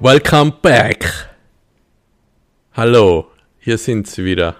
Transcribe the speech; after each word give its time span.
Welcome 0.00 0.52
back. 0.62 1.28
Hallo, 2.72 3.30
hier 3.58 3.76
sind 3.76 4.06
sie 4.06 4.24
wieder. 4.24 4.56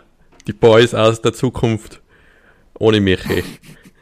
Die 0.46 0.52
Boys 0.52 0.92
aus 0.92 1.22
der 1.22 1.32
Zukunft 1.32 2.02
ohne 2.78 3.00
Michi. 3.00 3.42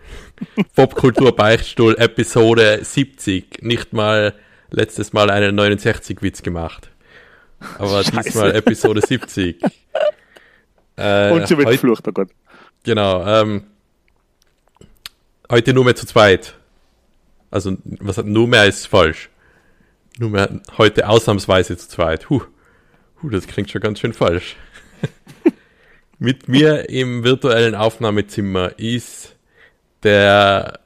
Popkultur 0.74 1.36
Beichtstuhl 1.36 1.96
Episode 1.98 2.80
70. 2.82 3.62
Nicht 3.62 3.92
mal 3.92 4.34
letztes 4.72 5.12
Mal 5.12 5.30
einen 5.30 5.54
69 5.54 6.22
Witz 6.22 6.42
gemacht. 6.42 6.90
Aber 7.78 8.02
Scheiße. 8.04 8.22
diesmal 8.22 8.54
Episode 8.56 9.00
70. 9.00 9.60
Äh, 10.94 11.30
Und 11.30 11.48
schon 11.48 11.56
wieder 11.58 11.70
heut- 11.70 11.76
geflucht, 11.80 12.06
oh 12.06 12.12
Gott. 12.12 12.28
Genau. 12.84 13.26
Ähm, 13.26 13.64
heute 15.50 15.72
nur 15.72 15.84
mehr 15.86 15.96
zu 15.96 16.04
zweit. 16.06 16.54
Also, 17.50 17.78
was 17.84 18.18
hat 18.18 18.26
nur 18.26 18.46
mehr 18.46 18.66
ist 18.66 18.86
falsch. 18.88 19.30
Nur 20.18 20.28
mehr 20.28 20.60
heute 20.76 21.08
ausnahmsweise 21.08 21.78
zu 21.78 21.88
zweit. 21.88 22.28
Huh. 22.28 22.42
Huh, 23.22 23.30
das 23.30 23.46
klingt 23.46 23.70
schon 23.70 23.80
ganz 23.80 24.00
schön 24.00 24.12
falsch. 24.12 24.56
Mit 26.18 26.46
mir 26.46 26.90
im 26.90 27.24
virtuellen 27.24 27.74
Aufnahmezimmer 27.74 28.78
ist 28.78 29.34
der 30.02 30.78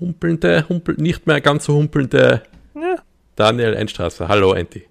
humpelnde, 0.00 0.66
humpel, 0.68 0.94
nicht 0.98 1.26
mehr 1.26 1.40
ganz 1.40 1.64
so 1.64 1.74
humpelnde 1.74 2.42
Ja. 2.74 2.96
Daniel 3.36 3.74
Enstrasser. 3.74 4.28
Hallo, 4.28 4.52
Enti. 4.54 4.84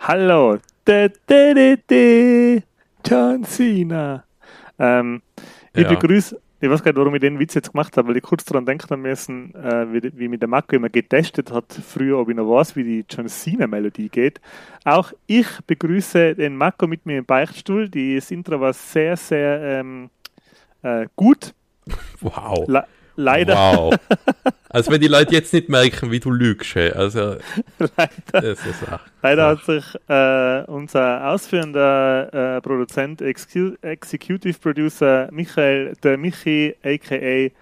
Hallo. 0.00 0.58
De, 0.86 1.10
de, 1.28 1.54
de, 1.54 1.78
de. 1.88 2.62
John 3.06 3.44
Cena. 3.44 4.24
Ähm, 4.78 5.22
ich 5.74 5.82
Ja. 5.82 5.88
begrüße, 5.88 6.40
ich 6.60 6.70
weiß 6.70 6.82
gar 6.82 6.92
nicht, 6.92 6.98
warum 6.98 7.14
ich 7.14 7.20
den 7.20 7.38
Witz 7.38 7.54
jetzt 7.54 7.72
gemacht 7.72 7.96
habe, 7.96 8.08
weil 8.08 8.16
ich 8.16 8.22
kurz 8.22 8.44
daran 8.44 8.64
denken 8.64 9.00
müssen, 9.02 9.54
äh, 9.54 9.92
wie, 9.92 10.10
wie 10.18 10.28
mit 10.28 10.40
der 10.40 10.48
Marco 10.48 10.74
immer 10.76 10.88
getestet 10.88 11.52
hat, 11.52 11.66
früher, 11.72 12.18
ob 12.18 12.28
ich 12.30 12.36
noch 12.36 12.48
weiß, 12.50 12.74
wie 12.76 12.84
die 12.84 13.04
John 13.08 13.28
Cena-Melodie 13.28 14.08
geht. 14.08 14.40
Auch 14.84 15.12
ich 15.26 15.46
begrüße 15.66 16.34
den 16.34 16.56
Marco 16.56 16.86
mit 16.86 17.04
mir 17.06 17.18
im 17.18 17.24
Beichtstuhl. 17.26 17.88
Das 17.88 18.30
Intro 18.30 18.60
war 18.60 18.72
sehr, 18.72 19.16
sehr 19.16 19.60
ähm, 19.80 20.10
äh, 20.82 21.06
gut. 21.16 21.54
Wow. 22.20 22.66
Le 22.68 22.84
leider, 23.16 23.54
Wow. 23.54 23.94
Also 24.74 24.90
wenn 24.90 25.00
die 25.00 25.06
Leute 25.06 25.32
jetzt 25.34 25.52
nicht 25.52 25.68
merken, 25.68 26.10
wie 26.10 26.18
du 26.18 26.32
lügst, 26.32 26.76
also 26.76 27.36
leider 27.78 28.56
auch. 28.90 29.00
Leider 29.22 29.46
hat 29.46 29.64
sich 29.64 29.84
äh, 30.08 30.64
unser 30.64 31.28
ausführender 31.28 32.56
äh, 32.56 32.60
Produzent, 32.60 33.22
Execu 33.22 33.76
Executive 33.82 34.58
Producer 34.58 35.28
Michael, 35.30 35.94
der 36.02 36.18
Michi, 36.18 36.74
a.k.a. 36.82 37.52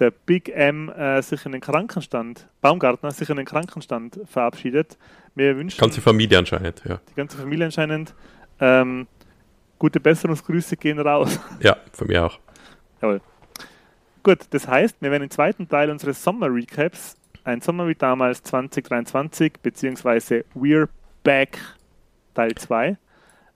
der 0.00 0.10
Big 0.26 0.48
M, 0.48 0.88
äh, 0.88 1.22
sich 1.22 1.46
in 1.46 1.52
den 1.52 1.60
Krankenstand, 1.60 2.48
Baumgartner, 2.60 3.12
sich 3.12 3.30
in 3.30 3.36
den 3.36 3.46
Krankenstand 3.46 4.18
verabschiedet. 4.24 4.98
Wir 5.36 5.56
wünschen 5.56 5.78
Ganze 5.78 6.00
Familie 6.00 6.38
anscheinend, 6.38 6.82
ja. 6.84 6.98
die 7.08 7.14
ganze 7.14 7.36
Familie 7.36 7.66
anscheinend 7.66 8.14
ähm, 8.58 9.06
gute 9.78 10.00
Besserungsgrüße 10.00 10.76
gehen 10.76 10.98
raus. 10.98 11.38
Ja, 11.60 11.76
von 11.92 12.08
mir 12.08 12.26
auch. 12.26 12.40
Jawohl. 13.00 13.20
Gut, 14.22 14.38
das 14.50 14.68
heißt, 14.68 14.96
wir 15.00 15.10
werden 15.10 15.24
im 15.24 15.30
zweiten 15.30 15.68
Teil 15.68 15.90
unseres 15.90 16.22
Sommer-Recaps 16.22 17.16
ein 17.44 17.60
Sommer 17.60 17.88
wie 17.88 17.94
damals 17.94 18.42
2023, 18.44 19.54
beziehungsweise 19.62 20.44
We're 20.54 20.88
Back 21.24 21.58
Teil 22.34 22.54
2. 22.54 22.96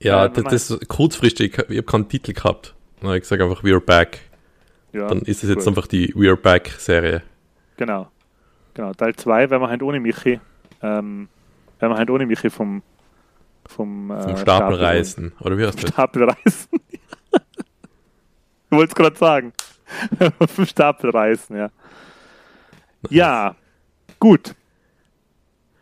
Ja, 0.01 0.27
Äh, 0.27 0.31
das, 0.31 0.71
ist 0.71 0.89
kurzfristig, 0.89 1.57
ich 1.69 1.77
habe 1.79 1.83
keinen 1.85 2.09
Titel 2.09 2.33
gehabt. 2.33 2.75
Ich 3.15 3.25
sage 3.25 3.45
einfach 3.45 3.63
We're 3.63 3.81
Back. 3.81 4.21
Ja, 4.93 5.07
Dann 5.07 5.21
ist 5.23 5.45
es 5.45 5.51
jetzt 5.51 5.61
gut. 5.61 5.69
einfach 5.69 5.87
die 5.87 6.13
We're 6.15 6.37
Back 6.37 6.69
Serie. 6.79 7.23
Genau. 7.77 8.09
Genau, 8.75 8.93
Teil 8.93 9.15
2 9.15 9.51
werden 9.51 9.63
wir 9.63 9.69
halt 9.69 9.83
ohne 9.83 10.01
Michi. 10.01 10.41
Ähm, 10.83 11.29
werden 11.79 11.93
wir 11.93 11.97
halt 11.97 12.11
ohne 12.11 12.27
Michi 12.27 12.51
vom, 12.51 12.83
vom, 13.67 14.11
äh, 14.11 14.21
Vom 14.23 14.37
Stapel 14.37 14.77
reisen. 14.77 15.33
Oder 15.41 15.57
wie 15.57 15.65
heißt 15.67 15.83
das? 15.83 15.91
Stapel 15.91 16.25
reißen. 16.25 16.69
ich 17.31 18.71
wollte 18.71 18.91
es 18.91 18.95
gerade 18.95 19.17
sagen. 19.17 19.53
Vom 20.49 20.67
Stapel 20.67 21.11
reißen, 21.11 21.57
ja. 21.57 21.71
Ja, 23.11 23.55
gut. 24.19 24.55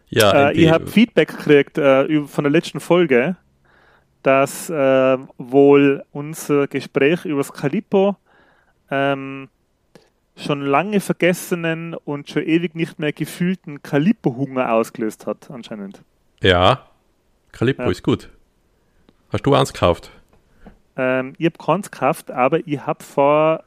Ja, 0.09 0.51
Äh, 0.51 0.53
ich 0.55 0.71
habe 0.71 0.87
Feedback 0.87 1.29
gekriegt 1.29 1.79
äh, 1.79 2.23
von 2.27 2.45
der 2.45 2.51
letzten 2.51 2.81
Folge, 2.81 3.37
dass 4.23 4.71
äh, 4.71 5.19
wohl 5.39 6.05
unser 6.13 6.67
Gespräch 6.69 7.25
über 7.25 7.39
das 7.39 7.53
Calippo 7.53 8.17
ähm, 8.91 9.49
schon 10.37 10.61
lange 10.63 11.01
vergessenen 11.01 11.95
und 11.95 12.29
schon 12.29 12.43
ewig 12.43 12.75
nicht 12.75 12.99
mehr 12.99 13.13
gefühlten 13.13 13.83
Calippo-Hunger 13.83 14.73
ausgelöst 14.73 15.27
hat, 15.27 15.51
anscheinend. 15.51 16.03
ja, 16.43 16.87
Calippo 17.53 17.83
Ja. 17.85 17.91
ist 17.91 18.03
gut. 18.03 18.31
Hast 19.33 19.47
du 19.47 19.55
eins 19.55 19.73
gekauft? 19.73 20.11
Ähm, 20.97 21.35
ich 21.39 21.47
habe 21.47 21.59
keins 21.59 21.91
gekauft, 21.91 22.31
aber 22.31 22.67
ich 22.67 22.85
habe 22.87 23.03
vor 23.03 23.65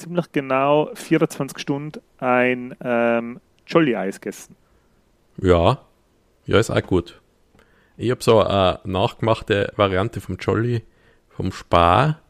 ziemlich 0.00 0.32
genau 0.32 0.90
24 0.94 1.58
Stunden 1.58 2.00
ein 2.18 2.74
ähm, 2.82 3.40
Jolly-Eis 3.66 4.20
gegessen. 4.20 4.56
Ja. 5.40 5.80
Ja, 6.46 6.58
ist 6.58 6.70
auch 6.70 6.82
gut. 6.82 7.20
Ich 7.96 8.10
habe 8.10 8.22
so 8.22 8.42
eine 8.42 8.80
nachgemachte 8.84 9.72
Variante 9.76 10.20
vom 10.20 10.36
Jolly, 10.36 10.82
vom 11.28 11.52
Spar. 11.52 12.20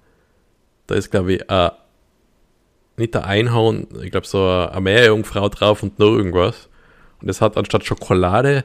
Da 0.86 0.96
ist, 0.96 1.10
glaube 1.10 1.34
ich, 1.34 1.50
äh, 1.50 1.70
nicht 2.96 3.14
der 3.14 3.24
Einhorn, 3.24 3.86
ich 4.02 4.10
glaube, 4.10 4.26
so 4.26 4.44
eine 4.46 4.80
Meerjungfrau 4.80 5.48
drauf 5.48 5.82
und 5.82 5.98
noch 5.98 6.08
irgendwas. 6.08 6.68
Und 7.22 7.28
es 7.28 7.40
hat 7.40 7.56
anstatt 7.56 7.84
Schokolade 7.84 8.64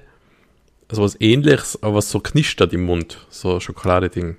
also 0.90 1.04
was 1.04 1.20
ähnliches, 1.20 1.82
aber 1.82 1.96
was 1.96 2.12
so 2.12 2.20
knistert 2.20 2.74
im 2.74 2.86
Mund. 2.86 3.26
So 3.30 3.60
Schokoladeding. 3.60 4.38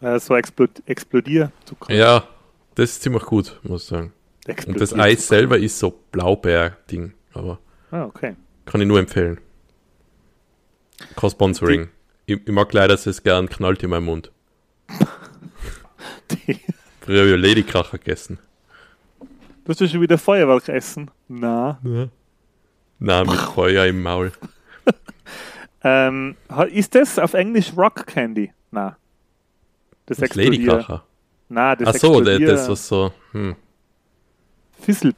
Äh, 0.00 0.18
so 0.18 0.34
explod 0.34 0.70
Explodierzucker. 0.86 1.92
Ja, 1.92 2.24
das 2.74 2.90
ist 2.90 3.02
ziemlich 3.02 3.24
gut, 3.24 3.58
muss 3.62 3.82
ich 3.84 3.88
sagen. 3.88 4.12
Und 4.66 4.80
das 4.80 4.92
Eis 4.94 5.28
selber 5.28 5.58
ist 5.58 5.78
so 5.78 5.90
Blaubeer-Ding. 6.12 7.12
Aber 7.34 7.58
Ah, 7.90 8.04
okay. 8.04 8.34
kann 8.66 8.80
ich 8.80 8.86
nur 8.86 8.98
empfehlen. 8.98 9.40
Kein 11.16 11.30
Sponsoring. 11.30 11.88
Ich, 12.26 12.40
ich 12.46 12.52
mag 12.52 12.72
leider, 12.72 12.94
dass 12.94 13.06
es 13.06 13.22
gern 13.22 13.48
knallt 13.48 13.82
in 13.82 13.90
meinem 13.90 14.04
Mund. 14.06 14.32
Die, 16.30 16.58
Früher 17.00 17.20
habe 17.22 17.36
ich 17.36 17.42
Ladykracher 17.42 17.98
gegessen. 17.98 18.38
du 19.64 19.68
hast 19.68 19.80
ja 19.80 19.88
schon 19.88 20.00
wieder 20.00 20.18
Feuerwerk 20.18 20.68
essen. 20.68 21.10
Na. 21.28 21.80
Na, 22.98 23.24
mit 23.24 23.34
Feuer 23.36 23.86
im 23.86 24.02
Maul. 24.02 24.32
Ähm, 25.82 26.36
ist 26.72 26.94
das 26.94 27.18
auf 27.18 27.32
Englisch 27.32 27.72
Rock 27.74 28.06
Candy? 28.06 28.52
Na. 28.70 28.98
Das, 30.04 30.18
Das 30.18 30.34
Ladykracher. 30.34 31.06
Na, 31.52 31.74
das 31.76 31.88
Ach 31.88 31.94
so, 32.00 32.20
das, 32.20 32.38
das 32.38 32.68
was 32.68 32.88
so, 32.88 33.12
hm, 33.32 33.56
Fissel, 34.80 35.14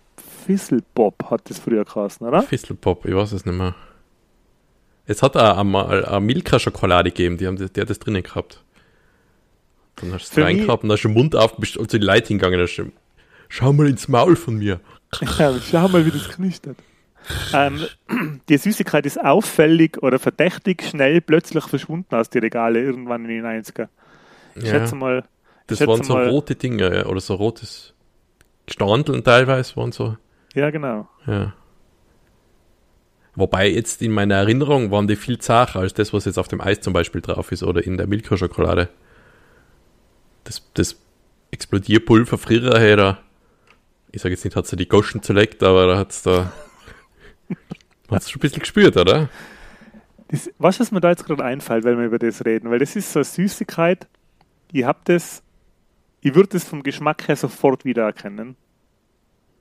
Fisselbob 0.46 1.30
hat 1.30 1.48
das 1.48 1.58
früher 1.58 1.84
geheißen, 1.84 2.26
oder? 2.26 2.42
Fistelpop, 2.42 3.04
ich 3.06 3.14
weiß 3.14 3.32
es 3.32 3.44
nicht 3.46 3.54
mehr. 3.56 3.74
Es 5.06 5.22
hat 5.22 5.36
eine 5.36 6.20
Milka-Schokolade 6.20 7.10
gegeben, 7.10 7.36
die, 7.36 7.46
haben 7.46 7.56
das, 7.56 7.70
die 7.72 7.80
hat 7.80 7.90
das 7.90 7.98
drinnen 7.98 8.22
gehabt. 8.22 8.62
Dann 9.96 10.12
hast 10.14 10.34
du 10.34 10.40
es 10.40 10.46
rein 10.46 10.56
mich- 10.56 10.66
gehabt 10.66 10.84
und 10.84 10.90
hast 10.90 11.02
den 11.02 11.12
Mund 11.12 11.36
aufgemischt 11.36 11.76
und 11.76 11.90
zu 11.90 11.98
den 11.98 12.06
Leuten 12.06 12.28
hingegangen. 12.28 12.60
Hast 12.60 12.76
du, 12.76 12.90
Schau 13.48 13.72
mal 13.74 13.86
ins 13.86 14.08
Maul 14.08 14.34
von 14.34 14.56
mir. 14.56 14.80
Ja, 15.38 15.52
schau 15.70 15.86
mal, 15.88 16.06
wie 16.06 16.10
das 16.10 16.30
knistert. 16.30 16.78
Ähm, 17.52 17.84
die 18.48 18.56
Süßigkeit 18.56 19.04
ist 19.04 19.22
auffällig 19.22 20.02
oder 20.02 20.18
verdächtig 20.18 20.82
schnell 20.82 21.20
plötzlich 21.20 21.64
verschwunden 21.64 22.14
aus 22.14 22.30
den 22.30 22.40
Regale 22.42 22.80
irgendwann 22.82 23.26
in 23.26 23.28
den 23.28 23.44
90er. 23.44 23.88
Ich 24.54 24.64
Ja. 24.64 24.70
schätze 24.70 24.94
mal, 24.96 25.24
Das 25.76 25.88
waren 25.88 26.02
so 26.02 26.14
mal- 26.14 26.28
rote 26.28 26.54
Dinge, 26.54 26.94
ja, 26.94 27.06
oder 27.06 27.20
so 27.20 27.34
rotes 27.34 27.94
Standeln 28.68 29.24
teilweise 29.24 29.76
waren 29.76 29.92
so, 29.92 30.16
ja 30.54 30.70
genau. 30.70 31.08
ja. 31.26 31.52
Wobei 33.34 33.68
jetzt 33.70 34.02
in 34.02 34.12
meiner 34.12 34.34
Erinnerung 34.34 34.90
waren 34.90 35.08
die 35.08 35.16
viel 35.16 35.38
zacher 35.38 35.80
als 35.80 35.94
das, 35.94 36.12
was 36.12 36.26
jetzt 36.26 36.38
auf 36.38 36.48
dem 36.48 36.60
Eis 36.60 36.80
zum 36.80 36.92
Beispiel 36.92 37.22
drauf 37.22 37.50
ist 37.50 37.62
oder 37.62 37.82
in 37.82 37.96
der 37.96 38.06
Milka-Schokolade. 38.06 38.90
Das, 40.44 40.62
das 40.74 40.96
Explodierpulver 41.50 42.36
früher 42.36 42.78
hätte, 42.78 43.16
ich 44.10 44.20
sage 44.20 44.34
jetzt 44.34 44.44
nicht, 44.44 44.54
hat 44.54 44.66
sie 44.66 44.76
die 44.76 44.88
Goschen 44.88 45.22
zerleckt, 45.22 45.62
aber 45.62 45.86
da 45.86 45.98
hat 45.98 46.10
es 46.10 46.22
da, 46.22 46.52
hat 48.10 48.28
schon 48.28 48.38
ein 48.38 48.42
bisschen 48.42 48.60
gespürt, 48.60 48.96
oder? 48.98 49.30
Das, 50.28 50.50
was 50.58 50.78
was 50.80 50.90
mir 50.90 51.00
da 51.00 51.10
jetzt 51.10 51.24
gerade 51.24 51.42
einfällt, 51.44 51.84
wenn 51.84 51.98
wir 51.98 52.06
über 52.06 52.18
das 52.18 52.44
reden, 52.44 52.70
weil 52.70 52.78
das 52.80 52.96
ist 52.96 53.12
so 53.12 53.20
eine 53.20 53.24
Süßigkeit, 53.24 54.08
ich 54.72 54.84
hab 54.84 55.04
das, 55.06 55.42
ich 56.22 56.34
würde 56.34 56.48
das 56.50 56.64
vom 56.64 56.82
Geschmack 56.82 57.28
her 57.28 57.36
sofort 57.36 57.84
wiedererkennen. 57.84 58.56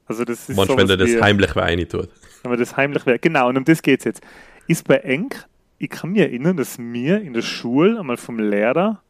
Also 0.06 0.24
das 0.24 0.50
ist 0.50 0.56
Manchmal, 0.56 0.78
wenn 0.78 0.88
der 0.88 0.98
das 0.98 1.22
heimlich 1.22 1.56
rein 1.56 1.80
tut. 1.88 2.10
wenn 2.44 2.52
man 2.52 2.60
das 2.60 2.78
heimlich 2.78 3.06
wäre. 3.06 3.20
Genau, 3.20 3.50
und 3.50 3.58
um 3.58 3.66
das 3.66 3.82
geht's 3.82 4.06
jetzt. 4.06 4.22
Ist 4.68 4.88
bei 4.88 4.98
Enk 4.98 5.48
ich 5.82 5.90
kann 5.90 6.12
mich 6.12 6.22
erinnern, 6.22 6.58
dass 6.58 6.78
wir 6.78 7.22
in 7.22 7.34
der 7.34 7.42
Schule 7.42 8.00
einmal 8.00 8.18
vom 8.18 8.38
Lehrer, 8.38 9.02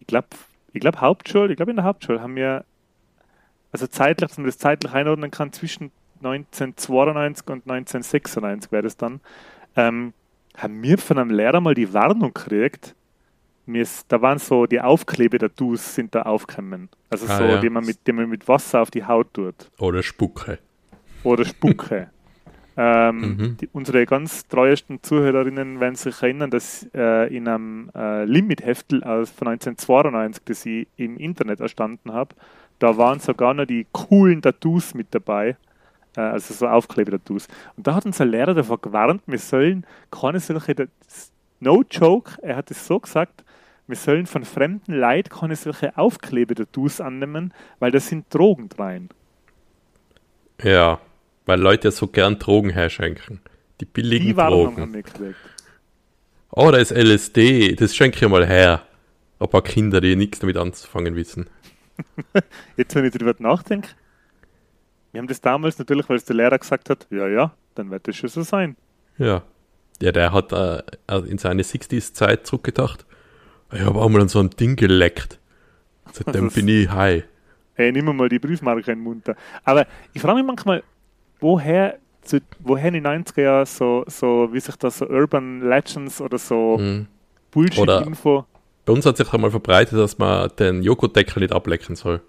ich 0.00 0.06
glaube, 0.06 0.28
ich 0.72 0.80
glaube 0.80 1.02
Hauptschule, 1.02 1.50
ich 1.50 1.56
glaube 1.56 1.72
in 1.72 1.76
der 1.76 1.84
Hauptschule 1.84 2.22
haben 2.22 2.36
wir, 2.36 2.64
also 3.70 3.86
zeitlich, 3.86 4.30
dass 4.30 4.38
man 4.38 4.46
das 4.46 4.56
zeitlich 4.56 4.94
einordnen 4.94 5.30
kann, 5.30 5.52
zwischen 5.52 5.90
1992 6.22 7.46
und 7.48 7.70
1996 7.70 8.72
wäre 8.72 8.82
das 8.82 8.96
dann, 8.96 9.20
ähm, 9.76 10.14
haben 10.56 10.82
wir 10.82 10.96
von 10.96 11.18
einem 11.18 11.30
Lehrer 11.30 11.60
mal 11.60 11.74
die 11.74 11.92
Warnung 11.92 12.32
gekriegt, 12.32 12.94
mir 13.68 13.82
ist, 13.82 14.10
da 14.10 14.20
waren 14.22 14.38
so 14.38 14.66
die 14.66 14.80
Aufklebetattoos 14.80 15.94
sind 15.94 16.14
da 16.14 16.22
aufgekommen. 16.22 16.88
Also 17.10 17.26
Ah, 17.28 17.36
so, 17.38 17.44
ja. 17.44 17.60
die 17.60 17.70
man 17.70 17.84
mit, 17.84 18.06
die 18.06 18.12
man 18.12 18.28
mit 18.28 18.48
Wasser 18.48 18.82
auf 18.82 18.90
die 18.90 19.04
Haut 19.04 19.32
tut. 19.34 19.70
Oder 19.78 20.02
Spucke. 20.02 20.58
Oder 21.24 21.44
Spucke. 21.44 22.10
ähm, 22.76 23.16
Mhm. 23.20 23.56
die, 23.58 23.68
unsere 23.72 24.06
ganz 24.06 24.46
treuesten 24.48 25.02
Zuhörerinnen 25.02 25.80
werden 25.80 25.96
sich 25.96 26.22
erinnern, 26.22 26.50
dass 26.50 26.88
äh, 26.94 27.34
in 27.34 27.48
einem 27.48 27.90
äh, 27.94 28.24
Limit-Heftel 28.24 29.02
aus 29.04 29.30
von 29.30 29.48
1992, 29.48 30.44
das 30.44 30.64
ich 30.66 30.86
im 30.96 31.16
Internet 31.18 31.60
erstanden 31.60 32.12
habe, 32.12 32.34
da 32.78 32.96
waren 32.96 33.18
sogar 33.18 33.54
noch 33.54 33.66
die 33.66 33.86
coolen 33.92 34.40
Tattoos 34.42 34.94
mit 34.94 35.08
dabei. 35.12 35.56
Äh, 36.16 36.20
also 36.20 36.54
so 36.54 36.68
Aufklebetattoos. 36.68 37.48
Und 37.76 37.86
da 37.86 37.94
hat 37.96 38.06
unser 38.06 38.24
Lehrer 38.24 38.54
davor 38.54 38.80
gewarnt, 38.80 39.22
wir 39.26 39.38
sollen 39.38 39.84
keine 40.12 40.38
solche, 40.40 40.88
no 41.60 41.82
joke, 41.90 42.38
er 42.42 42.56
hat 42.56 42.70
es 42.70 42.86
so 42.86 43.00
gesagt, 43.00 43.44
wir 43.88 43.96
sollen 43.96 44.26
von 44.26 44.44
fremden 44.44 44.94
Leid 44.94 45.30
keine 45.30 45.56
solche 45.56 45.96
Aufklebetattoos 45.96 47.00
annehmen, 47.00 47.52
weil 47.78 47.90
da 47.90 48.00
sind 48.00 48.32
Drogen 48.32 48.68
rein. 48.78 49.08
Ja, 50.62 51.00
weil 51.46 51.60
Leute 51.60 51.90
so 51.90 52.06
gern 52.06 52.38
Drogen 52.38 52.70
herschenken. 52.70 53.40
Die 53.80 53.86
billigen 53.86 54.26
Die 54.26 54.36
Warnung 54.36 54.66
haben 54.66 54.76
Drogen. 54.76 54.94
wir 54.94 55.02
gekriegt. 55.02 55.36
Oh, 56.50 56.70
da 56.70 56.78
ist 56.78 56.90
LSD, 56.90 57.74
das 57.76 57.94
schenke 57.96 58.24
ich 58.24 58.30
mal 58.30 58.46
her. 58.46 58.82
Ein 59.38 59.48
paar 59.48 59.62
Kinder, 59.62 60.00
die 60.00 60.16
nichts 60.16 60.40
damit 60.40 60.56
anzufangen 60.56 61.14
wissen. 61.14 61.48
Jetzt, 62.76 62.94
wenn 62.94 63.04
ich 63.04 63.12
darüber 63.12 63.34
nachdenke, 63.38 63.88
wir 65.12 65.20
haben 65.20 65.28
das 65.28 65.40
damals 65.40 65.78
natürlich, 65.78 66.08
weil 66.08 66.16
es 66.16 66.24
der 66.24 66.36
Lehrer 66.36 66.58
gesagt 66.58 66.90
hat, 66.90 67.06
ja, 67.10 67.28
ja, 67.28 67.54
dann 67.74 67.90
wird 67.90 68.06
das 68.08 68.16
schon 68.16 68.28
so 68.28 68.42
sein. 68.42 68.76
Ja. 69.16 69.42
Ja, 70.00 70.12
der 70.12 70.32
hat 70.32 70.52
äh, 70.52 70.82
in 71.26 71.38
seine 71.38 71.62
60s-Zeit 71.62 72.46
zurückgedacht. 72.46 73.04
Ich 73.72 73.80
habe 73.80 73.98
auch 74.00 74.08
mal 74.08 74.22
an 74.22 74.28
so 74.28 74.40
ein 74.40 74.50
Ding 74.50 74.76
geleckt. 74.76 75.38
Seitdem 76.12 76.44
Das- 76.46 76.54
bin 76.54 76.68
ich 76.68 76.90
high. 76.90 77.24
Hey, 77.74 77.92
nimm 77.92 78.04
mal 78.16 78.28
die 78.28 78.40
Briefmarke 78.40 78.80
in 78.90 78.98
den 78.98 79.04
Mund. 79.04 79.28
da. 79.28 79.34
Aber 79.62 79.86
ich 80.12 80.20
frage 80.20 80.36
mich 80.38 80.44
manchmal, 80.46 80.82
woher, 81.38 81.98
zu, 82.22 82.40
woher 82.58 82.88
in 82.88 82.94
den 82.94 83.06
90er 83.06 83.40
Jahren 83.42 83.66
so, 83.66 84.02
so, 84.08 84.48
wie 84.52 84.58
sich 84.58 84.74
das 84.76 84.98
so 84.98 85.06
Urban 85.08 85.60
Legends 85.60 86.20
oder 86.20 86.38
so 86.38 86.76
Mhm. 86.78 87.06
Bullshit-Info. 87.52 88.44
Bei 88.84 88.92
uns 88.92 89.06
hat 89.06 89.16
sich 89.16 89.32
einmal 89.32 89.50
verbreitet, 89.52 89.96
dass 89.98 90.18
man 90.18 90.50
den 90.58 90.82
Joghurtdeckel 90.82 91.40
nicht 91.40 91.52
ablecken 91.52 91.94
soll. 91.94 92.20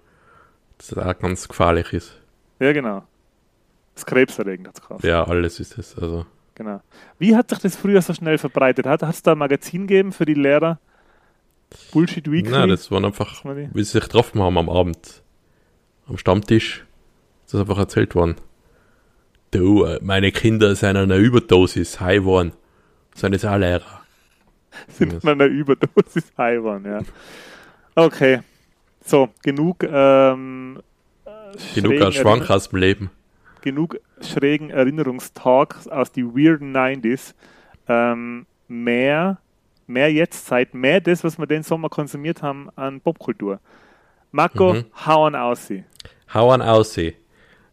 Dass 0.78 0.88
das 0.88 1.04
auch 1.04 1.18
ganz 1.18 1.48
gefährlich 1.48 1.92
ist. 1.92 2.16
Ja, 2.60 2.72
genau. 2.72 3.02
Das 3.94 4.06
krebserregend, 4.06 4.68
hat 4.68 4.74
es 4.76 4.80
gekauft. 4.82 5.04
Ja, 5.04 5.24
alles 5.24 5.58
ist 5.58 5.76
es. 5.78 5.98
Also. 5.98 6.26
Genau. 6.54 6.80
Wie 7.18 7.34
hat 7.34 7.50
sich 7.50 7.58
das 7.58 7.74
früher 7.76 8.00
so 8.02 8.14
schnell 8.14 8.38
verbreitet? 8.38 8.86
Hat 8.86 9.02
es 9.02 9.22
da 9.22 9.32
ein 9.32 9.38
Magazin 9.38 9.86
gegeben 9.88 10.12
für 10.12 10.26
die 10.26 10.34
Lehrer? 10.34 10.78
Bullshit 11.92 12.30
Weekly? 12.30 12.50
Nein, 12.50 12.68
das 12.68 12.90
waren 12.90 13.04
einfach, 13.04 13.44
wie 13.44 13.82
sie 13.82 13.92
sich 13.92 14.02
getroffen 14.02 14.40
haben 14.42 14.58
am 14.58 14.68
Abend. 14.68 15.22
Am 16.06 16.18
Stammtisch. 16.18 16.84
Das 17.44 17.54
ist 17.54 17.60
einfach 17.60 17.78
erzählt 17.78 18.14
worden. 18.14 18.36
Du, 19.50 19.84
äh, 19.84 19.98
meine 20.02 20.30
Kinder 20.32 20.74
sind 20.74 20.90
an 20.90 21.10
einer 21.10 21.16
Überdosis 21.16 22.00
high 22.00 22.18
geworden. 22.18 22.52
Sind 23.14 23.32
jetzt 23.32 23.44
auch 23.44 23.56
Lehrer. 23.56 24.02
sind 24.88 25.24
an 25.24 25.30
einer 25.30 25.46
Überdosis 25.46 26.32
high 26.38 26.62
waren, 26.62 26.84
ja. 26.84 27.00
Okay. 27.96 28.40
So, 29.04 29.28
genug, 29.42 29.82
ähm, 29.82 30.80
äh, 31.24 31.80
Genug 31.80 32.00
als 32.00 32.14
Schwank 32.16 32.48
aus 32.50 32.68
dem 32.68 32.78
Leben. 32.78 33.10
genug 33.62 33.98
schrägen 34.20 34.70
Erinnerungstalks 34.70 35.88
aus 35.88 36.12
die 36.12 36.24
weirden 36.24 36.72
90s. 36.76 37.34
Ähm, 37.88 38.46
mehr, 38.68 39.38
mehr 39.90 40.12
Jetztzeit, 40.12 40.74
mehr 40.74 41.00
das, 41.00 41.24
was 41.24 41.38
wir 41.38 41.46
den 41.46 41.62
Sommer 41.62 41.88
konsumiert 41.88 42.42
haben 42.42 42.70
an 42.76 43.00
Popkultur. 43.00 43.60
Marco, 44.32 44.74
Mhm. 44.74 44.84
hauen 45.06 45.34
aus 45.34 45.66
sie. 45.66 45.84
Hau 46.32 46.50
an 46.52 46.62
aussehen. 46.62 47.14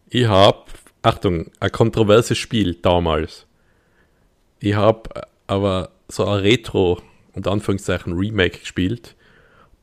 Ich 0.08 0.26
hab, 0.26 0.70
Achtung, 1.02 1.50
ein 1.60 1.70
kontroverses 1.70 2.36
Spiel 2.36 2.74
damals. 2.74 3.46
Ich 4.58 4.74
hab 4.74 5.28
aber 5.46 5.90
so 6.08 6.26
ein 6.26 6.40
Retro, 6.40 7.00
unter 7.34 7.52
Anführungszeichen 7.52 8.14
Remake 8.14 8.58
gespielt. 8.58 9.14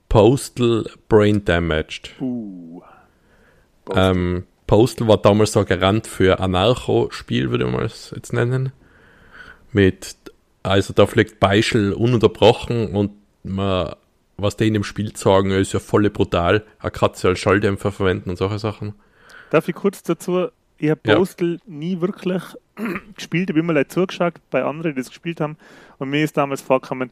Postal 0.09 0.85
Brain 1.07 1.45
Damaged. 1.45 2.11
Uh. 2.19 2.81
Ähm, 3.93 4.45
Postal 4.67 5.07
war 5.07 5.17
damals 5.17 5.53
so 5.53 5.59
ein 5.59 5.65
Garant 5.65 6.07
für 6.07 6.39
Anarcho-Spiel, 6.39 7.51
würde 7.51 7.65
man 7.67 7.85
es 7.85 8.11
jetzt 8.15 8.33
nennen. 8.33 8.71
Mit, 9.71 10.15
also 10.65 10.93
da 10.93 11.05
fliegt 11.05 11.39
Beischel 11.39 11.93
ununterbrochen 11.93 12.95
und 12.95 13.11
man, 13.43 13.95
was 14.37 14.57
die 14.57 14.67
in 14.67 14.73
dem 14.73 14.83
Spiel 14.83 15.15
sagen, 15.15 15.51
ist 15.51 15.73
ja 15.73 15.79
voll 15.79 16.09
brutal. 16.09 16.65
Eine 16.79 16.91
Katze 16.91 17.27
als 17.29 17.39
Schalldämpfer 17.39 17.91
verwenden 17.91 18.29
und 18.31 18.35
solche 18.37 18.59
Sachen. 18.59 18.95
Darf 19.51 19.67
ich 19.69 19.75
kurz 19.75 20.03
dazu? 20.03 20.47
Ich 20.77 20.89
habe 20.89 20.99
Ja. 21.05 21.15
Postal 21.15 21.59
nie 21.65 22.01
wirklich 22.01 22.41
gespielt. 23.15 23.49
Ich 23.49 23.55
immer 23.55 23.73
Leute 23.73 23.89
zugeschaut 23.89 24.33
bei 24.51 24.63
anderen, 24.63 24.93
die 24.95 25.01
das 25.01 25.09
gespielt 25.09 25.39
haben. 25.39 25.57
Und 25.99 26.09
mir 26.09 26.23
ist 26.23 26.35
damals 26.35 26.61
vorgekommen, 26.61 27.11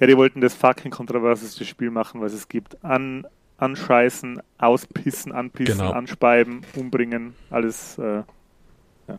ja, 0.00 0.06
die 0.06 0.16
wollten 0.16 0.40
das 0.40 0.54
fucking 0.54 0.90
kontroverseste 0.90 1.64
Spiel 1.64 1.90
machen, 1.90 2.20
was 2.20 2.32
es 2.32 2.48
gibt. 2.48 2.82
An, 2.84 3.26
anscheißen, 3.58 4.40
auspissen, 4.58 5.32
anpissen, 5.32 5.78
Genau. 5.78 5.92
anspeiben, 5.92 6.62
umbringen, 6.76 7.34
alles. 7.50 7.98
Äh, 7.98 8.22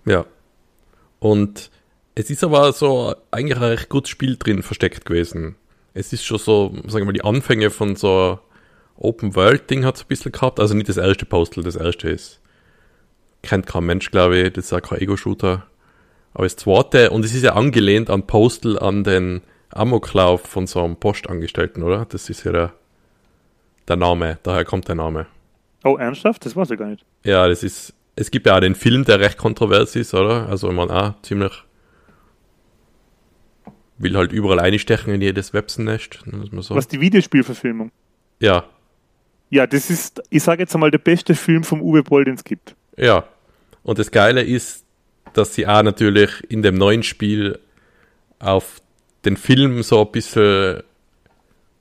Ja. 0.06 0.26
Und 1.20 1.70
es 2.16 2.30
ist 2.30 2.44
aber 2.44 2.72
so 2.72 3.14
eigentlich 3.32 3.58
ein 3.58 3.64
recht 3.64 3.90
gutes 3.90 4.10
Spiel 4.10 4.38
drin 4.38 4.64
versteckt 4.64 5.06
gewesen. 5.06 5.56
Es 5.94 6.14
ist 6.14 6.26
schon 6.26 6.38
so, 6.38 6.74
sagen 6.88 7.02
wir 7.02 7.06
mal, 7.06 7.14
die 7.14 7.24
Anfänge 7.24 7.70
von 7.70 7.96
so 7.96 8.40
Open-World-Ding 8.98 9.86
hat 9.86 9.96
es 9.96 10.04
ein 10.04 10.08
bisschen 10.08 10.32
gehabt. 10.32 10.60
Also 10.60 10.74
nicht 10.74 10.90
das 10.90 10.98
erste 10.98 11.26
Postal, 11.26 11.64
das 11.64 11.76
erste 11.76 12.10
ist. 12.10 12.42
Kennt 13.44 13.68
kein 13.68 13.84
Mensch, 13.84 14.12
glaube 14.12 14.38
ich, 14.38 14.54
das 14.54 14.66
ist 14.66 14.74
auch 14.74 14.82
kein 14.82 15.00
Ego-Shooter. 15.00 15.68
Aber 16.34 16.44
das 16.44 16.56
zweite, 16.56 17.12
und 17.12 17.24
es 17.24 17.36
ist 17.36 17.44
ja 17.44 17.54
angelehnt 17.54 18.10
an 18.10 18.26
Postal, 18.28 18.80
an 18.80 19.04
den 19.04 19.42
Amoklauf 19.70 20.42
von 20.42 20.68
so 20.68 20.84
einem 20.84 20.96
Postangestellten, 20.96 21.84
oder? 21.84 22.06
Das 22.06 22.30
ist 22.30 22.44
ja 22.46 22.52
der, 22.52 22.74
der 23.88 23.98
Name, 23.98 24.40
daher 24.44 24.66
kommt 24.66 24.88
der 24.88 24.96
Name. 24.96 25.28
oh, 25.84 25.98
ernsthaft? 25.98 26.46
Das 26.46 26.56
weiß 26.56 26.72
ich 26.72 26.80
gar 26.80 26.88
nicht. 26.88 27.06
Ja, 27.24 27.48
das 27.48 27.62
ist. 27.64 27.94
Es 28.18 28.32
gibt 28.32 28.48
ja 28.48 28.56
auch 28.56 28.62
den 28.62 28.76
Film, 28.76 29.04
der 29.04 29.20
recht 29.20 29.38
kontrovers 29.38 29.96
ist, 29.98 30.14
oder? 30.14 30.48
Also 30.48 30.72
man 30.72 30.90
auch 30.90 31.22
ziemlich 31.22 31.65
will 33.98 34.16
halt 34.18 34.32
überall 34.32 34.60
einstechen 34.60 35.14
in 35.14 35.22
jedes 35.22 35.54
Websennest. 35.54 36.20
So. 36.60 36.76
Was 36.76 36.88
die 36.88 37.00
Videospielverfilmung? 37.00 37.92
Ja, 38.40 38.66
Ja, 39.50 39.66
das 39.68 39.90
ist, 39.90 40.22
ich 40.30 40.44
sage 40.44 40.64
jetzt 40.64 40.74
einmal, 40.74 40.92
der 40.92 40.98
beste 40.98 41.36
Film 41.36 41.64
vom 41.64 41.82
Uwe 41.82 42.04
Boll, 42.04 42.26
den 42.26 42.36
es 42.36 42.44
gibt. 42.44 42.76
ja. 42.98 43.26
Und 43.84 44.00
das 44.00 44.10
Geile 44.10 44.42
ist, 44.42 44.84
dass 45.34 45.54
sie 45.54 45.68
auch 45.68 45.84
natürlich 45.84 46.32
in 46.50 46.64
dem 46.64 46.74
neuen 46.74 47.04
Spiel 47.04 47.60
auf 48.40 48.82
den 49.26 49.38
Film 49.38 49.84
so 49.84 50.02
ein 50.02 50.12
bisschen 50.12 50.82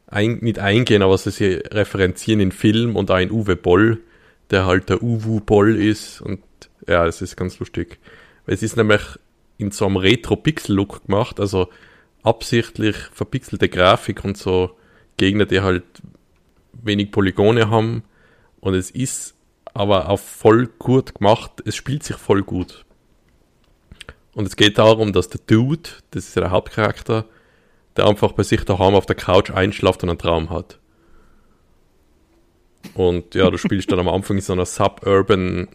ein, 0.06 0.38
nicht 0.42 0.58
eingehen, 0.58 1.02
aber 1.02 1.16
sie, 1.16 1.30
sie 1.30 1.54
referenzieren 1.54 2.40
in 2.40 2.52
Film 2.52 2.94
und 2.94 3.10
auch 3.10 3.18
in 3.18 3.30
Uwe 3.30 3.56
Boll, 3.56 4.02
der 4.50 4.66
halt 4.66 4.90
der 4.90 5.02
Uwu 5.02 5.40
Boll 5.40 5.76
ist 5.76 6.20
und 6.20 6.42
ja, 6.86 7.06
das 7.06 7.22
ist 7.22 7.36
ganz 7.36 7.58
lustig. 7.58 7.98
Weil 8.44 8.54
es 8.54 8.62
ist 8.62 8.76
nämlich 8.76 9.00
in 9.56 9.70
so 9.70 9.86
einem 9.86 9.96
Retro-Pixel-Look 9.96 11.06
gemacht, 11.06 11.40
also 11.40 11.68
absichtlich 12.24 12.96
verpixelte 13.12 13.68
Grafik 13.68 14.24
und 14.24 14.36
so 14.36 14.76
Gegner, 15.16 15.46
die 15.46 15.60
halt 15.60 15.84
wenig 16.72 17.12
Polygone 17.12 17.70
haben 17.70 18.02
und 18.60 18.74
es 18.74 18.90
ist 18.90 19.34
aber 19.74 20.08
auch 20.08 20.18
voll 20.18 20.68
gut 20.78 21.14
gemacht, 21.14 21.62
es 21.64 21.76
spielt 21.76 22.02
sich 22.02 22.16
voll 22.16 22.42
gut. 22.42 22.84
Und 24.34 24.46
es 24.46 24.56
geht 24.56 24.78
darum, 24.78 25.12
dass 25.12 25.28
der 25.28 25.40
Dude, 25.46 25.90
das 26.10 26.28
ist 26.28 26.36
ja 26.36 26.42
der 26.42 26.50
Hauptcharakter, 26.50 27.26
der 27.96 28.06
einfach 28.06 28.32
bei 28.32 28.42
sich 28.42 28.64
daheim 28.64 28.94
auf 28.94 29.06
der 29.06 29.16
Couch 29.16 29.50
einschlaft 29.50 30.02
und 30.02 30.08
einen 30.08 30.18
Traum 30.18 30.50
hat. 30.50 30.78
Und 32.94 33.34
ja, 33.34 33.50
du 33.50 33.56
spielst 33.58 33.90
dann 33.90 34.00
am 34.00 34.08
Anfang 34.08 34.36
in 34.36 34.42
so 34.42 34.52
einer 34.52 34.66
suburban 34.66 35.68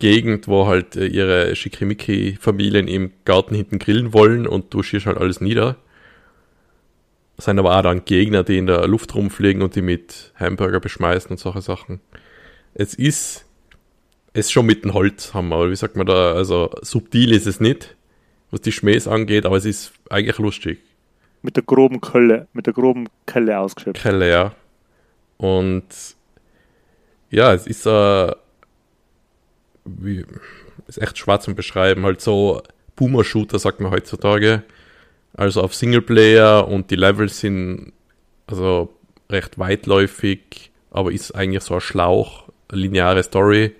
Gegend, 0.00 0.48
wo 0.48 0.66
halt 0.66 0.96
äh, 0.96 1.06
ihre 1.06 1.54
Schickimicki-Familien 1.54 2.88
im 2.88 3.12
Garten 3.24 3.54
hinten 3.54 3.78
grillen 3.78 4.12
wollen 4.12 4.48
und 4.48 4.74
du 4.74 4.82
schießt 4.82 5.06
halt 5.06 5.18
alles 5.18 5.40
nieder. 5.40 5.76
Es 7.38 7.44
sind 7.44 7.58
aber 7.60 7.78
auch 7.78 7.82
dann 7.82 8.04
Gegner, 8.04 8.42
die 8.42 8.58
in 8.58 8.66
der 8.66 8.86
Luft 8.88 9.14
rumfliegen 9.14 9.62
und 9.62 9.76
die 9.76 9.82
mit 9.82 10.32
Hamburger 10.36 10.80
beschmeißen 10.80 11.30
und 11.30 11.38
solche 11.38 11.62
Sachen. 11.62 12.00
Es 12.74 12.94
ist, 12.94 13.46
es 14.32 14.46
ist 14.46 14.52
schon 14.52 14.66
mit 14.66 14.84
dem 14.84 14.92
Holzhammer, 14.92 15.56
aber 15.56 15.70
wie 15.70 15.76
sagt 15.76 15.96
man 15.96 16.06
da, 16.06 16.32
also 16.32 16.70
subtil 16.82 17.32
ist 17.32 17.46
es 17.46 17.60
nicht. 17.60 17.96
was 18.50 18.60
die 18.60 18.72
Schmähs 18.72 19.06
angeht, 19.06 19.46
aber 19.46 19.56
es 19.56 19.64
ist 19.64 19.92
eigentlich 20.08 20.38
lustig. 20.38 20.80
Mit 21.42 21.56
der 21.56 21.62
groben 21.62 22.00
Kölle, 22.00 22.48
mit 22.52 22.66
der 22.66 22.74
groben 22.74 23.08
Kelle 23.26 23.58
ausgeschöpft. 23.58 24.02
Kelle, 24.02 24.28
ja. 24.28 24.54
Und 25.38 25.84
ja, 27.30 27.54
es 27.54 27.66
ist 27.66 27.86
äh, 27.86 28.32
wie, 29.98 30.24
ist 30.86 31.00
echt 31.00 31.18
schwer 31.18 31.40
zu 31.40 31.54
beschreiben, 31.54 32.04
halt 32.04 32.20
so 32.20 32.62
Boomer-Shooter, 32.96 33.58
sagt 33.58 33.80
man 33.80 33.90
heutzutage. 33.90 34.62
Also 35.34 35.62
auf 35.62 35.74
Singleplayer 35.74 36.66
und 36.66 36.90
die 36.90 36.96
Levels 36.96 37.40
sind 37.40 37.92
also 38.46 38.92
recht 39.30 39.58
weitläufig, 39.58 40.70
aber 40.90 41.12
ist 41.12 41.32
eigentlich 41.34 41.62
so 41.62 41.74
ein 41.74 41.80
Schlauch, 41.80 42.48
lineare 42.70 43.22
Story. 43.22 43.74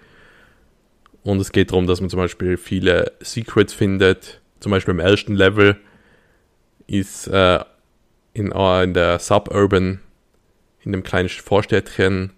Und 1.23 1.41
es 1.41 1.53
geht 1.53 1.71
darum, 1.71 1.87
dass 1.87 2.01
man 2.01 2.09
zum 2.09 2.19
Beispiel 2.19 2.57
viele 2.57 3.13
Secrets 3.21 3.75
findet. 3.75 4.41
Zum 4.61 4.71
Beispiel 4.71 4.95
im 4.95 5.01
ersten 5.01 5.35
Level 5.35 5.77
ist 6.87 7.27
äh, 7.29 7.61
in, 8.33 8.53
äh, 8.53 8.85
in 8.85 8.95
der 8.95 9.19
Suburban, 9.19 10.01
in 10.83 10.93
dem 10.93 11.03
kleinen 11.03 11.29
Vorstädtchen, 11.29 12.33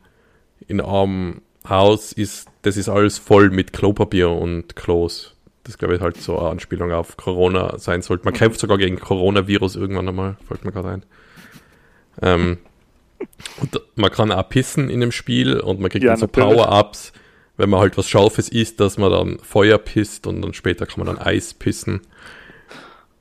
in 0.67 0.81
einem 0.81 1.43
Haus 1.69 2.12
ist, 2.12 2.49
das 2.62 2.76
ist 2.76 2.88
alles 2.88 3.19
voll 3.19 3.50
mit 3.50 3.73
Klopapier 3.73 4.31
und 4.31 4.76
Klos. 4.76 5.37
Das 5.64 5.78
glaube 5.78 5.95
ich 5.95 6.00
halt 6.00 6.16
so 6.16 6.38
eine 6.38 6.50
Anspielung 6.50 6.90
auf 6.92 7.16
Corona 7.16 7.78
sein 7.78 8.02
sollte. 8.02 8.25
Man 8.25 8.35
kämpft 8.35 8.59
sogar 8.59 8.78
gegen 8.78 8.99
Coronavirus 8.99 9.76
irgendwann 9.76 10.09
einmal, 10.09 10.37
fällt 10.47 10.64
mir 10.64 10.73
gerade 10.73 10.88
ein. 10.88 11.02
Ähm, 12.21 12.59
und 13.61 13.81
man 13.95 14.11
kann 14.11 14.33
auch 14.33 14.49
pissen 14.49 14.90
in 14.90 15.00
dem 15.00 15.12
Spiel 15.12 15.61
und 15.61 15.81
man 15.81 15.90
kriegt 15.90 16.04
Ja, 16.04 16.12
dann 16.12 16.21
so. 16.21 16.26
Power-Ups, 16.26 17.12
wenn 17.57 17.71
man 17.71 17.81
halt 17.81 17.97
was 17.97 18.09
Scharfes 18.09 18.49
isst, 18.49 18.81
dass 18.81 18.99
man 18.99 19.12
dann 19.12 19.38
Feuer 19.38 19.78
pisst 19.78 20.26
und 20.26 20.42
dann 20.42 20.52
später 20.52 20.85
kann 20.87 21.04
man 21.04 21.14
dann 21.14 21.25
Eis 21.25 21.54
pissen 21.54 22.00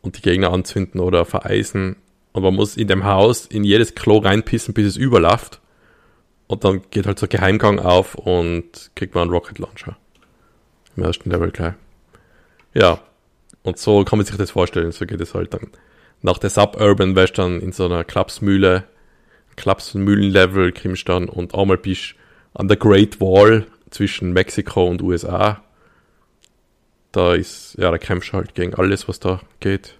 und 0.02 0.18
die 0.18 0.22
Gegner 0.22 0.52
anzünden 0.52 1.00
oder 1.00 1.26
vereisen. 1.26 1.98
Und 2.34 2.44
man 2.44 2.56
muss 2.56 2.76
in 2.76 2.88
dem 2.88 3.04
Haus 3.04 3.46
in 3.46 3.64
jedes 3.64 3.94
Klo 3.94 4.18
reinpissen, 4.18 4.74
bis 4.74 4.88
es 4.88 4.98
überläuft. 4.98 5.61
Und 6.52 6.66
dann 6.66 6.82
geht 6.92 7.08
halt 7.08 7.18
so 7.18 7.30
Geheimgang 7.30 7.80
auf 7.80 8.16
und 8.16 8.92
kriegt 8.94 9.16
man 9.16 9.22
einen 9.22 9.32
Rocket 9.32 9.58
Launcher. 9.58 9.96
Im 10.98 11.04
ersten 11.04 11.30
Level 11.30 11.50
gleich. 11.50 11.76
Ja. 12.74 13.00
Und 13.64 13.78
so 13.78 14.04
kann 14.04 14.20
man 14.20 14.26
sich 14.26 14.36
das 14.36 14.52
vorstellen. 14.52 14.92
So 14.92 15.06
geht 15.06 15.22
es 15.22 15.34
halt 15.34 15.54
dann. 15.54 15.70
Nach 16.22 16.38
der 16.38 16.50
Suburban 16.50 17.16
wärst 17.16 17.38
du 17.38 17.44
dann 17.44 17.62
in 17.62 17.72
so 17.72 17.86
einer 17.86 18.04
Klapsmühle, 18.04 18.84
Klapsmühlenlevel 19.56 20.74
kriegst 20.74 21.08
du 21.08 21.14
dann 21.14 21.30
und 21.30 21.56
einmal 21.56 21.78
bist 21.78 22.16
an 22.54 22.68
der 22.68 22.76
Great 22.76 23.22
Wall 23.22 23.66
zwischen 23.90 24.34
Mexiko 24.34 24.88
und 24.88 25.02
USA. 25.02 25.64
Da 27.14 27.34
ist, 27.34 27.78
ja, 27.78 27.92
da 27.92 27.98
kämpfst 27.98 28.34
du 28.34 28.38
halt 28.38 28.56
gegen 28.56 28.76
alles, 28.76 29.08
was 29.08 29.22
da 29.22 29.40
geht. 29.62 29.98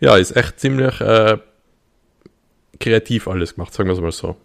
Ja, 0.00 0.16
ist 0.16 0.36
echt 0.36 0.58
ziemlich 0.58 1.00
äh, 1.00 1.38
kreativ 2.80 3.28
alles 3.28 3.54
gemacht, 3.54 3.72
sagen 3.72 3.88
wir 3.88 3.94
es 3.94 4.00
mal 4.00 4.10
so. 4.10 4.36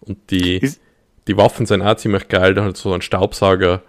Und 0.00 0.30
die, 0.30 0.58
Ist- 0.58 0.80
die 1.26 1.36
Waffen 1.36 1.66
sind 1.66 1.82
auch 1.82 1.96
ziemlich 1.96 2.28
geil. 2.28 2.54
Da 2.54 2.62
halt 2.64 2.76
so 2.76 2.92
ein 2.92 3.02
Staubsauger, 3.02 3.82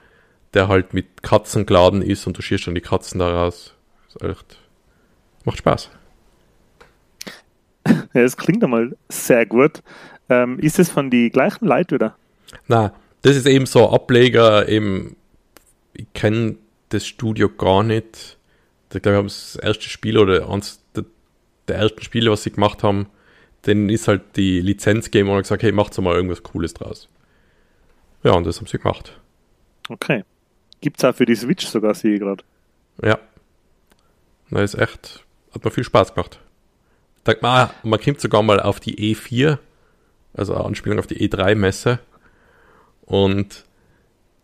der 0.53 0.67
halt 0.67 0.93
mit 0.93 1.21
Katzen 1.23 1.65
geladen 1.65 2.01
ist 2.01 2.25
und 2.27 2.37
du 2.37 2.41
schießt 2.41 2.67
dann 2.67 2.75
die 2.75 2.81
Katzen 2.81 3.19
da 3.19 3.31
raus. 3.31 3.73
Ist 4.07 4.21
echt, 4.23 4.57
macht 5.45 5.57
Spaß. 5.59 5.89
Ja, 8.13 8.21
das 8.21 8.37
klingt 8.37 8.63
einmal 8.63 8.95
sehr 9.09 9.45
gut. 9.45 9.81
Ähm, 10.29 10.59
ist 10.59 10.79
es 10.79 10.89
von 10.89 11.09
die 11.09 11.29
gleichen 11.29 11.65
Leute 11.65 11.95
wieder? 11.95 12.15
Na, 12.67 12.93
das 13.21 13.35
ist 13.35 13.47
eben 13.47 13.65
so 13.65 13.89
Ableger, 13.89 14.67
eben, 14.67 15.15
ich 15.93 16.05
kenne 16.13 16.55
das 16.89 17.07
Studio 17.07 17.49
gar 17.49 17.83
nicht. 17.83 18.37
Ich 18.93 19.01
glaube, 19.01 19.09
ich 19.15 19.17
habe 19.17 19.27
das 19.27 19.55
erste 19.55 19.89
Spiel 19.89 20.17
oder 20.17 20.49
eins 20.49 20.81
der, 20.95 21.05
der 21.67 21.77
ersten 21.77 22.01
Spiele, 22.01 22.31
was 22.31 22.43
sie 22.43 22.51
gemacht 22.51 22.83
haben, 22.83 23.07
denen 23.65 23.89
ist 23.89 24.07
halt 24.07 24.35
die 24.35 24.61
Lizenz 24.61 25.05
gegeben 25.05 25.29
und 25.29 25.41
gesagt, 25.41 25.63
hey, 25.63 25.71
macht 25.71 25.97
mal 25.99 26.15
irgendwas 26.15 26.43
Cooles 26.43 26.73
draus. 26.73 27.09
Ja, 28.23 28.31
und 28.33 28.45
das 28.45 28.57
haben 28.57 28.67
sie 28.67 28.77
gemacht. 28.77 29.19
Okay. 29.89 30.23
Gibt's 30.81 31.03
auch 31.03 31.15
für 31.15 31.25
die 31.25 31.35
Switch 31.35 31.65
sogar, 31.65 31.93
sehe 31.93 32.15
ich 32.15 32.19
gerade. 32.21 32.43
Ja. 33.03 33.19
Na, 34.49 34.61
ist 34.61 34.75
echt, 34.75 35.25
hat 35.53 35.63
mir 35.63 35.71
viel 35.71 35.83
Spaß 35.83 36.13
gemacht. 36.13 36.39
Man, 37.25 37.37
ah, 37.43 37.73
man 37.83 37.99
kommt 37.99 38.19
sogar 38.19 38.41
mal 38.41 38.59
auf 38.59 38.79
die 38.79 39.13
E4, 39.13 39.59
also 40.33 40.55
eine 40.55 40.65
Anspielung 40.65 40.99
auf 40.99 41.05
die 41.05 41.29
E3-Messe. 41.29 41.99
Und 43.01 43.65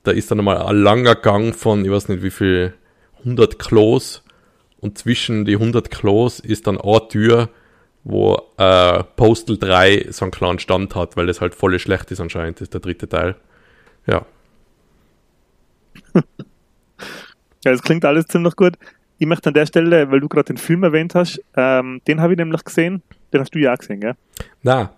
da 0.03 0.11
ist 0.11 0.29
dann 0.29 0.43
mal 0.43 0.57
ein 0.57 0.75
langer 0.75 1.15
Gang 1.15 1.55
von, 1.55 1.83
ich 1.83 1.89
weiß 1.91 2.09
nicht 2.09 2.21
wie 2.21 2.31
viel, 2.31 2.73
100 3.19 3.57
Klos. 3.57 4.23
Und 4.79 4.97
zwischen 4.99 5.45
die 5.45 5.53
100 5.53 5.89
Klos 5.89 6.39
ist 6.39 6.67
dann 6.67 6.79
eine 6.79 7.07
Tür, 7.07 7.49
wo 8.05 8.39
äh, 8.57 9.03
Postal 9.17 9.57
3 9.57 10.07
so 10.11 10.23
einen 10.25 10.31
kleinen 10.31 10.59
Stand 10.59 10.95
hat, 10.95 11.17
weil 11.17 11.25
das 11.27 11.41
halt 11.41 11.53
voll 11.55 11.77
schlecht 11.79 12.09
ist 12.11 12.21
anscheinend, 12.21 12.57
das 12.57 12.67
ist 12.67 12.73
der 12.73 12.79
dritte 12.81 13.09
Teil. 13.09 13.35
Ja. 14.07 14.25
Ja, 17.63 17.71
das 17.71 17.81
klingt 17.81 18.05
alles 18.05 18.27
ziemlich 18.27 18.55
gut. 18.55 18.75
Ich 19.17 19.25
möchte 19.25 19.49
an 19.49 19.55
der 19.55 19.65
Stelle, 19.65 20.11
weil 20.11 20.19
du 20.19 20.27
gerade 20.27 20.45
den 20.45 20.57
Film 20.57 20.83
erwähnt 20.83 21.15
hast, 21.15 21.41
ähm, 21.55 21.99
den 22.07 22.21
habe 22.21 22.33
ich 22.33 22.37
nämlich 22.37 22.63
gesehen. 22.63 23.01
Den 23.33 23.41
hast 23.41 23.55
du 23.55 23.59
ja 23.59 23.73
auch 23.73 23.77
gesehen, 23.79 24.01
gell? 24.01 24.13
Na, 24.61 24.93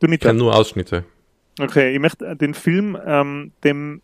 Du 0.00 0.06
ich 0.06 0.10
nicht. 0.10 0.22
kenne 0.22 0.38
nur 0.38 0.54
Ausschnitte. 0.54 1.04
Okay, 1.58 1.94
ich 1.94 1.98
möchte 1.98 2.36
den 2.36 2.52
Film, 2.52 2.98
ähm, 3.06 3.52
dem, 3.64 4.02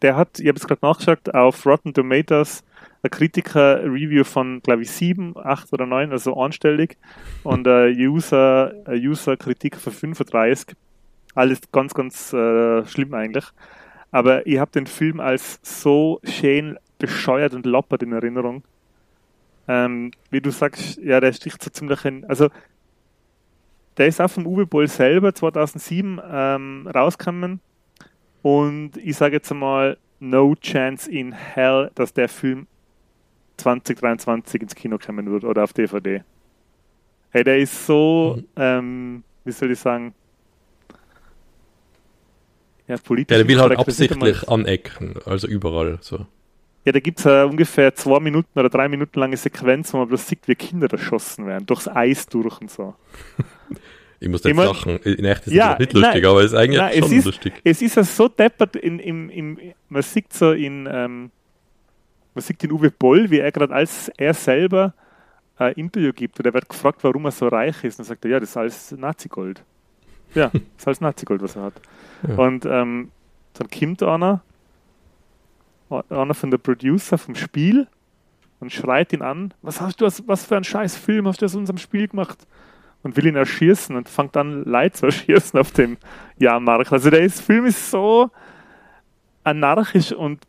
der 0.00 0.16
hat, 0.16 0.40
ich 0.40 0.48
habe 0.48 0.56
es 0.58 0.66
gerade 0.66 0.80
nachgeschaut, 0.86 1.34
auf 1.34 1.66
Rotten 1.66 1.92
Tomatoes 1.92 2.64
ein 3.04 3.10
Kritiker-Review 3.10 4.24
von, 4.24 4.60
glaube 4.62 4.82
ich, 4.82 4.90
7, 4.90 5.34
8 5.36 5.72
oder 5.72 5.84
9, 5.84 6.10
also 6.10 6.34
anstellig, 6.40 6.96
und 7.42 7.68
ein 7.68 7.94
User, 7.98 8.72
eine 8.86 8.96
User-Kritik 8.96 9.76
von 9.76 9.92
35. 9.92 10.74
Alles 11.34 11.60
ganz, 11.70 11.92
ganz 11.92 12.32
äh, 12.32 12.84
schlimm 12.86 13.12
eigentlich. 13.12 13.44
Aber 14.10 14.46
ich 14.46 14.58
habe 14.58 14.70
den 14.70 14.86
Film 14.86 15.20
als 15.20 15.60
so 15.62 16.20
schön 16.24 16.78
bescheuert 16.98 17.52
und 17.52 17.66
loppert 17.66 18.02
in 18.02 18.12
Erinnerung. 18.12 18.62
Ähm, 19.68 20.12
wie 20.30 20.40
du 20.40 20.50
sagst, 20.50 20.98
ja, 20.98 21.20
der 21.20 21.32
sticht 21.32 21.62
so 21.62 21.70
ziemlich 21.70 22.04
in, 22.04 22.24
also 22.26 22.48
der 23.96 24.06
ist 24.06 24.20
auch 24.20 24.30
vom 24.30 24.46
Uwe 24.46 24.66
Boll 24.66 24.88
selber 24.88 25.34
2007 25.34 26.20
ähm, 26.30 26.88
rausgekommen. 26.94 27.60
Und 28.42 28.96
ich 28.96 29.16
sage 29.16 29.36
jetzt 29.36 29.50
einmal, 29.50 29.98
no 30.20 30.54
chance 30.54 31.10
in 31.10 31.32
hell, 31.32 31.90
dass 31.94 32.12
der 32.12 32.28
Film 32.28 32.66
2023 33.56 34.62
ins 34.62 34.74
Kino 34.74 34.98
kommen 34.98 35.30
wird 35.30 35.44
oder 35.44 35.64
auf 35.64 35.72
DVD. 35.72 36.22
Hey, 37.30 37.44
der 37.44 37.58
ist 37.58 37.86
so, 37.86 38.42
ähm, 38.56 39.22
wie 39.44 39.52
soll 39.52 39.70
ich 39.72 39.78
sagen, 39.78 40.14
ja, 42.86 42.96
politisch. 42.98 43.34
Ja, 43.36 43.42
der 43.42 43.48
will 43.48 43.60
halt 43.60 43.78
absichtlich 43.78 44.48
anecken, 44.48 45.14
also 45.24 45.46
überall. 45.48 45.98
So. 46.02 46.26
Ja, 46.84 46.92
da 46.92 47.00
gibt 47.00 47.18
es 47.18 47.24
äh, 47.24 47.42
ungefähr 47.44 47.94
zwei 47.94 48.20
Minuten 48.20 48.58
oder 48.58 48.68
drei 48.68 48.88
Minuten 48.88 49.18
lange 49.18 49.36
Sequenz, 49.38 49.92
wo 49.94 49.98
man 49.98 50.08
bloß 50.08 50.28
sieht, 50.28 50.46
wie 50.46 50.54
Kinder 50.54 50.90
erschossen 50.90 51.46
werden, 51.46 51.64
durchs 51.64 51.88
Eis 51.88 52.26
durch 52.26 52.60
und 52.60 52.70
so. 52.70 52.94
Ich 54.20 54.30
muss 54.30 54.42
jetzt 54.42 54.52
Ich 54.52 54.56
mein- 54.56 54.68
lachen. 54.68 54.96
In 55.00 55.24
echt 55.26 55.46
ist 55.48 55.52
Ja, 55.52 55.74
es 55.74 55.80
nicht 55.80 55.92
lustig, 55.92 56.14
nein, 56.14 56.24
aber 56.24 56.40
es 56.40 56.52
ist 56.52 56.54
eigentlich 56.58 56.78
nein, 56.78 56.92
es 56.94 56.98
schon 57.08 57.18
ist- 57.18 57.24
lustig. 57.26 57.52
Es 57.62 57.82
ist 57.82 57.96
ja 57.96 58.04
so 58.04 58.28
deppert, 58.28 58.76
in, 58.76 58.98
im, 58.98 59.28
im, 59.28 59.58
man 59.90 60.00
sieht 60.02 60.32
so 60.32 60.52
in, 60.52 60.88
ähm, 60.90 61.30
man 62.34 62.42
sieht 62.42 62.62
den 62.62 62.72
Uwe 62.72 62.90
Boll, 62.90 63.30
wie 63.30 63.38
er 63.38 63.52
gerade 63.52 63.74
als 63.74 64.08
er 64.16 64.34
selber 64.34 64.92
ein 65.56 65.72
Interview 65.74 66.12
gibt 66.12 66.38
und 66.38 66.46
er 66.46 66.54
wird 66.54 66.68
gefragt, 66.68 67.04
warum 67.04 67.24
er 67.26 67.30
so 67.30 67.46
reich 67.48 67.84
ist. 67.84 67.94
Und 67.94 67.98
dann 68.00 68.06
sagt 68.06 68.24
er, 68.24 68.32
ja, 68.32 68.40
das 68.40 68.50
ist 68.50 68.56
alles 68.56 68.92
Nazi-Gold. 68.92 69.62
Ja, 70.34 70.48
das 70.52 70.60
ist 70.78 70.86
alles 70.88 71.00
Nazi-Gold, 71.00 71.42
was 71.42 71.54
er 71.56 71.62
hat. 71.62 71.74
Ja. 72.26 72.34
Und 72.36 72.66
ähm, 72.66 73.10
dann 73.54 73.68
kommt 73.70 74.02
einer, 74.02 74.42
einer 76.10 76.34
von 76.34 76.50
der 76.50 76.58
Producer 76.58 77.18
vom 77.18 77.34
Spiel 77.36 77.86
und 78.60 78.72
schreit 78.72 79.12
ihn 79.12 79.22
an, 79.22 79.54
was 79.62 79.80
hast 79.80 80.00
du, 80.00 80.06
aus- 80.06 80.26
was 80.26 80.44
für 80.44 80.56
ein 80.56 80.64
scheiß 80.64 80.96
Film 80.96 81.28
hast 81.28 81.40
du 81.40 81.46
aus 81.46 81.54
unserem 81.54 81.78
Spiel 81.78 82.08
gemacht? 82.08 82.38
Und 83.02 83.18
will 83.18 83.26
ihn 83.26 83.36
erschießen 83.36 83.94
und 83.94 84.08
fängt 84.08 84.34
an, 84.34 84.64
Leid 84.64 84.96
zu 84.96 85.04
erschießen 85.06 85.60
auf 85.60 85.72
dem 85.72 85.98
Jahrmarkt. 86.38 86.90
Also 86.90 87.10
der 87.10 87.20
ist, 87.20 87.42
Film 87.42 87.66
ist 87.66 87.90
so 87.90 88.30
anarchisch 89.44 90.10
und 90.12 90.40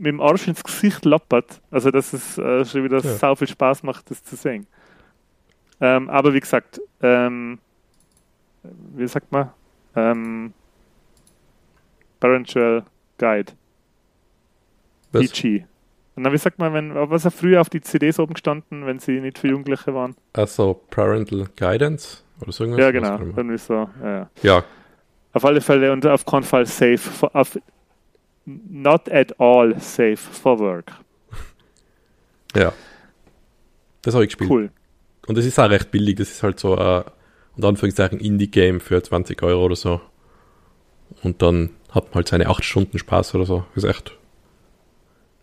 mit 0.00 0.06
dem 0.08 0.20
Arsch 0.20 0.48
ins 0.48 0.62
Gesicht 0.64 1.04
lappert. 1.04 1.60
Also 1.70 1.90
dass 1.90 2.12
es 2.12 2.38
äh, 2.38 2.64
schon 2.64 2.84
wieder 2.84 2.98
Ja. 2.98 3.14
sau 3.14 3.34
viel 3.34 3.48
Spaß 3.48 3.82
macht, 3.82 4.10
das 4.10 4.22
zu 4.24 4.34
sehen. 4.36 4.66
Ähm, 5.80 6.10
aber 6.10 6.34
wie 6.34 6.40
gesagt, 6.40 6.80
ähm, 7.02 7.58
wie 8.94 9.06
sagt 9.08 9.30
man? 9.32 9.50
Ähm, 9.96 10.52
Parental 12.20 12.84
Guide, 13.18 13.52
Was? 15.12 15.22
PG. 15.30 15.64
Und 16.16 16.24
dann, 16.24 16.32
wie 16.32 16.38
sagt 16.38 16.58
man, 16.58 16.74
wenn, 16.74 16.94
was 16.94 17.24
er 17.24 17.30
früher 17.30 17.60
auf 17.60 17.70
die 17.70 17.80
CDs 17.80 18.18
oben 18.18 18.34
gestanden, 18.34 18.84
wenn 18.84 18.98
sie 18.98 19.20
nicht 19.20 19.38
für 19.38 19.48
Jugendliche 19.48 19.94
waren? 19.94 20.14
Also 20.34 20.82
Parental 20.90 21.46
Guidance 21.56 22.18
oder 22.42 22.52
so 22.52 22.64
irgendwas? 22.64 22.84
Ja, 22.84 22.90
genau. 22.90 23.18
Irgendwie 23.18 23.56
so, 23.58 23.88
ja, 24.02 24.10
ja. 24.18 24.30
Ja, 24.42 24.64
Auf 25.32 25.44
alle 25.44 25.60
Fälle 25.60 25.92
und 25.92 26.04
auf 26.06 26.26
keinen 26.26 26.42
Fall 26.42 26.66
safe. 26.66 27.00
Auf, 27.34 27.58
not 28.44 29.08
at 29.10 29.38
all 29.40 29.78
safe 29.80 30.16
for 30.16 30.58
work. 30.58 30.92
Ja. 32.54 32.72
Das 34.02 34.14
habe 34.14 34.24
ich 34.24 34.30
gespielt. 34.30 34.50
Cool. 34.50 34.70
Und 35.26 35.38
das 35.38 35.44
ist 35.44 35.58
auch 35.58 35.70
recht 35.70 35.90
billig. 35.90 36.16
Das 36.16 36.30
ist 36.30 36.42
halt 36.42 36.58
so 36.58 36.76
ein, 36.76 37.04
unter 37.56 37.68
Anführungszeichen, 37.68 38.18
Indie-Game 38.18 38.80
für 38.80 39.02
20 39.02 39.42
Euro 39.42 39.64
oder 39.66 39.76
so. 39.76 40.00
Und 41.22 41.42
dann 41.42 41.70
hat 41.90 42.06
man 42.06 42.14
halt 42.14 42.28
seine 42.28 42.48
8 42.48 42.64
Stunden 42.64 42.98
Spaß 42.98 43.34
oder 43.34 43.44
so. 43.44 43.64
ist 43.74 43.84
echt. 43.84 44.16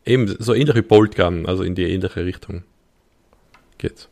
Eben 0.05 0.27
so 0.39 0.53
ähnlich 0.53 0.75
wie 0.75 0.81
Bolt 0.81 1.15
Gun, 1.15 1.45
also 1.45 1.63
in 1.63 1.75
die 1.75 1.83
ähnliche 1.83 2.25
Richtung 2.25 2.63
geht's. 3.77 4.09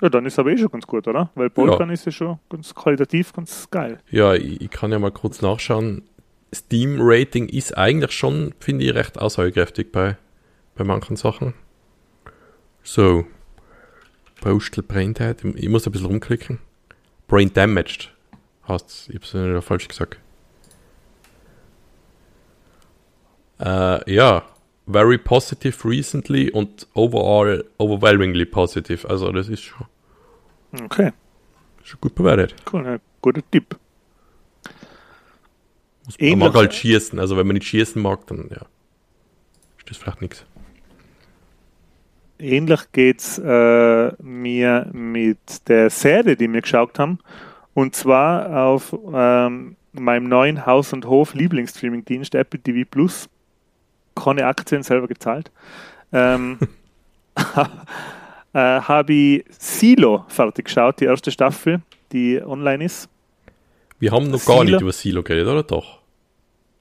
Ja, 0.00 0.08
dann 0.08 0.26
ist 0.26 0.38
aber 0.38 0.50
eh 0.50 0.58
schon 0.58 0.70
ganz 0.70 0.86
gut, 0.86 1.08
oder? 1.08 1.30
Weil 1.34 1.46
Ja. 1.46 1.52
Bolkan 1.54 1.90
ist 1.90 2.04
ja 2.06 2.12
schon 2.12 2.38
ganz 2.48 2.74
qualitativ 2.74 3.32
ganz 3.32 3.68
geil. 3.70 3.98
Ja, 4.10 4.34
ich, 4.34 4.60
ich 4.60 4.70
kann 4.70 4.92
ja 4.92 4.98
mal 4.98 5.10
kurz 5.10 5.40
nachschauen. 5.42 6.02
Steam-Rating 6.56 7.48
ist 7.48 7.76
eigentlich 7.76 8.12
schon, 8.12 8.54
finde 8.60 8.84
ich, 8.84 8.94
recht 8.94 9.18
aussagekräftig 9.18 9.92
bei, 9.92 10.16
bei 10.74 10.84
manchen 10.84 11.16
Sachen. 11.16 11.54
So. 12.82 13.26
Postal 14.40 14.84
Brain 14.84 15.14
Dead. 15.14 15.36
Ich 15.56 15.68
muss 15.68 15.86
ein 15.86 15.92
bisschen 15.92 16.06
rumklicken. 16.06 16.58
Brain 17.28 17.52
Damaged 17.52 18.12
heißt 18.68 19.08
Ich 19.08 19.14
habe 19.16 19.24
es 19.24 19.32
ja 19.32 19.60
falsch 19.60 19.88
gesagt. 19.88 20.18
Äh, 23.60 24.12
ja. 24.12 24.44
Very 24.88 25.18
positive 25.18 25.88
recently 25.88 26.48
und 26.52 26.86
overall 26.94 27.64
overwhelmingly 27.78 28.44
positive. 28.44 29.08
Also 29.08 29.32
das 29.32 29.48
ist 29.48 29.62
schon, 29.62 29.86
Okay, 30.84 31.12
schon 31.82 32.00
gut 32.00 32.14
bewertet. 32.14 32.54
cool. 32.72 33.00
Guter 33.20 33.42
Tipp. 33.50 33.76
Man 36.20 36.38
mag 36.38 36.54
halt 36.54 36.74
schießen. 36.74 37.18
Also 37.18 37.36
wenn 37.36 37.46
man 37.46 37.54
nicht 37.54 37.66
schießen 37.66 38.00
mag, 38.00 38.26
dann 38.26 38.48
ja. 38.50 38.66
Ist 39.78 39.90
das 39.90 39.96
vielleicht 39.96 40.20
nichts. 40.20 40.44
Ähnlich 42.38 42.80
geht's 42.92 43.38
äh, 43.38 44.12
mir 44.22 44.90
mit 44.92 45.68
der 45.68 45.90
Serie, 45.90 46.36
die 46.36 46.52
wir 46.52 46.60
geschaut 46.60 46.98
haben. 46.98 47.18
Und 47.72 47.94
zwar 47.94 48.64
auf 48.64 48.94
ähm, 49.12 49.76
meinem 49.92 50.28
neuen 50.28 50.66
Haus- 50.66 50.92
und 50.92 51.06
Hof-Lieblingsstreaming-Dienst 51.06 52.34
Apple 52.34 52.60
TV 52.60 52.86
Plus. 52.90 53.28
Keine 54.14 54.46
Aktien 54.46 54.82
selber 54.82 55.08
gezahlt. 55.08 55.50
Ähm, 56.12 56.58
äh, 57.36 58.58
habe 58.58 59.12
ich 59.12 59.44
Silo 59.50 60.24
fertig 60.28 60.66
geschaut, 60.66 61.00
die 61.00 61.04
erste 61.04 61.30
Staffel, 61.30 61.80
die 62.12 62.40
online 62.42 62.84
ist. 62.84 63.08
Wir 63.98 64.12
haben 64.12 64.30
noch 64.30 64.44
gar 64.44 64.58
Silo? 64.58 64.64
nicht 64.64 64.80
über 64.80 64.92
Silo 64.92 65.22
geredet, 65.22 65.48
oder 65.48 65.62
doch? 65.62 65.95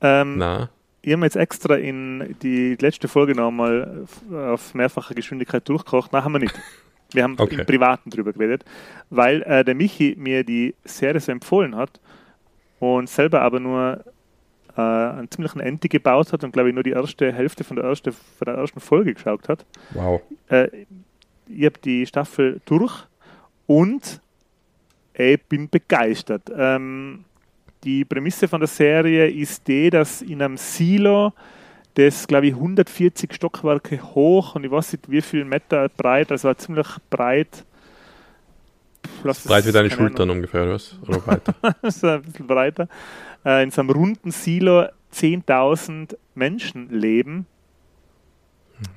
Ähm, 0.01 0.37
Nein. 0.37 0.69
Ich 1.01 1.13
habe 1.13 1.23
jetzt 1.23 1.35
extra 1.35 1.75
in 1.75 2.35
die 2.41 2.75
letzte 2.79 3.07
Folge 3.07 3.35
nochmal 3.35 4.05
auf 4.31 4.73
mehrfache 4.73 5.13
Geschwindigkeit 5.13 5.67
durchgekocht. 5.69 6.11
Nein, 6.11 6.23
haben 6.23 6.31
wir 6.33 6.39
nicht. 6.39 6.59
Wir 7.11 7.23
haben 7.23 7.35
Okay. 7.39 7.59
im 7.59 7.65
Privaten 7.65 8.09
drüber 8.09 8.33
geredet, 8.33 8.65
weil 9.11 9.43
äh, 9.43 9.63
der 9.63 9.75
Michi 9.75 10.15
mir 10.17 10.43
die 10.43 10.73
Serie 10.83 11.19
so 11.21 11.31
empfohlen 11.31 11.75
hat 11.75 11.99
und 12.79 13.07
selber 13.07 13.41
aber 13.41 13.59
nur 13.59 14.03
äh, 14.75 14.81
einen 14.81 15.29
ziemlichen 15.29 15.59
Enti 15.59 15.87
gebaut 15.87 16.33
hat 16.33 16.43
und 16.43 16.51
glaube 16.51 16.69
ich 16.69 16.75
nur 16.75 16.83
die 16.83 16.91
erste 16.91 17.31
Hälfte 17.31 17.63
von 17.63 17.77
der, 17.77 17.85
erste, 17.85 18.11
von 18.11 18.45
der 18.45 18.55
ersten 18.55 18.79
Folge 18.79 19.13
geschaut 19.13 19.47
hat. 19.47 19.63
Wow. 19.91 20.21
Äh, 20.49 20.69
ich 21.47 21.65
habe 21.65 21.79
die 21.83 22.05
Staffel 22.07 22.61
durch 22.65 23.05
und 23.67 24.21
ich 25.13 25.41
bin 25.43 25.69
begeistert. 25.69 26.51
Ähm, 26.57 27.25
die 27.85 28.03
Prämisse 28.03 28.47
von 28.47 28.59
der 28.59 28.67
Serie 28.67 29.29
ist 29.29 29.67
die, 29.67 29.89
dass 29.89 30.21
in 30.21 30.41
einem 30.41 30.57
Silo, 30.57 31.33
das 31.93 32.27
glaube 32.27 32.47
ich 32.47 32.53
140 32.53 33.33
Stockwerke 33.33 34.01
hoch 34.01 34.55
und 34.55 34.63
ich 34.63 34.71
weiß 34.71 34.93
nicht 34.93 35.09
wie 35.09 35.21
viel 35.21 35.45
Meter 35.45 35.87
breit, 35.89 36.31
also 36.31 36.53
ziemlich 36.55 36.87
breit. 37.09 37.63
Lass 39.23 39.43
Breit 39.43 39.65
wie 39.67 39.71
deine 39.71 39.87
keine 39.87 39.99
Ahnung. 39.99 40.09
Schultern 40.09 40.29
ungefähr, 40.31 40.63
oder 40.63 40.73
was? 40.73 40.97
Oder 41.07 41.27
weiter. 41.27 41.55
so 41.91 42.07
ein 42.07 42.21
bisschen 42.23 42.47
breiter. 42.47 42.87
Äh, 43.45 43.63
in 43.63 43.71
so 43.71 43.81
einem 43.81 43.91
runden 43.91 44.31
Silo 44.31 44.87
10.000 45.13 46.17
Menschen 46.33 46.89
leben, 46.89 47.45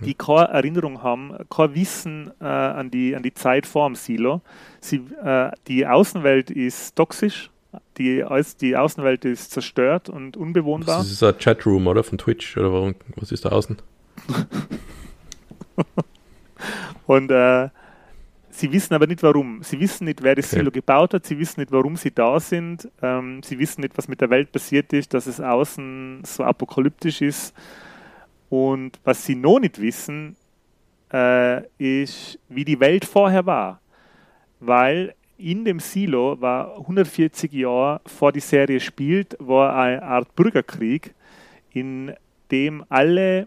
die 0.01 0.14
keine 0.14 0.48
Erinnerung 0.48 1.03
haben, 1.03 1.37
kein 1.51 1.74
Wissen 1.74 2.33
äh, 2.40 2.44
an, 2.44 2.90
die, 2.90 3.14
an 3.14 3.22
die 3.22 3.35
Zeit 3.35 3.66
vor 3.66 3.88
dem 3.88 3.94
Silo. 3.94 4.40
Sie, 4.81 5.03
äh, 5.22 5.51
die 5.68 5.87
Außenwelt 5.87 6.51
ist 6.51 6.96
toxisch, 6.96 7.51
die, 7.98 8.24
die 8.61 8.76
Außenwelt 8.76 9.24
ist 9.24 9.50
zerstört 9.50 10.08
und 10.08 10.37
unbewohnbar. 10.37 10.98
Das 10.98 11.11
ist 11.11 11.22
ein 11.22 11.37
Chatroom, 11.38 11.87
oder? 11.87 12.02
Von 12.04 12.18
Twitch, 12.18 12.56
oder 12.56 12.72
warum? 12.72 12.94
Was 13.16 13.32
ist 13.32 13.44
da 13.44 13.50
außen? 13.50 13.76
Und 17.06 17.30
äh, 17.30 17.70
sie 18.50 18.70
wissen 18.72 18.94
aber 18.94 19.06
nicht 19.06 19.22
warum. 19.22 19.62
Sie 19.62 19.80
wissen 19.80 20.04
nicht, 20.04 20.22
wer 20.22 20.34
das 20.34 20.46
Okay. 20.46 20.56
Silo 20.56 20.70
gebaut 20.70 21.14
hat. 21.14 21.24
Sie 21.26 21.38
wissen 21.38 21.61
nicht, 21.61 21.72
warum 21.72 21.96
sie 21.96 22.11
da 22.11 22.38
sind. 22.38 22.88
Ähm, 23.00 23.42
sie 23.42 23.58
wissen 23.58 23.80
nicht, 23.80 23.96
was 23.96 24.08
mit 24.08 24.20
der 24.20 24.30
Welt 24.30 24.52
passiert 24.52 24.92
ist, 24.92 25.14
dass 25.14 25.26
es 25.26 25.40
außen 25.40 26.22
so 26.24 26.44
apokalyptisch 26.44 27.22
ist. 27.22 27.54
Und 28.50 28.98
was 29.04 29.24
sie 29.24 29.37
noch 29.37 29.58
nicht 29.58 29.80
wissen, 29.80 30.37
äh, 31.12 31.62
ist, 31.78 32.38
wie 32.48 32.64
die 32.64 32.80
Welt 32.80 33.04
vorher 33.04 33.46
war. 33.46 33.80
Weil 34.61 35.14
in 35.38 35.64
dem 35.64 35.79
Silo 35.79 36.40
war 36.40 36.77
140 36.79 37.53
Jahre 37.53 38.01
vor 38.07 38.33
die 38.33 38.40
Serie 38.40 38.81
spielt, 38.81 39.37
war 39.38 39.77
eine 39.77 40.03
Art 40.03 40.35
Bürgerkrieg, 40.35 41.14
in 41.70 42.12
dem 42.51 42.85
alle 42.88 43.46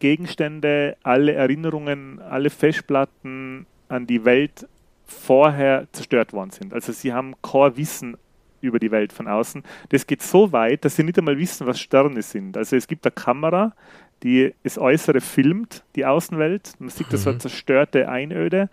Gegenstände, 0.00 0.96
alle 1.02 1.32
Erinnerungen, 1.32 2.20
alle 2.20 2.50
Festplatten 2.50 3.66
an 3.88 4.06
die 4.06 4.24
Welt 4.24 4.66
vorher 5.04 5.86
zerstört 5.92 6.32
worden 6.32 6.50
sind. 6.50 6.74
Also 6.74 6.92
sie 6.92 7.12
haben 7.12 7.34
kein 7.42 7.76
Wissen 7.76 8.16
über 8.60 8.78
die 8.78 8.90
Welt 8.90 9.12
von 9.12 9.28
außen. 9.28 9.62
Das 9.90 10.06
geht 10.06 10.22
so 10.22 10.52
weit, 10.52 10.84
dass 10.84 10.96
sie 10.96 11.04
nicht 11.04 11.18
einmal 11.18 11.38
wissen, 11.38 11.66
was 11.66 11.80
Sterne 11.80 12.22
sind. 12.22 12.56
Also 12.56 12.76
es 12.76 12.86
gibt 12.86 13.06
eine 13.06 13.12
Kamera, 13.12 13.74
die 14.22 14.54
das 14.62 14.78
Äußere 14.78 15.20
filmt, 15.20 15.84
die 15.96 16.04
Außenwelt. 16.04 16.74
Man 16.78 16.90
sieht 16.90 17.12
das 17.12 17.22
so 17.24 17.30
eine 17.30 17.38
zerstörte 17.38 18.08
Einöde. 18.08 18.68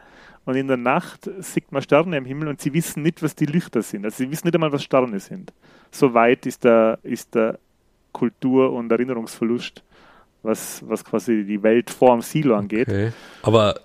Und 0.47 0.55
in 0.55 0.69
der 0.69 0.77
Nacht 0.77 1.29
sieht 1.39 1.73
man 1.73 1.81
Sterne 1.81 2.15
im 2.15 2.23
Himmel 2.23 2.47
und 2.47 2.61
sie 2.61 2.73
wissen 2.73 3.03
nicht, 3.03 3.21
was 3.21 3.35
die 3.35 3.45
Lichter 3.45 3.81
sind. 3.81 4.05
Also 4.05 4.23
sie 4.23 4.31
wissen 4.31 4.47
nicht 4.47 4.55
einmal, 4.55 4.71
was 4.71 4.81
Sterne 4.81 5.19
sind. 5.19 5.51
So 5.91 6.13
weit 6.13 6.45
ist 6.45 6.63
der, 6.63 6.99
ist 7.03 7.35
der 7.35 7.59
Kultur- 8.13 8.71
und 8.71 8.89
Erinnerungsverlust, 8.89 9.83
was, 10.43 10.81
was 10.87 11.03
quasi 11.03 11.43
die 11.43 11.61
Welt 11.63 11.89
vor 11.89 12.13
dem 12.15 12.21
Silo 12.21 12.55
angeht. 12.55 12.87
Okay. 12.87 13.11
Aber 13.41 13.81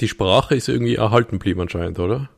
die 0.00 0.08
Sprache 0.08 0.54
ist 0.54 0.70
irgendwie 0.70 0.94
erhalten 0.94 1.32
geblieben 1.32 1.60
anscheinend, 1.60 1.98
oder? 1.98 2.30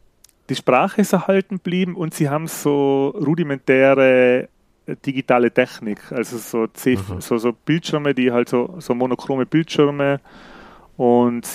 Die 0.48 0.56
Sprache 0.56 1.02
ist 1.02 1.12
erhalten 1.12 1.58
geblieben 1.58 1.94
und 1.94 2.14
sie 2.14 2.28
haben 2.28 2.48
so 2.48 3.10
rudimentäre 3.10 4.48
äh, 4.86 4.96
digitale 5.06 5.52
Technik, 5.52 6.00
also 6.10 6.38
so, 6.38 6.66
C 6.66 6.98
so, 7.20 7.38
so 7.38 7.52
Bildschirme, 7.52 8.12
die 8.12 8.32
halt 8.32 8.48
so, 8.48 8.74
so 8.80 8.92
monochrome 8.92 9.46
Bildschirme 9.46 10.18
und 10.96 11.46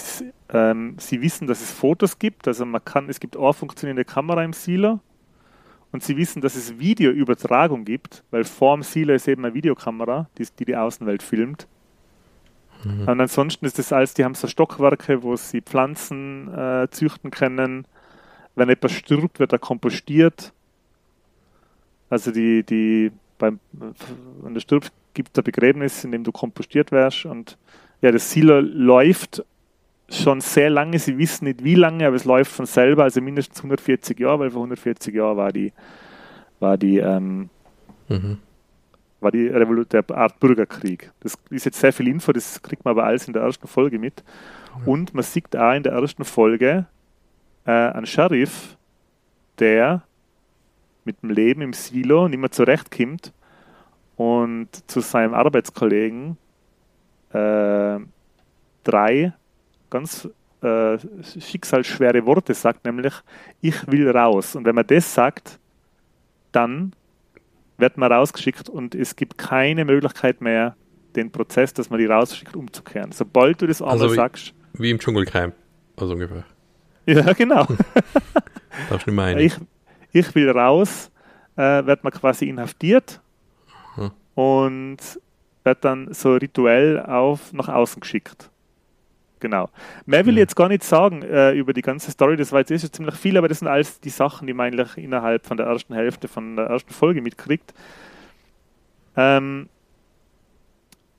ähm, 0.50 0.96
sie 1.00 1.22
wissen, 1.22 1.48
dass 1.48 1.62
es 1.62 1.72
Fotos 1.72 2.20
gibt, 2.20 2.48
also 2.48 2.66
man 2.66 2.84
kann, 2.84 3.10
es 3.10 3.20
gibt 3.20 3.38
auch 3.38 3.54
funktionierende 3.54 4.06
Kamera 4.06 4.44
im 4.44 4.54
Silo 4.54 5.00
und 5.92 6.04
sie 6.04 6.18
wissen, 6.18 6.42
dass 6.42 6.56
es 6.56 6.78
Videoübertragung 6.78 7.86
gibt, 7.86 8.24
weil 8.32 8.44
vor 8.44 8.76
dem 8.76 8.84
Silo 8.84 9.14
ist 9.14 9.28
eben 9.28 9.44
eine 9.46 9.54
Videokamera, 9.54 10.30
die 10.38 10.48
die, 10.60 10.66
die 10.66 10.76
Außenwelt 10.76 11.24
filmt. 11.24 11.68
Und 12.84 13.22
ansonsten 13.22 13.66
ist 13.66 13.78
das 13.78 13.94
alles, 13.94 14.14
die 14.16 14.24
haben 14.24 14.34
so 14.34 14.48
Stockwerke, 14.48 15.22
wo 15.22 15.36
sie 15.36 15.62
Pflanzen 15.62 16.52
äh, 16.54 16.88
züchten 16.90 17.30
können. 17.30 17.86
Wenn 18.56 18.70
etwas 18.70 18.92
stirbt, 18.94 19.40
wird 19.40 19.52
er 19.52 19.60
kompostiert. 19.60 20.52
Also 22.10 22.32
die, 22.32 22.64
die, 22.64 23.12
beim, 23.38 23.60
wenn 23.72 24.54
du 24.54 24.60
stirbst, 24.60 24.92
gibt 25.14 25.30
es 25.34 25.38
ein 25.40 25.44
Begräbnis, 25.44 26.04
in 26.04 26.12
dem 26.12 26.24
du 26.24 26.32
kompostiert 26.32 26.92
wirst. 26.92 27.26
Und 27.26 27.58
ja, 28.02 28.12
das 28.12 28.32
Silo 28.32 28.60
läuft 28.60 29.44
schon 30.10 30.42
sehr 30.42 30.70
lange. 30.70 31.00
Sie 31.00 31.18
wissen 31.18 31.46
nicht 31.46 31.64
wie 31.64 31.76
lange, 31.76 32.06
aber 32.06 32.16
es 32.16 32.26
läuft 32.26 32.52
von 32.52 32.66
selber, 32.66 33.04
also 33.04 33.22
mindestens 33.22 33.60
140 33.60 34.20
Jahre, 34.20 34.40
weil 34.40 34.50
vor 34.52 34.62
140 34.62 35.14
Jahren 35.16 35.38
war 35.38 35.52
die, 35.52 35.72
war 36.60 36.78
die, 36.78 36.98
ähm, 36.98 37.50
Mhm. 38.10 38.40
war 39.22 39.32
die 39.32 39.48
Revolu 39.48 39.86
der 39.86 40.04
Art 40.12 40.40
Bürgerkrieg. 40.40 41.12
Das 41.22 41.38
ist 41.50 41.66
jetzt 41.66 41.80
sehr 41.80 41.94
viel 41.94 42.08
Info, 42.10 42.34
das 42.34 42.62
kriegt 42.62 42.84
man 42.84 42.92
aber 42.92 43.06
alles 43.06 43.28
in 43.28 43.34
der 43.34 43.44
ersten 43.44 43.68
Folge 43.68 44.00
mit. 44.00 44.24
Und 44.86 45.14
man 45.14 45.24
sieht 45.24 45.56
auch 45.56 45.74
in 45.74 45.84
der 45.84 45.94
ersten 45.94 46.26
Folge 46.26 46.88
äh, 47.66 47.72
einen 47.72 48.06
Sheriff, 48.06 48.76
der 49.60 50.04
mit 51.06 51.22
dem 51.24 51.30
Leben 51.30 51.62
im 51.62 51.74
Silo 51.74 52.28
nicht 52.28 52.40
mehr 52.40 52.52
zurechtkommt 52.52 53.32
und 54.18 54.68
zu 54.88 55.00
seinem 55.00 55.34
Arbeitskollegen 55.34 56.38
äh, 57.34 58.00
drei 58.84 59.34
ganz 59.90 60.28
äh, 60.62 60.98
schicksalsschwere 61.40 62.26
Worte 62.26 62.54
sagt, 62.54 62.86
nämlich 62.86 63.14
ich 63.62 63.88
will 63.92 64.10
raus. 64.10 64.56
Und 64.56 64.66
wenn 64.66 64.76
man 64.76 64.86
das 64.88 65.14
sagt, 65.14 65.60
dann 66.52 66.94
wird 67.78 67.98
man 67.98 68.12
rausgeschickt 68.12 68.70
und 68.70 68.94
es 68.96 69.16
gibt 69.16 69.38
keine 69.38 69.86
Möglichkeit 69.86 70.42
mehr, 70.42 70.76
den 71.16 71.32
Prozess, 71.32 71.74
dass 71.74 71.90
man 71.90 72.00
die 72.00 72.06
rausschickt, 72.06 72.56
umzukehren. 72.56 73.12
Sobald 73.12 73.62
du 73.62 73.68
das 73.68 73.82
Also 73.82 74.06
ich- 74.08 74.14
sagst, 74.16 74.54
wie 74.74 74.92
im 74.92 75.00
Dschungelcamp, 75.00 75.54
also 75.98 76.14
ungefähr. 76.14 76.46
Ja, 77.06 77.34
genau. 77.34 77.66
Darfst 78.90 79.08
nicht 79.08 79.16
meinen. 79.16 79.40
ich, 79.40 79.56
ich 80.14 80.34
will 80.36 80.50
raus, 80.52 81.12
äh, 81.58 81.86
wird 81.86 82.04
man 82.04 82.14
quasi 82.14 82.48
inhaftiert 82.48 83.20
Hm. 83.96 84.12
und 84.36 84.98
wird 85.64 85.84
dann 85.86 86.14
so 86.14 86.34
rituell 86.36 87.00
auf 87.00 87.54
nach 87.54 87.70
außen 87.70 88.00
geschickt. 88.00 88.50
Genau. 89.40 89.70
Mehr 90.06 90.26
will 90.26 90.34
ich 90.34 90.38
Mhm. 90.38 90.42
jetzt 90.42 90.56
gar 90.56 90.68
nicht 90.70 90.84
sagen 90.84 91.24
äh, 91.24 91.52
über 91.54 91.74
die 91.74 91.82
ganze 91.82 92.12
Story, 92.12 92.38
das 92.38 92.52
war 92.52 92.60
jetzt 92.60 92.72
eh 92.72 92.78
schon 92.78 92.94
ziemlich 92.94 93.16
viel, 93.16 93.38
aber 93.38 93.48
das 93.48 93.60
sind 93.60 93.68
alles 93.68 94.00
die 94.00 94.10
Sachen, 94.10 94.46
die 94.48 94.54
man 94.54 94.68
eigentlich 94.68 94.98
innerhalb 94.98 95.46
von 95.48 95.58
der 95.58 95.66
ersten 95.66 95.96
Hälfte 95.96 96.28
von 96.28 96.56
der 96.56 96.66
ersten 96.68 96.94
Folge 96.94 97.22
mitkriegt. 97.22 97.74
Ähm, 99.18 99.68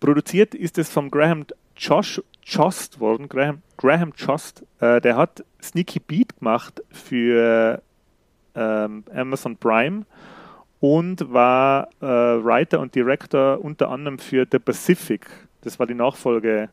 produziert 0.01 0.55
ist 0.55 0.79
es 0.79 0.89
vom 0.89 1.11
Graham 1.11 1.47
Josh, 1.77 2.23
Jost 2.45 3.01
worden, 3.01 3.29
Graham, 3.29 3.63
Graham 3.77 4.13
Jost, 4.17 4.65
äh, 4.81 5.01
der 5.01 5.17
hat 5.17 5.45
Sneaky 5.61 6.01
Beat 6.01 6.39
gemacht 6.39 6.83
für 6.91 7.83
ähm, 8.55 9.05
Amazon 9.15 9.57
Prime 9.57 10.05
und 10.83 11.33
war 11.33 11.89
äh, 12.03 12.07
Writer 12.07 12.81
und 12.81 12.93
Director 12.97 13.65
unter 13.65 13.89
anderem 13.89 14.19
für 14.19 14.47
The 14.51 14.59
Pacific. 14.59 15.25
Das 15.61 15.79
war 15.79 15.87
die 15.87 15.95
Nachfolge. 15.95 16.71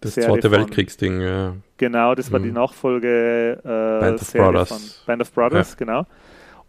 das 0.00 0.14
Serie 0.14 0.28
Zweite 0.32 0.50
Weltkriegsding, 0.50 1.20
ja. 1.20 1.54
Genau, 1.76 2.16
das 2.16 2.32
war 2.32 2.40
die 2.40 2.48
Mhm. 2.48 2.54
Nachfolge 2.54 3.60
äh, 3.64 4.00
Band 4.00 4.20
of 4.20 4.26
Serie 4.26 4.50
Brothers. 4.50 4.68
von 4.68 4.78
Band 5.06 5.22
of 5.22 5.32
Brothers, 5.32 5.76
genau. 5.76 6.04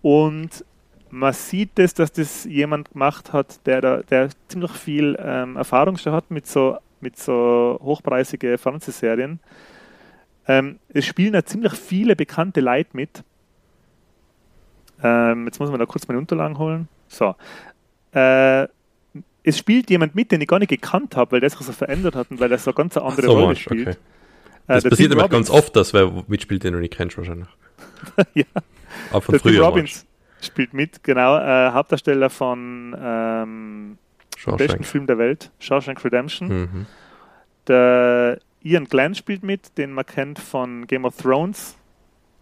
Und 0.03 0.63
man 1.09 1.33
sieht 1.33 1.79
es, 1.79 1.95
dass 1.95 2.11
das 2.11 2.43
jemand 2.45 2.91
gemacht 2.91 3.33
hat, 3.33 3.65
der 3.65 3.81
da, 3.81 3.97
der 4.03 4.29
ziemlich 4.47 4.71
viel 4.71 5.17
ähm, 5.19 5.55
Erfahrung 5.57 5.97
schon 5.97 6.13
hat 6.13 6.29
mit 6.29 6.45
so 6.45 6.77
mit 7.01 7.17
so 7.17 7.79
hochpreisige 7.83 8.57
Fernsehserien. 8.59 9.39
Ähm, 10.47 10.77
es 10.89 11.05
spielen 11.05 11.33
da 11.33 11.43
ziemlich 11.43 11.73
viele 11.73 12.15
bekannte 12.15 12.61
Leute 12.61 12.91
mit. 12.93 13.23
Ähm, 15.03 15.45
jetzt 15.45 15.59
muss 15.59 15.69
man 15.69 15.79
da 15.79 15.85
kurz 15.85 16.07
meine 16.07 16.19
Unterlagen 16.19 16.57
holen. 16.57 16.87
So. 17.07 17.35
Äh, 18.13 18.67
es 19.43 19.57
spielt 19.57 19.89
jemand 19.89 20.15
mit, 20.15 20.31
den 20.31 20.41
ich 20.41 20.47
gar 20.47 20.59
nicht 20.59 20.69
gekannt 20.69 21.15
habe, 21.15 21.33
weil 21.33 21.39
der 21.39 21.49
sich 21.49 21.59
so 21.59 21.71
verändert 21.71 22.15
hat 22.15 22.31
und 22.31 22.39
weil 22.39 22.51
er 22.51 22.57
so 22.57 22.71
eine 22.71 22.75
ganz 22.75 22.97
andere 22.97 23.27
so, 23.27 23.33
Rolle 23.33 23.47
Mensch, 23.47 23.61
spielt. 23.63 23.87
okay. 23.89 23.97
Äh, 24.67 24.73
Das 24.73 24.83
der 24.83 24.89
passiert 24.89 25.11
Tim 25.11 25.19
aber 25.19 25.29
ganz 25.29 25.49
oft, 25.49 25.75
dass 25.75 25.93
wer 25.93 26.11
mitspielt, 26.27 26.63
den 26.63 26.73
du 26.73 26.79
nicht 26.79 26.93
kennst 26.93 27.17
wahrscheinlich. 27.17 27.47
Ja. 28.33 28.43
Aber 29.11 29.21
von 29.21 29.33
Der 29.33 29.41
Tim 29.41 29.51
früher. 29.51 29.65
Robbins 29.65 30.05
spielt 30.41 30.73
mit, 30.73 31.03
genau, 31.03 31.37
äh, 31.37 31.71
Hauptdarsteller 31.71 32.29
von 32.29 32.95
ähm, 32.99 33.97
besten 34.57 34.83
Film 34.83 35.07
der 35.07 35.17
Welt, 35.17 35.51
Shawshank 35.59 36.03
Redemption. 36.03 36.47
Mhm. 36.47 36.85
Der 37.67 38.39
Ian 38.63 38.85
Glenn 38.85 39.15
spielt 39.15 39.43
mit, 39.43 39.77
den 39.77 39.91
man 39.91 40.05
kennt 40.05 40.39
von 40.39 40.87
Game 40.87 41.05
of 41.05 41.17
Thrones, 41.17 41.77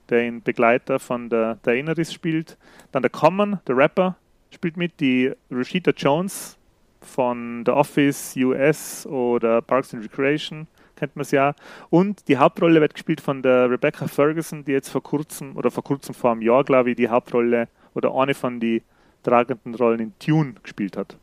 der 0.09 0.19
den 0.21 0.41
Begleiter 0.41 0.99
von 0.99 1.29
der 1.29 1.57
Daenerys 1.63 2.13
spielt. 2.13 2.57
Dann 2.91 3.03
der 3.03 3.11
Common, 3.11 3.59
der 3.67 3.77
Rapper, 3.77 4.15
spielt 4.51 4.77
mit. 4.77 4.99
Die 4.99 5.31
Rashida 5.51 5.91
Jones 5.95 6.57
von 7.01 7.63
The 7.65 7.71
Office, 7.71 8.35
US 8.37 9.05
oder 9.05 9.61
Parks 9.61 9.93
and 9.93 10.03
Recreation, 10.03 10.67
kennt 10.95 11.15
man 11.15 11.21
es 11.23 11.31
ja. 11.31 11.53
Und 11.89 12.27
die 12.27 12.37
Hauptrolle 12.37 12.79
wird 12.81 12.93
gespielt 12.93 13.21
von 13.21 13.41
der 13.41 13.69
Rebecca 13.69 14.07
Ferguson, 14.07 14.63
die 14.63 14.71
jetzt 14.71 14.89
vor 14.89 15.03
kurzem, 15.03 15.57
oder 15.57 15.71
vor 15.71 15.83
kurzem 15.83 16.15
vor 16.15 16.31
einem 16.31 16.41
Jahr, 16.41 16.63
glaube 16.63 16.91
ich, 16.91 16.95
die 16.95 17.09
Hauptrolle 17.09 17.67
oder 17.93 18.15
eine 18.15 18.33
von 18.33 18.59
die 18.59 18.83
tragenden 19.23 19.75
Rollen 19.75 19.99
in 19.99 20.13
Tune 20.19 20.53
gespielt 20.63 20.97
hat. 20.97 21.17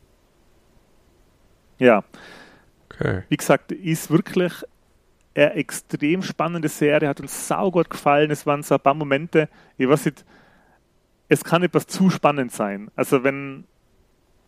Ja, 1.78 2.04
Okay. 2.92 3.22
wie 3.28 3.36
gesagt, 3.36 3.72
ist 3.72 4.10
wirklich 4.10 4.52
eine 5.34 5.54
extrem 5.54 6.22
spannende 6.22 6.68
Serie, 6.68 7.08
hat 7.08 7.20
uns 7.20 7.48
saugut 7.48 7.90
gefallen. 7.90 8.30
Es 8.30 8.46
waren 8.46 8.62
so 8.62 8.74
ein 8.74 8.80
paar 8.80 8.94
Momente, 8.94 9.48
ich 9.78 9.88
weiß 9.88 10.06
nicht, 10.06 10.24
es 11.28 11.44
kann 11.44 11.62
etwas 11.62 11.86
zu 11.86 12.10
spannend 12.10 12.50
sein. 12.50 12.90
Also 12.96 13.22
wenn, 13.22 13.64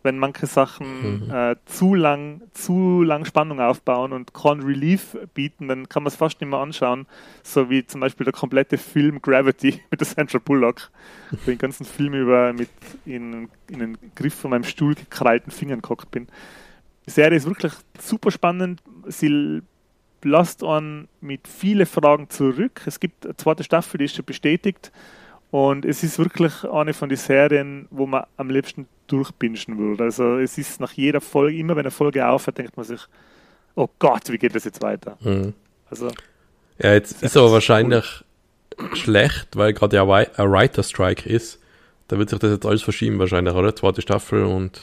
wenn 0.03 0.17
manche 0.17 0.47
Sachen 0.47 1.27
Mhm. 1.27 1.31
äh, 1.31 1.55
zu 1.65 1.95
lang, 1.95 2.41
zu 2.51 3.03
lang 3.03 3.23
Spannung 3.23 3.61
aufbauen 3.61 4.11
und 4.11 4.33
kein 4.33 4.59
Relief 4.61 5.15
bieten, 5.33 5.69
dann 5.69 5.87
kann 5.87 6.03
man 6.03 6.09
es 6.09 6.17
fast 6.17 6.41
nicht 6.41 6.49
mehr 6.49 6.59
anschauen. 6.59 7.07
So 7.41 7.69
wie 7.69 7.85
zum 7.85 8.01
Beispiel 8.01 8.25
der 8.25 8.33
komplette 8.33 8.77
Film 8.77 9.21
Gravity 9.21 9.79
mit 9.91 10.01
der 10.01 10.07
Sandra 10.07 10.39
Bullock, 10.39 10.91
den 11.47 11.57
ganzen 11.57 11.85
Film 11.85 12.13
über 12.15 12.51
mit 12.51 12.69
in, 13.05 13.47
in 13.69 13.79
den 13.79 13.97
Griff 14.15 14.33
von 14.33 14.51
meinem 14.51 14.65
Stuhl 14.65 14.95
gekrallten 14.95 15.51
Fingern 15.51 15.81
gehockt 15.81 16.11
bin. 16.11 16.27
Die 17.05 17.11
Serie 17.11 17.37
ist 17.37 17.45
wirklich 17.47 17.71
super 17.99 18.31
spannend. 18.31 18.81
Sie 19.07 19.61
lasst 20.23 20.63
einen 20.63 21.07
mit 21.21 21.47
vielen 21.47 21.85
Fragen 21.85 22.29
zurück. 22.29 22.81
Es 22.85 22.99
gibt 22.99 23.25
eine 23.25 23.37
zweite 23.37 23.63
Staffel, 23.63 23.97
die 23.97 24.05
ist 24.05 24.15
schon 24.15 24.25
bestätigt. 24.25 24.91
Und 25.51 25.85
es 25.85 26.03
ist 26.03 26.17
wirklich 26.17 26.63
eine 26.65 26.93
von 26.93 27.09
den 27.09 27.17
Serien, 27.17 27.87
wo 27.91 28.07
man 28.07 28.25
am 28.37 28.49
liebsten 28.49 28.87
durchbingen 29.07 29.77
würde. 29.77 30.05
Also 30.05 30.37
es 30.39 30.57
ist 30.57 30.79
nach 30.79 30.93
jeder 30.93 31.21
Folge, 31.21 31.57
immer 31.57 31.75
wenn 31.75 31.81
eine 31.85 31.91
Folge 31.91 32.27
aufhört, 32.27 32.57
denkt 32.57 32.75
man 32.75 32.85
sich, 32.85 33.01
oh 33.75 33.87
Gott, 33.99 34.29
wie 34.29 34.37
geht 34.39 34.55
das 34.55 34.63
jetzt 34.65 34.81
weiter? 34.81 35.17
Mhm. 35.21 35.53
Also 35.89 36.09
Ja, 36.79 36.93
jetzt 36.93 37.21
ist 37.21 37.37
aber 37.37 37.47
cool. 37.47 37.53
wahrscheinlich 37.53 38.23
schlecht, 38.93 39.55
weil 39.55 39.73
gerade 39.73 39.95
ja 39.97 40.03
ein 40.03 40.51
Writer 40.51 40.83
Strike 40.83 41.29
ist. 41.29 41.59
Da 42.07 42.17
wird 42.17 42.29
sich 42.29 42.39
das 42.39 42.51
jetzt 42.51 42.65
alles 42.65 42.81
verschieben 42.81 43.19
wahrscheinlich, 43.19 43.53
oder? 43.53 43.75
Zweite 43.75 44.01
Staffel 44.01 44.43
und 44.43 44.81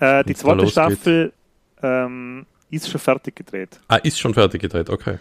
äh, 0.00 0.24
die 0.24 0.34
zweite. 0.34 0.66
Staffel 0.68 1.32
ähm, 1.82 2.46
ist 2.72 2.88
schon 2.88 3.00
fertig 3.00 3.36
gedreht. 3.36 3.78
ah, 3.88 3.96
ist 3.96 4.18
schon 4.18 4.34
fertig 4.34 4.60
gedreht, 4.60 4.90
okay. 4.90 5.18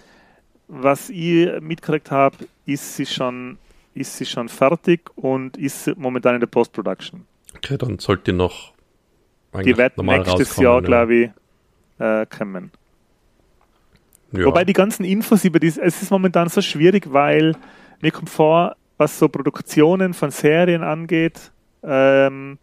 Was 0.68 1.10
ich 1.10 1.50
mitgekriegt 1.62 2.10
habe, 2.12 2.38
ist 2.66 2.96
sie 2.96 3.06
schon 3.06 3.58
ist 3.94 4.18
sie 4.18 4.26
schon 4.26 4.48
fertig 4.48 5.10
und 5.16 5.58
ist 5.58 5.96
momentan 5.98 6.36
in 6.36 6.40
der 6.40 6.48
Post-Production. 6.48 7.26
Okay, 7.56 7.78
dann 7.78 8.00
sollte 8.00 8.32
noch 8.32 8.74
Die 9.66 9.78
wird 9.78 9.98
nächstes 9.98 10.56
Jahr, 10.56 10.76
ja. 10.76 10.80
glaube 10.80 11.16
ich, 11.16 11.30
äh, 12.00 12.26
kommen. 12.26 12.72
Ja. 14.32 14.46
Wobei 14.46 14.64
die 14.64 14.74
ganzen 14.74 15.04
Infos 15.04 15.44
über 15.44 15.60
das, 15.60 15.78
es 15.78 16.02
ist 16.02 16.10
momentan 16.10 16.48
so 16.48 16.62
schwierig, 16.62 17.12
weil 17.12 17.56
mir 18.02 18.12
kommt 18.12 18.30
vor, 18.30 18.78
was 18.98 19.20
so 19.20 19.28
Produktionen 19.28 20.14
von 20.14 20.32
Serien 20.32 20.84
angeht, 20.84 21.52
ähm, 21.84 22.58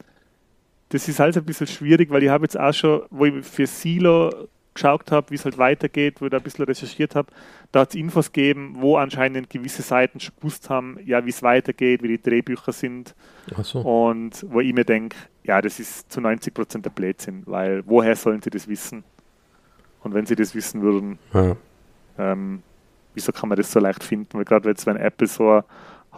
das 0.88 1.08
ist 1.08 1.20
halt 1.20 1.36
ein 1.36 1.44
bisschen 1.44 1.66
schwierig, 1.66 2.08
weil 2.10 2.22
ich 2.22 2.30
habe 2.30 2.44
jetzt 2.44 2.58
auch 2.58 2.72
schon, 2.72 3.02
wo 3.10 3.26
ich 3.26 3.44
für 3.44 3.66
Silo 3.66 4.48
geschaut 4.78 5.10
habe, 5.10 5.30
wie 5.30 5.34
es 5.34 5.44
halt 5.44 5.58
weitergeht, 5.58 6.20
wo 6.20 6.26
ich 6.26 6.30
da 6.30 6.36
ein 6.38 6.42
bisschen 6.42 6.64
recherchiert 6.64 7.14
habe, 7.14 7.30
da 7.72 7.80
hat 7.80 7.90
es 7.90 7.94
Infos 7.96 8.32
gegeben, 8.32 8.76
wo 8.78 8.96
anscheinend 8.96 9.50
gewisse 9.50 9.82
Seiten 9.82 10.20
schon 10.20 10.34
gewusst 10.36 10.70
haben, 10.70 10.98
ja, 11.04 11.24
wie 11.24 11.30
es 11.30 11.42
weitergeht, 11.42 12.02
wie 12.02 12.08
die 12.08 12.22
Drehbücher 12.22 12.72
sind 12.72 13.14
so. 13.62 13.80
und 13.80 14.46
wo 14.48 14.60
ich 14.60 14.72
mir 14.72 14.84
denke, 14.84 15.16
ja, 15.44 15.60
das 15.60 15.80
ist 15.80 16.10
zu 16.12 16.20
90 16.20 16.54
Prozent 16.54 16.84
der 16.84 16.90
Blödsinn, 16.90 17.42
weil 17.46 17.82
woher 17.86 18.14
sollen 18.16 18.40
sie 18.42 18.50
das 18.50 18.68
wissen? 18.68 19.04
Und 20.02 20.14
wenn 20.14 20.26
sie 20.26 20.36
das 20.36 20.54
wissen 20.54 20.80
würden, 20.80 21.18
Ja. 21.34 21.56
ähm, 22.18 22.62
wieso 23.14 23.32
kann 23.32 23.48
man 23.48 23.56
das 23.56 23.72
so 23.72 23.80
leicht 23.80 24.04
finden? 24.04 24.38
Weil 24.38 24.44
gerade 24.44 24.68
jetzt, 24.68 24.86
wenn 24.86 24.96
Apple 24.96 25.26
so 25.26 25.50
eine 25.50 25.64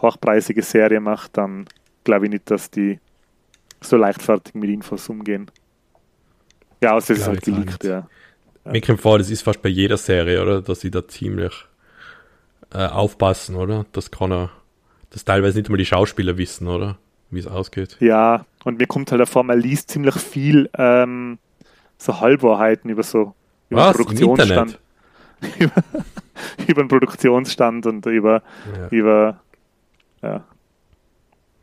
hochpreisige 0.01 0.61
Serie 0.61 0.99
macht, 0.99 1.35
dann 1.37 1.65
glaube 2.03 2.25
ich 2.25 2.31
nicht, 2.31 2.49
dass 2.51 2.69
die 2.69 2.99
so 3.81 3.97
leichtfertig 3.97 4.53
mit 4.53 4.69
Infos 4.69 5.09
umgehen. 5.09 5.49
Ja, 6.83 6.93
außer 6.93 7.13
es 7.13 7.19
ist 7.21 7.27
halt 7.27 7.41
geleakt, 7.43 7.83
nicht. 7.83 8.03
Ja. 8.65 8.71
Mir 8.71 8.81
kommt 8.81 9.01
vor, 9.01 9.17
das 9.17 9.29
ist 9.29 9.41
fast 9.41 9.61
bei 9.61 9.69
jeder 9.69 9.97
Serie, 9.97 10.41
oder? 10.41 10.61
Dass 10.61 10.81
sie 10.81 10.91
da 10.91 11.07
ziemlich 11.07 11.53
äh, 12.73 12.85
aufpassen, 12.87 13.55
oder? 13.55 13.85
Das 13.91 14.11
kann 14.11 14.31
er, 14.31 14.49
dass 15.09 15.25
teilweise 15.25 15.59
nicht 15.59 15.69
mal 15.69 15.77
die 15.77 15.85
Schauspieler 15.85 16.37
wissen, 16.37 16.67
oder? 16.67 16.97
Wie 17.29 17.39
es 17.39 17.47
ausgeht. 17.47 17.97
Ja, 18.01 18.45
und 18.65 18.77
mir 18.77 18.87
kommt 18.87 19.11
halt 19.11 19.21
davor, 19.21 19.43
man 19.43 19.59
liest 19.59 19.89
ziemlich 19.89 20.15
viel 20.15 20.69
ähm, 20.77 21.37
so 21.97 22.19
Halbwahrheiten 22.19 22.89
über 22.89 23.03
so 23.03 23.33
über 23.69 23.87
Was? 23.87 23.95
Produktionsstand. 23.95 24.79
über, 25.59 25.71
über 26.67 26.83
den 26.83 26.87
Produktionsstand 26.89 27.85
und 27.85 28.05
über 28.05 28.43
Ja. 28.77 28.87
über 28.89 29.39
ja. 30.21 30.43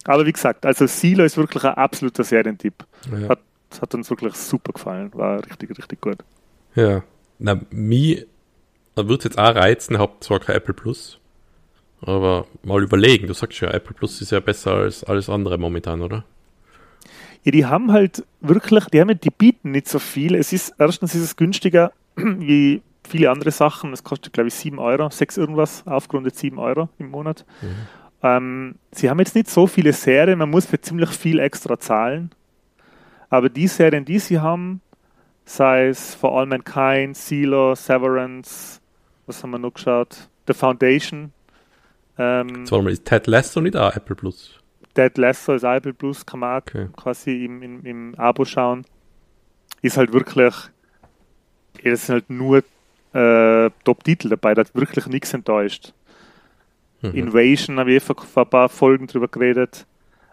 Aber 0.04 0.24
wie 0.24 0.32
gesagt, 0.32 0.64
also 0.64 0.86
Silo 0.86 1.24
ist 1.24 1.36
wirklich 1.36 1.62
ein 1.64 1.74
absoluter 1.74 2.24
Serientipp. 2.24 2.84
Ja. 3.12 3.28
Hat, 3.28 3.40
hat 3.80 3.94
uns 3.94 4.08
wirklich 4.08 4.34
super 4.34 4.72
gefallen. 4.72 5.10
War 5.12 5.44
richtig, 5.44 5.76
richtig 5.76 6.00
gut. 6.00 6.16
Ja. 6.78 7.04
Na, 7.38 7.60
mich 7.70 8.26
würde 8.96 9.14
es 9.14 9.24
jetzt 9.24 9.38
auch 9.38 9.54
reizen, 9.54 9.94
ich 9.94 10.00
habe 10.00 10.14
zwar 10.20 10.40
kein 10.40 10.56
Apple 10.56 10.74
Plus, 10.74 11.18
aber 12.00 12.46
mal 12.62 12.82
überlegen, 12.82 13.26
du 13.26 13.34
sagst 13.34 13.60
ja, 13.60 13.70
Apple 13.70 13.94
Plus 13.94 14.20
ist 14.20 14.32
ja 14.32 14.40
besser 14.40 14.74
als 14.74 15.04
alles 15.04 15.28
andere 15.28 15.58
momentan, 15.58 16.02
oder? 16.02 16.24
Ja, 17.44 17.52
die 17.52 17.66
haben 17.66 17.92
halt 17.92 18.24
wirklich, 18.40 18.84
die 18.86 19.00
haben, 19.00 19.18
die 19.18 19.30
bieten 19.30 19.70
nicht 19.70 19.88
so 19.88 19.98
viel. 19.98 20.34
Es 20.34 20.52
ist, 20.52 20.74
erstens 20.78 21.14
ist 21.14 21.22
es 21.22 21.36
günstiger 21.36 21.92
wie 22.16 22.82
viele 23.08 23.30
andere 23.30 23.50
Sachen. 23.50 23.92
Es 23.92 24.04
kostet, 24.04 24.32
glaube 24.32 24.48
ich, 24.48 24.54
7 24.54 24.78
Euro, 24.78 25.08
6 25.10 25.36
irgendwas, 25.36 25.86
aufgerundet 25.86 26.36
7 26.36 26.58
Euro 26.58 26.88
im 26.98 27.10
Monat. 27.10 27.44
Ähm, 28.22 28.74
sie 28.90 29.08
haben 29.08 29.18
jetzt 29.20 29.34
nicht 29.34 29.48
so 29.48 29.66
viele 29.66 29.92
Serien, 29.92 30.38
man 30.38 30.50
muss 30.50 30.66
für 30.66 30.80
ziemlich 30.80 31.10
viel 31.10 31.38
extra 31.38 31.78
zahlen. 31.78 32.30
Aber 33.30 33.48
die 33.48 33.68
Serien, 33.68 34.04
die 34.04 34.18
sie 34.18 34.40
haben, 34.40 34.80
es 35.48 36.14
For 36.14 36.38
All 36.38 36.46
Mankind, 36.46 37.16
Silo, 37.16 37.74
Severance, 37.74 38.80
was 39.26 39.42
haben 39.42 39.50
wir 39.50 39.58
noch 39.58 39.74
geschaut? 39.74 40.28
The 40.46 40.54
Foundation. 40.54 41.32
Ähm, 42.18 42.48
Jetzt 42.60 42.70
mal, 42.70 42.90
ist 42.90 43.04
Ted 43.04 43.26
Lasso 43.26 43.60
nicht 43.60 43.76
auch 43.76 43.94
Apple 43.94 44.16
Plus? 44.16 44.58
Ted 44.94 45.16
Lasso 45.18 45.54
ist 45.54 45.62
Apple 45.62 45.94
Plus, 45.94 46.26
kann 46.26 46.40
man 46.40 46.58
okay. 46.58 46.88
quasi 46.96 47.44
im, 47.44 47.62
im, 47.62 47.84
im 47.84 48.14
Abo 48.16 48.44
schauen. 48.44 48.84
Ist 49.80 49.96
halt 49.96 50.12
wirklich, 50.12 50.54
es 51.82 52.06
sind 52.06 52.14
halt 52.14 52.30
nur 52.30 52.64
äh, 53.12 53.70
Top-Titel 53.84 54.28
dabei, 54.28 54.54
da 54.54 54.60
hat 54.60 54.74
wirklich 54.74 55.06
nichts 55.06 55.32
enttäuscht. 55.32 55.92
Mhm. 57.02 57.12
Invasion 57.12 57.78
habe 57.78 57.92
ich 57.92 58.02
vor, 58.02 58.16
vor 58.16 58.44
ein 58.44 58.50
paar 58.50 58.68
Folgen 58.68 59.06
drüber 59.06 59.28
geredet. 59.28 59.86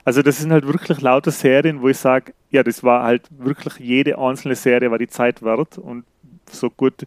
Also 0.06 0.22
das 0.22 0.38
sind 0.38 0.52
halt 0.52 0.68
wirklich 0.68 1.02
lauter 1.02 1.32
Serien, 1.32 1.82
wo 1.82 1.90
ich 1.90 1.98
sage, 1.98 2.34
ja, 2.52 2.62
das 2.62 2.84
war 2.84 3.04
halt 3.04 3.28
wirklich 3.32 3.80
jede 3.80 4.20
einzelne 4.20 4.56
Serie 4.56 4.92
war 4.92 5.00
die 5.00 5.08
Zeit 5.08 5.42
wert 5.42 5.80
und 5.80 6.06
so 6.50 6.70
gut. 6.70 7.06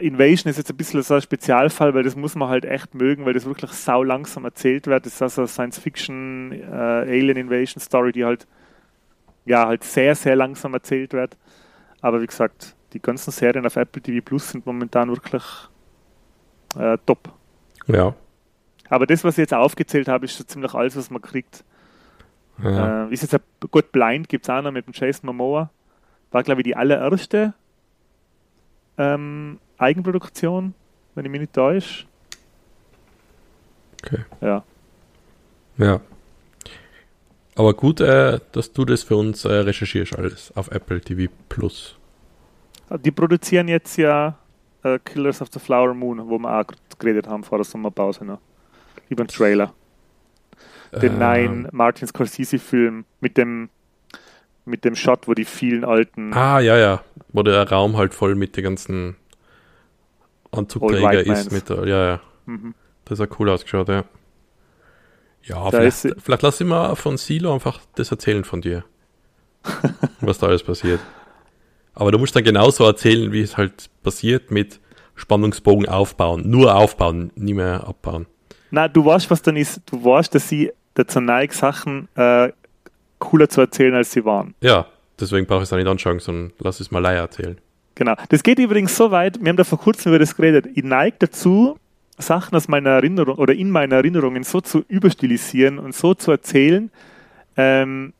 Invasion 0.00 0.50
ist 0.50 0.56
jetzt 0.58 0.70
ein 0.70 0.76
bisschen 0.76 1.02
so 1.02 1.14
ein 1.14 1.22
Spezialfall, 1.22 1.94
weil 1.94 2.02
das 2.02 2.16
muss 2.16 2.34
man 2.34 2.48
halt 2.48 2.64
echt 2.64 2.94
mögen, 2.94 3.24
weil 3.24 3.34
das 3.34 3.46
wirklich 3.46 3.70
sau 3.70 4.02
langsam 4.02 4.44
erzählt 4.44 4.88
wird. 4.88 5.06
Das 5.06 5.14
ist 5.14 5.22
also 5.22 5.42
eine 5.42 5.48
Science-Fiction 5.48 6.52
äh, 6.52 6.74
Alien 6.74 7.36
Invasion 7.36 7.80
Story, 7.80 8.10
die 8.10 8.24
halt 8.24 8.48
ja 9.46 9.66
halt 9.66 9.84
sehr, 9.84 10.16
sehr 10.16 10.34
langsam 10.34 10.74
erzählt 10.74 11.12
wird. 11.12 11.36
Aber 12.00 12.20
wie 12.20 12.26
gesagt, 12.26 12.74
die 12.94 13.00
ganzen 13.00 13.30
Serien 13.30 13.64
auf 13.64 13.76
Apple 13.76 14.02
TV 14.02 14.24
Plus 14.24 14.50
sind 14.50 14.66
momentan 14.66 15.08
wirklich 15.08 15.44
äh, 16.76 16.98
top. 17.06 17.32
Ja. 17.86 18.14
Aber 18.88 19.06
das, 19.06 19.24
was 19.24 19.34
ich 19.34 19.42
jetzt 19.42 19.54
aufgezählt 19.54 20.08
habe, 20.08 20.24
ist 20.24 20.36
so 20.36 20.44
ziemlich 20.44 20.74
alles, 20.74 20.96
was 20.96 21.10
man 21.10 21.22
kriegt. 21.22 21.64
Ja. 22.62 23.06
Äh, 23.06 23.12
ist 23.12 23.22
jetzt 23.22 23.34
ein, 23.34 23.40
gut, 23.70 23.92
Blind 23.92 24.28
gibt 24.28 24.44
es 24.44 24.50
auch 24.50 24.62
noch 24.62 24.70
mit 24.70 24.86
dem 24.86 24.92
Jason 24.94 25.26
Momoa. 25.26 25.70
War, 26.30 26.42
glaube 26.42 26.60
ich, 26.60 26.64
die 26.64 26.76
allererste 26.76 27.54
ähm, 28.98 29.58
Eigenproduktion, 29.78 30.74
wenn 31.14 31.24
ich 31.24 31.30
mich 31.30 31.40
nicht 31.40 31.52
täusche. 31.52 32.06
Okay. 34.02 34.24
Ja. 34.40 34.62
Ja. 35.78 36.00
Aber 37.56 37.74
gut, 37.74 38.00
äh, 38.00 38.40
dass 38.52 38.72
du 38.72 38.84
das 38.84 39.02
für 39.02 39.16
uns 39.16 39.44
äh, 39.44 39.52
recherchierst 39.52 40.16
alles 40.18 40.52
auf 40.56 40.70
Apple 40.70 41.00
TV 41.00 41.32
Plus. 41.48 41.96
Die 43.04 43.10
produzieren 43.10 43.68
jetzt 43.68 43.96
ja 43.96 44.36
äh, 44.82 44.98
Killers 45.04 45.40
of 45.40 45.48
the 45.52 45.60
Flower 45.60 45.94
Moon, 45.94 46.28
wo 46.28 46.38
wir 46.38 46.60
auch 46.60 46.66
geredet 46.98 47.28
haben 47.28 47.44
vor 47.44 47.58
der 47.58 47.64
Sommerpause 47.64 48.24
noch. 48.24 48.40
Über 49.14 49.24
den 49.24 49.28
Trailer. 49.28 49.72
Den 50.92 51.12
ähm. 51.14 51.18
neuen 51.18 51.68
Martin 51.70 52.08
Scorsese-Film 52.08 53.04
mit 53.20 53.36
dem 53.36 53.70
mit 54.64 54.84
dem 54.84 54.94
Shot, 54.94 55.28
wo 55.28 55.34
die 55.34 55.44
vielen 55.44 55.84
alten. 55.84 56.32
Ah, 56.32 56.58
ja, 56.58 56.76
ja. 56.76 57.02
Wo 57.28 57.42
der 57.42 57.68
Raum 57.68 57.96
halt 57.96 58.14
voll 58.14 58.34
mit 58.34 58.56
den 58.56 58.64
ganzen 58.64 59.16
Anzugträger 60.50 61.20
ist. 61.20 61.52
Mit 61.52 61.68
der, 61.68 61.86
ja, 61.86 62.06
ja. 62.06 62.20
Mhm. 62.46 62.74
Das 63.04 63.20
hat 63.20 63.38
cool 63.38 63.50
ausgeschaut, 63.50 63.88
ja. 63.88 64.04
Ja, 65.42 65.70
vielleicht, 65.70 66.16
vielleicht 66.18 66.42
lass 66.42 66.60
ich 66.60 66.66
mal 66.66 66.96
von 66.96 67.18
Silo 67.18 67.52
einfach 67.52 67.80
das 67.94 68.10
erzählen 68.10 68.44
von 68.44 68.62
dir. 68.62 68.84
was 70.20 70.38
da 70.38 70.46
alles 70.46 70.62
passiert. 70.62 71.00
Aber 71.92 72.10
du 72.10 72.18
musst 72.18 72.34
dann 72.34 72.44
genauso 72.44 72.84
erzählen, 72.84 73.32
wie 73.32 73.42
es 73.42 73.56
halt 73.56 73.90
passiert 74.02 74.50
mit 74.50 74.80
Spannungsbogen 75.14 75.88
aufbauen. 75.88 76.48
Nur 76.48 76.74
aufbauen, 76.74 77.30
nie 77.34 77.54
mehr 77.54 77.86
abbauen. 77.86 78.26
Na, 78.74 78.88
du 78.88 79.04
weißt, 79.04 79.30
was 79.30 79.40
dann 79.40 79.54
ist. 79.54 79.80
Du 79.86 80.04
weißt, 80.04 80.34
dass 80.34 80.48
sie 80.48 80.72
dazu 80.94 81.20
neigt, 81.20 81.54
Sachen 81.54 82.08
äh, 82.16 82.50
cooler 83.20 83.48
zu 83.48 83.60
erzählen, 83.60 83.94
als 83.94 84.10
sie 84.10 84.24
waren. 84.24 84.54
Ja, 84.60 84.86
deswegen 85.20 85.46
brauche 85.46 85.60
ich 85.60 85.68
es 85.68 85.72
auch 85.72 85.76
nicht 85.76 85.86
anschauen, 85.86 86.18
sondern 86.18 86.52
lass 86.58 86.80
es 86.80 86.90
mal 86.90 86.98
leider 86.98 87.20
erzählen. 87.20 87.56
Genau. 87.94 88.14
Das 88.30 88.42
geht 88.42 88.58
übrigens 88.58 88.96
so 88.96 89.12
weit, 89.12 89.40
wir 89.40 89.48
haben 89.48 89.56
da 89.56 89.62
vor 89.62 89.78
kurzem 89.78 90.10
über 90.10 90.18
das 90.18 90.34
geredet. 90.34 90.66
Ich 90.74 90.82
neige 90.82 91.14
dazu, 91.20 91.78
Sachen 92.18 92.56
aus 92.56 92.66
meiner 92.66 92.90
Erinnerung 92.90 93.36
oder 93.36 93.54
in 93.54 93.70
meinen 93.70 93.92
Erinnerungen 93.92 94.42
so 94.42 94.60
zu 94.60 94.84
überstilisieren 94.88 95.78
und 95.78 95.94
so 95.94 96.14
zu 96.14 96.32
erzählen, 96.32 96.90
ähm, 97.56 98.12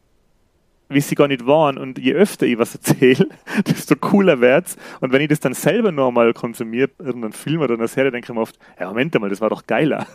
wie 0.88 1.00
sie 1.00 1.14
gar 1.14 1.28
nicht 1.28 1.46
waren. 1.46 1.78
Und 1.78 1.98
je 1.98 2.14
öfter 2.14 2.46
ich 2.46 2.58
was 2.58 2.74
erzähle, 2.74 3.28
desto 3.66 3.96
cooler 3.96 4.40
wird's. 4.40 4.76
Und 5.00 5.12
wenn 5.12 5.20
ich 5.22 5.28
das 5.28 5.40
dann 5.40 5.54
selber 5.54 5.92
nochmal 5.92 6.32
konsumiere, 6.34 6.90
irgendeinen 6.98 7.32
Film 7.32 7.60
oder 7.60 7.74
eine 7.74 7.88
Serie, 7.88 8.10
denke 8.10 8.26
ich 8.30 8.34
mir 8.34 8.40
oft, 8.40 8.58
ja, 8.78 8.88
Moment 8.88 9.18
mal, 9.18 9.30
das 9.30 9.40
war 9.40 9.50
doch 9.50 9.66
geiler. 9.66 10.06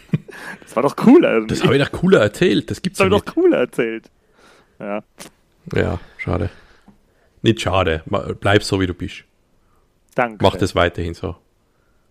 das 0.62 0.76
war 0.76 0.82
doch 0.82 0.96
cooler. 0.96 1.32
Irgendwie. 1.32 1.54
Das 1.54 1.64
habe 1.64 1.76
ich 1.76 1.82
doch 1.82 1.92
cooler 1.92 2.20
erzählt. 2.20 2.70
Das 2.70 2.82
gibt's 2.82 2.98
das 2.98 3.04
ja 3.04 3.10
nicht. 3.10 3.26
Das 3.26 3.34
habe 3.34 3.40
ich 3.40 3.42
doch 3.42 3.42
cooler 3.42 3.58
erzählt. 3.58 4.10
Ja. 4.78 5.02
Ja, 5.74 6.00
schade. 6.16 6.50
Nicht 7.42 7.60
schade. 7.60 8.02
Bleib 8.40 8.62
so, 8.62 8.80
wie 8.80 8.86
du 8.86 8.94
bist. 8.94 9.24
Danke. 10.14 10.38
Mach 10.42 10.56
das 10.56 10.74
weiterhin 10.74 11.14
so. 11.14 11.36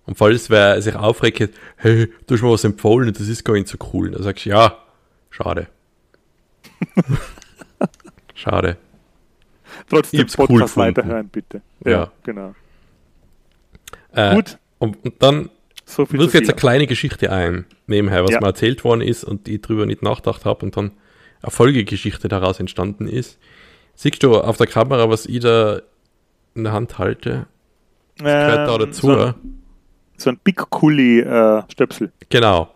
Und 0.05 0.17
falls 0.17 0.49
wer 0.49 0.81
sich 0.81 0.95
aufregt, 0.95 1.53
hey, 1.75 2.07
du 2.25 2.33
hast 2.33 2.41
mir 2.41 2.49
was 2.49 2.63
empfohlen 2.63 3.09
und 3.09 3.19
das 3.19 3.27
ist 3.27 3.43
gar 3.43 3.53
nicht 3.55 3.67
so 3.67 3.77
cool, 3.91 4.11
dann 4.11 4.23
sagst 4.23 4.45
du, 4.45 4.49
ja, 4.51 4.77
schade. 5.29 5.67
schade. 8.37 8.77
Trotzdem 9.89 10.27
Podcast 10.27 10.77
cool 10.77 10.83
weiterhören, 10.83 11.27
bitte. 11.27 11.61
Ja, 11.83 11.91
ja. 11.91 12.11
genau. 12.23 12.55
Äh, 14.13 14.35
Gut. 14.35 14.57
Und, 14.79 15.03
und 15.03 15.21
dann 15.21 15.49
so 15.85 16.09
wirf 16.11 16.33
jetzt 16.33 16.49
eine 16.49 16.57
kleine 16.57 16.87
Geschichte 16.87 17.31
ein, 17.31 17.65
nebenher, 17.87 18.23
was 18.23 18.31
ja. 18.31 18.39
mir 18.39 18.47
erzählt 18.47 18.83
worden 18.83 19.01
ist 19.01 19.23
und 19.23 19.47
ich 19.47 19.61
drüber 19.61 19.85
nicht 19.85 20.03
nachgedacht 20.03 20.45
habe 20.45 20.65
und 20.65 20.75
dann 20.75 20.91
eine 21.41 21.51
Folgegeschichte 21.51 22.27
daraus 22.27 22.59
entstanden 22.59 23.07
ist. 23.07 23.39
Siehst 23.95 24.21
du 24.21 24.35
auf 24.39 24.57
der 24.57 24.67
Kamera, 24.67 25.09
was 25.09 25.25
ich 25.25 25.39
da 25.39 25.81
in 26.55 26.63
der 26.63 26.73
Hand 26.73 26.99
halte? 26.99 27.47
Das 28.17 28.25
gehört 28.25 28.69
da 28.69 28.77
dazu. 28.77 29.07
So, 29.07 29.33
so 30.17 30.29
ein 30.29 30.39
Big 30.43 30.57
Kuli 30.69 31.19
äh. 31.19 31.63
Genau. 32.29 32.73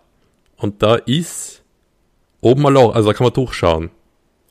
Und 0.58 0.82
da 0.82 0.95
ist 0.95 1.63
oben 2.39 2.65
ein 2.65 2.74
Loch, 2.74 2.95
also 2.95 3.10
da 3.10 3.13
kann 3.13 3.26
man 3.26 3.34
durchschauen. 3.34 3.89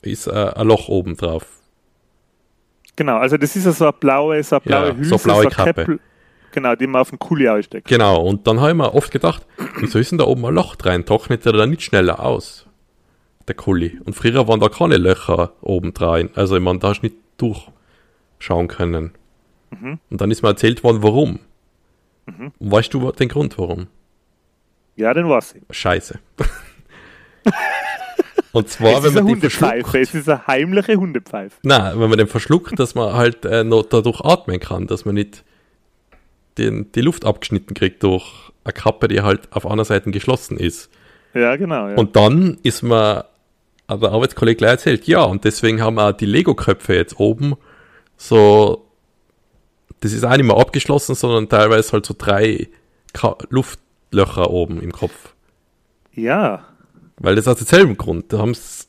Ist 0.02 0.26
äh, 0.26 0.30
ein 0.54 0.66
Loch 0.66 0.88
oben 0.88 1.16
drauf. 1.16 1.46
Genau, 2.96 3.16
also 3.16 3.36
das 3.36 3.56
ist 3.56 3.64
so 3.64 3.84
eine 3.84 3.92
blaue, 3.92 4.42
so 4.42 4.56
eine 4.56 4.60
blaue 4.60 4.88
ja, 4.88 4.96
Hülse, 4.96 5.10
so 5.10 5.18
blaue 5.18 5.44
so 5.44 5.48
Kappe. 5.50 5.72
Käppel, 5.72 6.00
genau, 6.52 6.74
die 6.74 6.86
man 6.86 7.00
auf 7.00 7.10
den 7.10 7.18
Kuli 7.18 7.48
aussteckt. 7.48 7.88
Genau, 7.88 8.22
und 8.22 8.46
dann 8.46 8.60
habe 8.60 8.70
ich 8.70 8.76
mir 8.76 8.94
oft 8.94 9.10
gedacht, 9.10 9.46
wieso 9.78 9.98
ist 9.98 10.10
denn 10.10 10.18
da 10.18 10.24
oben 10.24 10.44
ein 10.46 10.54
Loch 10.54 10.76
drin? 10.76 11.04
Trocknet 11.04 11.44
der 11.44 11.52
da 11.52 11.66
nicht 11.66 11.82
schneller 11.82 12.20
aus? 12.20 12.66
Der 13.48 13.54
Kuli. 13.54 13.98
Und 14.04 14.14
früher 14.14 14.46
waren 14.48 14.60
da 14.60 14.68
keine 14.68 14.96
Löcher 14.96 15.52
oben 15.60 15.94
drin. 15.94 16.30
Also 16.34 16.56
ich 16.56 16.62
meine, 16.62 16.78
da 16.78 16.88
hast 16.88 17.00
du 17.00 17.06
nicht 17.06 17.16
durchschauen 17.38 18.68
können. 18.68 19.12
Mhm. 19.70 19.98
Und 20.10 20.20
dann 20.20 20.30
ist 20.30 20.42
mir 20.42 20.48
erzählt 20.48 20.84
worden, 20.84 21.02
warum. 21.02 21.40
Mhm. 22.26 22.52
weißt 22.60 22.92
du 22.92 23.10
den 23.12 23.28
Grund, 23.28 23.58
warum? 23.58 23.86
Ja, 24.96 25.14
den 25.14 25.28
weiß 25.28 25.54
ich. 25.54 25.62
Scheiße. 25.74 26.18
Und 28.52 28.68
zwar, 28.68 28.98
es 28.98 29.04
wenn 29.04 29.14
man 29.14 29.40
den 29.40 29.50
verschluckt. 29.50 29.94
Es 29.94 30.14
ist 30.14 30.28
eine 30.28 30.46
heimliche 30.46 30.96
Hundepfeife. 30.96 31.56
Nein, 31.62 32.00
wenn 32.00 32.08
man 32.08 32.18
den 32.18 32.26
verschluckt, 32.26 32.78
dass 32.78 32.94
man 32.94 33.14
halt 33.14 33.44
äh, 33.44 33.64
noch 33.64 33.84
dadurch 33.84 34.20
atmen 34.24 34.58
kann, 34.58 34.86
dass 34.86 35.04
man 35.04 35.14
nicht 35.14 35.44
den, 36.58 36.90
die 36.92 37.00
Luft 37.00 37.24
abgeschnitten 37.24 37.74
kriegt 37.74 38.02
durch 38.02 38.50
eine 38.64 38.72
Kappe, 38.72 39.08
die 39.08 39.20
halt 39.20 39.52
auf 39.52 39.66
einer 39.66 39.84
Seite 39.84 40.10
geschlossen 40.10 40.56
ist. 40.56 40.90
Ja, 41.32 41.56
genau. 41.56 41.88
Ja. 41.88 41.96
Und 41.96 42.16
dann 42.16 42.58
ist 42.62 42.82
mir 42.82 43.26
der 43.88 44.10
Arbeitskollege 44.10 44.56
gleich 44.56 44.70
erzählt, 44.72 45.06
ja, 45.06 45.22
und 45.22 45.44
deswegen 45.44 45.80
haben 45.80 45.94
wir 45.94 46.12
die 46.12 46.26
Lego-Köpfe 46.26 46.94
jetzt 46.94 47.18
oben 47.18 47.56
so, 48.16 48.86
das 50.00 50.12
ist 50.12 50.24
auch 50.24 50.36
nicht 50.36 50.44
mehr 50.44 50.56
abgeschlossen, 50.56 51.14
sondern 51.14 51.48
teilweise 51.48 51.92
halt 51.92 52.04
so 52.04 52.14
drei 52.16 52.68
Ka 53.14 53.36
Luftlöcher 53.48 54.50
oben 54.50 54.82
im 54.82 54.92
Kopf. 54.92 55.34
Ja. 56.12 56.66
Weil 57.20 57.34
das 57.36 57.46
aus 57.46 57.58
demselben 57.58 57.96
Grund. 57.96 58.32
Da 58.32 58.38
haben's, 58.38 58.88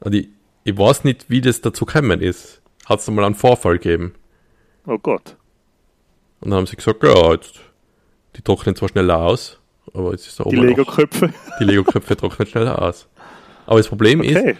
also 0.00 0.18
ich, 0.18 0.28
ich 0.64 0.76
weiß 0.76 1.04
nicht, 1.04 1.30
wie 1.30 1.40
das 1.40 1.60
dazu 1.60 1.86
gekommen 1.86 2.20
ist. 2.20 2.60
Hat 2.84 2.98
es 2.98 3.08
mal 3.08 3.24
einen 3.24 3.36
Vorfall 3.36 3.78
gegeben. 3.78 4.14
Oh 4.86 4.98
Gott. 4.98 5.36
Und 6.40 6.50
dann 6.50 6.58
haben 6.58 6.66
sie 6.66 6.76
gesagt, 6.76 7.02
ja, 7.04 7.32
jetzt, 7.32 7.60
die 8.36 8.42
trocknen 8.42 8.74
zwar 8.74 8.88
schneller 8.88 9.18
aus, 9.18 9.60
aber 9.94 10.10
jetzt 10.10 10.26
ist 10.26 10.40
da 10.40 10.44
oben. 10.44 10.56
Die 10.56 10.66
Lego-Köpfe. 10.66 11.32
Die 11.60 11.64
Lego-Köpfe 11.64 12.16
trocknen 12.16 12.48
schneller 12.48 12.82
aus. 12.82 13.08
Aber 13.66 13.78
das 13.78 13.88
Problem 13.88 14.20
okay. 14.20 14.52
ist, 14.52 14.58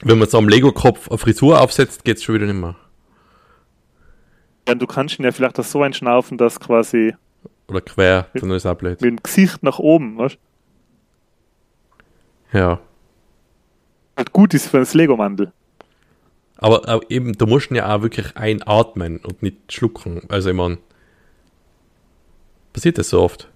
wenn 0.00 0.18
man 0.18 0.28
so 0.28 0.38
am 0.38 0.48
Lego-Kopf 0.48 1.08
eine 1.08 1.18
Frisur 1.18 1.60
aufsetzt, 1.60 2.04
geht 2.04 2.16
es 2.16 2.24
schon 2.24 2.36
wieder 2.36 2.46
nicht 2.46 2.60
mehr. 2.60 2.76
Ja, 4.66 4.74
du 4.74 4.86
kannst 4.86 5.18
ihn 5.18 5.24
ja 5.24 5.32
vielleicht 5.32 5.60
auch 5.60 5.64
so 5.64 5.82
einschnaufen, 5.82 6.38
dass 6.38 6.58
quasi. 6.58 7.14
Oder 7.68 7.82
quer, 7.82 8.28
dann 8.34 8.50
ist 8.52 8.64
auch 8.64 8.76
blöd. 8.76 9.00
Mit 9.02 9.10
dem 9.10 9.22
Gesicht 9.22 9.62
nach 9.62 9.78
oben, 9.78 10.16
weißt 10.16 10.36
du? 10.36 10.53
Ja. 12.54 12.78
Halt 14.16 14.32
gut 14.32 14.54
ist 14.54 14.68
für 14.68 14.78
das 14.78 14.94
Lego-Mandel. 14.94 15.52
Aber, 16.56 16.88
aber, 16.88 17.10
eben, 17.10 17.32
du 17.32 17.46
musst 17.46 17.70
ja 17.72 17.94
auch 17.94 18.02
wirklich 18.02 18.36
einatmen 18.36 19.18
und 19.18 19.42
nicht 19.42 19.72
schlucken. 19.72 20.22
Also, 20.28 20.50
ich 20.50 20.56
meine, 20.56 20.78
passiert 22.72 22.96
das 22.96 23.10
so 23.10 23.20
oft? 23.20 23.50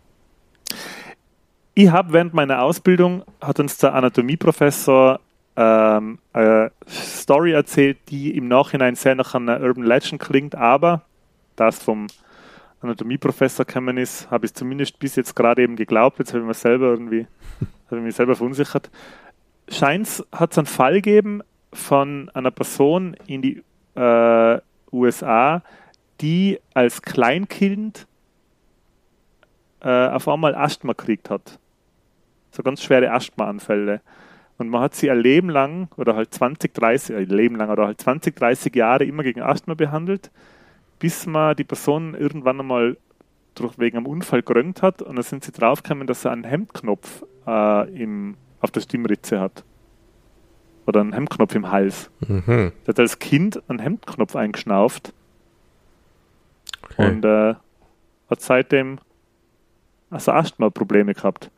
Ich 1.74 1.88
habe 1.90 2.12
während 2.12 2.34
meiner 2.34 2.60
Ausbildung, 2.62 3.22
hat 3.40 3.60
uns 3.60 3.78
der 3.78 3.94
Anatomieprofessor 3.94 5.20
ähm, 5.56 6.18
eine 6.32 6.72
Story 6.88 7.52
erzählt, 7.52 7.98
die 8.08 8.36
im 8.36 8.48
Nachhinein 8.48 8.96
sehr 8.96 9.14
nach 9.14 9.34
einer 9.34 9.60
Urban 9.60 9.84
Legend 9.84 10.20
klingt, 10.20 10.56
aber 10.56 11.02
das 11.54 11.78
vom 11.78 12.08
Anatomieprofessor 12.80 13.64
gekommen 13.64 13.96
ist, 13.96 14.30
habe 14.30 14.46
ich 14.46 14.54
zumindest 14.54 14.98
bis 14.98 15.16
jetzt 15.16 15.34
gerade 15.34 15.62
eben 15.62 15.76
geglaubt, 15.76 16.18
jetzt 16.18 16.32
habe 16.32 16.40
ich 16.40 16.46
mir 16.46 16.54
selber 16.54 16.86
irgendwie, 16.86 17.26
habe 17.86 17.96
ich 17.98 18.02
mich 18.02 18.14
selber 18.14 18.36
verunsichert. 18.36 18.90
Scheint 19.68 20.24
hat 20.32 20.52
es 20.52 20.58
einen 20.58 20.66
Fall 20.66 20.94
gegeben 20.94 21.42
von 21.72 22.30
einer 22.34 22.50
Person 22.50 23.16
in 23.26 23.42
die 23.42 23.62
äh, 23.94 24.60
USA, 24.92 25.62
die 26.20 26.58
als 26.74 27.02
Kleinkind 27.02 28.06
äh, 29.80 30.08
auf 30.08 30.28
einmal 30.28 30.54
Asthma 30.54 30.92
gekriegt 30.92 31.30
hat. 31.30 31.58
So 32.50 32.62
ganz 32.62 32.82
schwere 32.82 33.12
Asthmaanfälle. 33.12 34.00
Und 34.56 34.68
man 34.68 34.82
hat 34.82 34.94
sie 34.94 35.10
ein 35.10 35.20
Leben 35.20 35.50
lang 35.50 35.88
oder 35.96 36.16
halt 36.16 36.34
20, 36.34 36.74
30, 36.74 37.14
äh, 37.14 37.22
Leben 37.22 37.56
lang 37.56 37.70
oder 37.70 37.86
halt 37.86 38.00
20, 38.00 38.34
30 38.34 38.74
Jahre 38.74 39.04
immer 39.04 39.22
gegen 39.22 39.40
Asthma 39.40 39.74
behandelt, 39.74 40.30
bis 40.98 41.26
man 41.26 41.56
die 41.56 41.64
Person 41.64 42.14
irgendwann 42.14 42.60
einmal 42.60 42.96
durch, 43.54 43.78
wegen 43.78 43.96
einem 43.96 44.06
Unfall 44.06 44.42
gerönt 44.42 44.82
hat 44.82 45.02
und 45.02 45.16
dann 45.16 45.22
sind 45.22 45.44
sie 45.44 45.52
draufgekommen, 45.52 46.06
dass 46.06 46.24
er 46.24 46.32
einen 46.32 46.44
Hemdknopf 46.44 47.24
äh, 47.46 48.02
im, 48.02 48.36
auf 48.60 48.70
der 48.70 48.80
Stimmritze 48.80 49.40
hat. 49.40 49.64
Oder 50.86 51.00
einen 51.00 51.12
Hemdknopf 51.12 51.54
im 51.54 51.70
Hals. 51.70 52.10
Mhm. 52.26 52.72
Der 52.86 52.88
hat 52.88 52.98
als 52.98 53.18
Kind 53.18 53.62
einen 53.68 53.78
Hemdknopf 53.78 54.34
eingeschnauft 54.36 55.12
okay. 56.82 57.10
und 57.10 57.24
äh, 57.24 57.54
hat 58.30 58.40
seitdem 58.40 58.98
also 60.10 60.32
Asthma-Probleme 60.32 61.12
gehabt. 61.14 61.50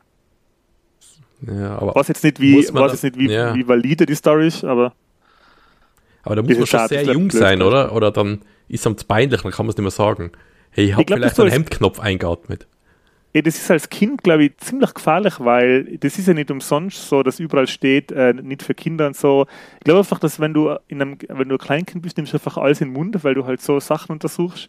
Ja, 1.46 1.78
aber 1.78 1.94
weiß 1.94 2.08
jetzt 2.08 2.24
nicht, 2.24 2.40
wie, 2.40 2.56
weiß 2.56 2.92
jetzt 2.92 3.04
nicht, 3.04 3.18
wie, 3.18 3.30
ja. 3.30 3.54
wie 3.54 3.66
valide 3.66 4.04
die 4.04 4.14
Story 4.14 4.48
ist, 4.48 4.64
aber. 4.64 4.92
Aber 6.22 6.36
da 6.36 6.42
muss 6.42 6.58
man 6.58 6.66
schon 6.66 6.88
sehr 6.88 7.04
jung 7.04 7.30
sein, 7.30 7.60
blöd. 7.60 7.68
oder? 7.68 7.94
Oder 7.94 8.10
dann 8.10 8.42
ist 8.70 8.86
es 8.86 9.04
peinlich, 9.04 9.42
dann 9.42 9.52
kann 9.52 9.66
man 9.66 9.70
es 9.70 9.76
nicht 9.76 9.82
mehr 9.82 9.90
sagen. 9.90 10.32
Hey, 10.70 10.86
ich 10.86 10.96
habe 10.96 11.04
vielleicht 11.12 11.40
einen 11.40 11.50
Hemdknopf 11.50 12.00
eingeatmet. 12.00 12.66
Ja, 13.32 13.42
das 13.42 13.56
ist 13.56 13.70
als 13.70 13.88
Kind, 13.88 14.24
glaube 14.24 14.44
ich, 14.44 14.56
ziemlich 14.58 14.92
gefährlich, 14.92 15.34
weil 15.38 15.98
das 15.98 16.18
ist 16.18 16.26
ja 16.26 16.34
nicht 16.34 16.50
umsonst 16.50 17.08
so, 17.08 17.22
dass 17.22 17.38
überall 17.38 17.68
steht, 17.68 18.10
äh, 18.10 18.32
nicht 18.32 18.62
für 18.62 18.74
Kinder 18.74 19.06
und 19.06 19.16
so. 19.16 19.46
Ich 19.78 19.84
glaube 19.84 20.00
einfach, 20.00 20.18
dass 20.18 20.40
wenn 20.40 20.52
du 20.52 20.76
in 20.88 21.00
einem, 21.00 21.18
wenn 21.28 21.48
du 21.48 21.54
ein 21.54 21.58
Kleinkind 21.58 22.02
bist, 22.02 22.16
nimmst 22.16 22.32
du 22.32 22.38
einfach 22.38 22.56
alles 22.56 22.80
in 22.80 22.88
den 22.88 22.94
Mund, 22.94 23.22
weil 23.22 23.34
du 23.34 23.46
halt 23.46 23.60
so 23.60 23.78
Sachen 23.78 24.12
untersuchst 24.12 24.68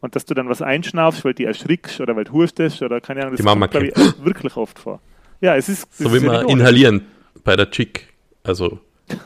und 0.00 0.14
dass 0.14 0.26
du 0.26 0.34
dann 0.34 0.48
was 0.50 0.60
einschnaufst, 0.60 1.24
weil 1.24 1.32
du 1.32 1.44
erschrickst 1.44 2.00
oder 2.00 2.14
weil 2.14 2.24
du 2.24 2.32
hustest 2.32 2.82
oder 2.82 3.00
keine 3.00 3.22
Ahnung, 3.22 3.36
das 3.36 3.46
kommt, 3.46 3.70
glaube 3.70 3.86
ich, 3.86 4.24
wirklich 4.24 4.56
oft 4.56 4.78
vor. 4.78 5.00
Ja, 5.40 5.56
es 5.56 5.70
ist. 5.70 5.86
So 5.96 6.14
wie 6.14 6.20
man 6.20 6.48
inhalieren 6.48 7.06
bei 7.44 7.56
der 7.56 7.70
Chick. 7.70 8.08
Also, 8.44 8.78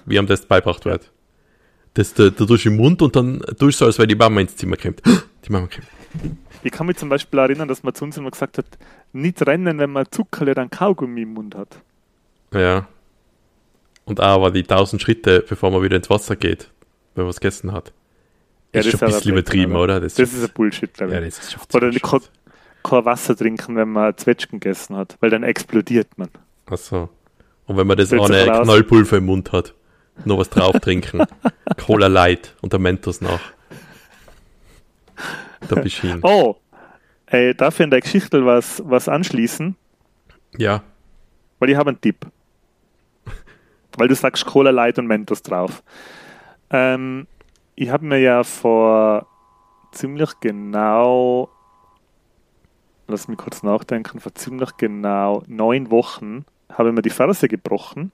wie 0.05 0.19
am 0.19 0.27
das 0.27 0.47
beibracht 0.47 0.85
wird. 0.85 1.11
Das, 1.97 2.13
da, 2.13 2.29
da 2.29 2.45
tust 2.45 2.67
du 2.67 2.69
im 2.69 2.77
Mund 2.77 3.01
und 3.01 3.17
dann 3.17 3.41
tust 3.59 3.81
du, 3.81 3.87
als 3.87 3.99
wenn 3.99 4.07
die 4.07 4.15
Mama 4.15 4.43
ins 4.43 4.55
Zimmer 4.55 4.77
kommt. 4.77 5.01
Die 5.47 5.53
Mama 5.53 5.67
kommt. 5.67 5.87
Ich 6.63 6.73
kann 6.73 6.87
mich 6.87 6.97
zum 6.97 7.09
Beispiel 7.09 7.39
erinnern, 7.39 7.69
dass 7.69 7.85
man 7.85 7.95
zu 7.95 8.05
uns 8.05 8.19
immer 8.19 8.31
gesagt 8.31 8.59
hat, 8.59 8.67
nicht 9.13 9.47
rennen, 9.47 9.79
wenn 9.79 9.91
man 9.91 10.05
Zuckerle 10.11 10.51
oder 10.51 10.63
ein 10.63 10.71
Kaugummi 10.71 11.23
im 11.23 11.35
Mund 11.35 11.55
hat. 11.55 11.79
Ja. 12.53 12.87
Und 14.05 14.21
auch 14.21 14.35
aber 14.35 14.51
die 14.51 14.65
tausend 14.65 15.01
Schritte, 15.01 15.43
bevor 15.49 15.71
man 15.71 15.83
wieder 15.83 15.97
ins 15.97 16.11
Wasser 16.11 16.37
geht, 16.37 16.71
wenn 17.15 17.25
man 17.25 17.31
was 17.31 17.41
gegessen 17.41 17.73
hat. 17.73 17.93
Ja, 18.75 18.81
ist 18.81 18.93
das 18.93 19.01
schon 19.01 19.09
ein 19.09 19.15
bisschen 19.15 19.33
übertrieben, 19.33 19.77
oder? 19.77 20.01
Das, 20.01 20.15
das 20.15 20.35
ist 20.35 20.45
ein 20.45 20.53
Bullshit, 20.53 20.93
glaube 20.93 21.13
ich. 21.13 21.19
Ja, 21.19 21.25
das 21.25 21.39
ist 21.39 21.53
schon 21.53 21.63
oder 21.73 22.21
kein 22.83 23.05
Wasser 23.07 23.37
trinken, 23.37 23.77
wenn 23.77 23.89
man 23.91 24.17
Zwetschgen 24.19 24.61
gegessen 24.61 24.97
hat, 24.97 25.17
weil 25.21 25.31
dann 25.31 25.45
explodiert 25.45 26.09
man. 26.19 26.29
Achso. 26.67 27.09
Und 27.65 27.79
wenn 27.79 27.87
man 27.87 27.97
das 27.97 28.13
ohne 28.13 28.45
Knallpulver 28.45 29.17
im 29.17 29.27
Mund 29.27 29.53
hat, 29.53 29.75
noch 30.25 30.39
was 30.39 30.51
drauf 30.51 30.79
trinken. 30.81 31.25
Cola 31.77 32.07
Light 32.07 32.55
und 32.63 32.73
der 32.73 32.81
Mentos 32.81 33.21
nach. 33.21 33.41
Da 35.69 35.77
bist 35.77 36.03
du 36.03 36.09
hin. 36.09 36.21
Oh, 36.23 36.57
ey, 37.27 37.55
darf 37.55 37.75
ich 37.75 37.85
in 37.85 37.91
der 37.91 38.01
Geschichte 38.01 38.45
was, 38.45 38.83
was 38.85 39.09
anschließen? 39.09 39.77
Ja. 40.59 40.83
Weil 41.59 41.71
ich 41.71 41.77
habe 41.77 41.91
einen 41.91 42.01
Tipp. 42.01 42.27
Weil 43.97 44.09
du 44.09 44.15
sagst 44.15 44.45
Cola 44.45 44.71
Light 44.71 44.99
und 44.99 45.07
Mentos 45.07 45.43
drauf. 45.43 45.83
Ähm, 46.71 47.27
ich 47.75 47.91
habe 47.91 48.05
mir 48.05 48.19
ja 48.19 48.45
vor 48.45 49.27
ziemlich 49.93 50.31
genau 50.41 51.51
lass 53.09 53.29
mich 53.29 53.39
kurz 53.39 53.63
nachdenken, 53.63 54.21
vor 54.21 54.35
ziemlich 54.35 54.77
genau 54.77 55.43
neun 55.47 55.91
Wochen 55.91 56.45
habe 56.73 56.89
ich 56.89 56.95
mir 56.95 57.03
die 57.03 57.11
Ferse 57.11 57.49
gebrochen 57.49 58.13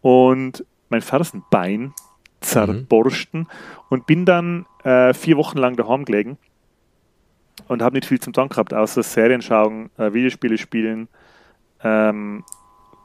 und 0.00 0.64
mein 0.88 1.02
Fersenbein 1.02 1.92
zerborsten 2.40 3.40
mhm. 3.40 3.46
und 3.88 4.06
bin 4.06 4.24
dann 4.24 4.66
äh, 4.84 5.14
vier 5.14 5.36
Wochen 5.36 5.58
lang 5.58 5.76
daheim 5.76 6.04
gelegen 6.04 6.38
und 7.68 7.82
habe 7.82 7.96
nicht 7.96 8.06
viel 8.06 8.20
zum 8.20 8.32
Tun 8.32 8.48
gehabt, 8.48 8.74
außer 8.74 9.02
Serien 9.02 9.42
schauen, 9.42 9.90
äh, 9.96 10.12
Videospiele 10.12 10.58
spielen, 10.58 11.08
ähm, 11.82 12.44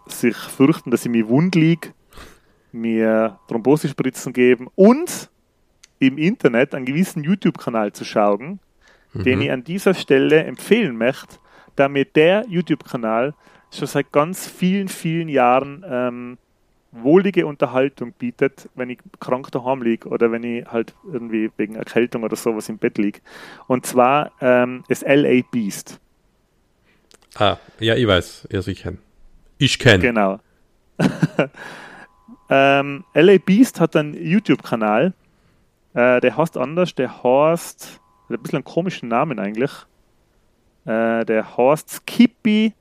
sich 0.07 0.35
fürchten, 0.35 0.91
dass 0.91 1.05
ich 1.05 1.11
mir 1.11 1.27
wund 1.29 1.55
liege, 1.55 1.93
mir 2.71 3.39
Thrombosespritzen 3.47 4.33
geben 4.33 4.67
und 4.75 5.29
im 5.99 6.17
Internet 6.17 6.73
einen 6.73 6.85
gewissen 6.85 7.23
YouTube-Kanal 7.23 7.93
zu 7.93 8.05
schauen, 8.05 8.59
mhm. 9.13 9.23
den 9.23 9.41
ich 9.41 9.51
an 9.51 9.63
dieser 9.63 9.93
Stelle 9.93 10.43
empfehlen 10.43 10.97
möchte, 10.97 11.37
da 11.75 11.89
mir 11.89 12.05
der 12.05 12.45
YouTube-Kanal 12.47 13.33
schon 13.71 13.87
seit 13.87 14.11
ganz 14.11 14.47
vielen, 14.47 14.87
vielen 14.87 15.29
Jahren 15.29 15.85
ähm, 15.87 16.37
wohlige 16.91 17.45
Unterhaltung 17.45 18.13
bietet, 18.13 18.69
wenn 18.75 18.89
ich 18.89 18.99
krank 19.19 19.51
daheim 19.51 19.81
liege 19.81 20.09
oder 20.09 20.31
wenn 20.31 20.43
ich 20.43 20.65
halt 20.65 20.95
irgendwie 21.11 21.51
wegen 21.57 21.75
Erkältung 21.75 22.23
oder 22.23 22.35
sowas 22.35 22.69
im 22.69 22.77
Bett 22.77 22.97
liege. 22.97 23.19
Und 23.67 23.85
zwar 23.85 24.31
ähm, 24.41 24.83
das 24.87 25.01
LA 25.01 25.41
Beast. 25.51 25.99
Ah, 27.35 27.57
ja, 27.79 27.95
ich 27.95 28.07
weiß. 28.07 28.47
Also 28.51 28.71
ich 28.71 28.81
kenne. 28.81 28.97
Ich 29.57 29.77
kenne. 29.77 29.99
Genau. 29.99 30.39
ähm, 32.49 33.03
LA 33.13 33.37
Beast 33.37 33.79
hat 33.79 33.95
einen 33.95 34.13
YouTube-Kanal. 34.13 35.13
Äh, 35.93 36.21
der 36.21 36.37
heißt 36.37 36.57
anders. 36.57 36.95
Der 36.95 37.23
heißt 37.23 37.99
hat 38.29 38.39
ein 38.39 38.43
bisschen 38.43 38.57
einen 38.57 38.63
komischen 38.63 39.09
Namen 39.09 39.39
eigentlich. 39.39 39.71
Äh, 40.85 41.25
der 41.25 41.57
heißt 41.57 41.89
Skippy 41.89 42.73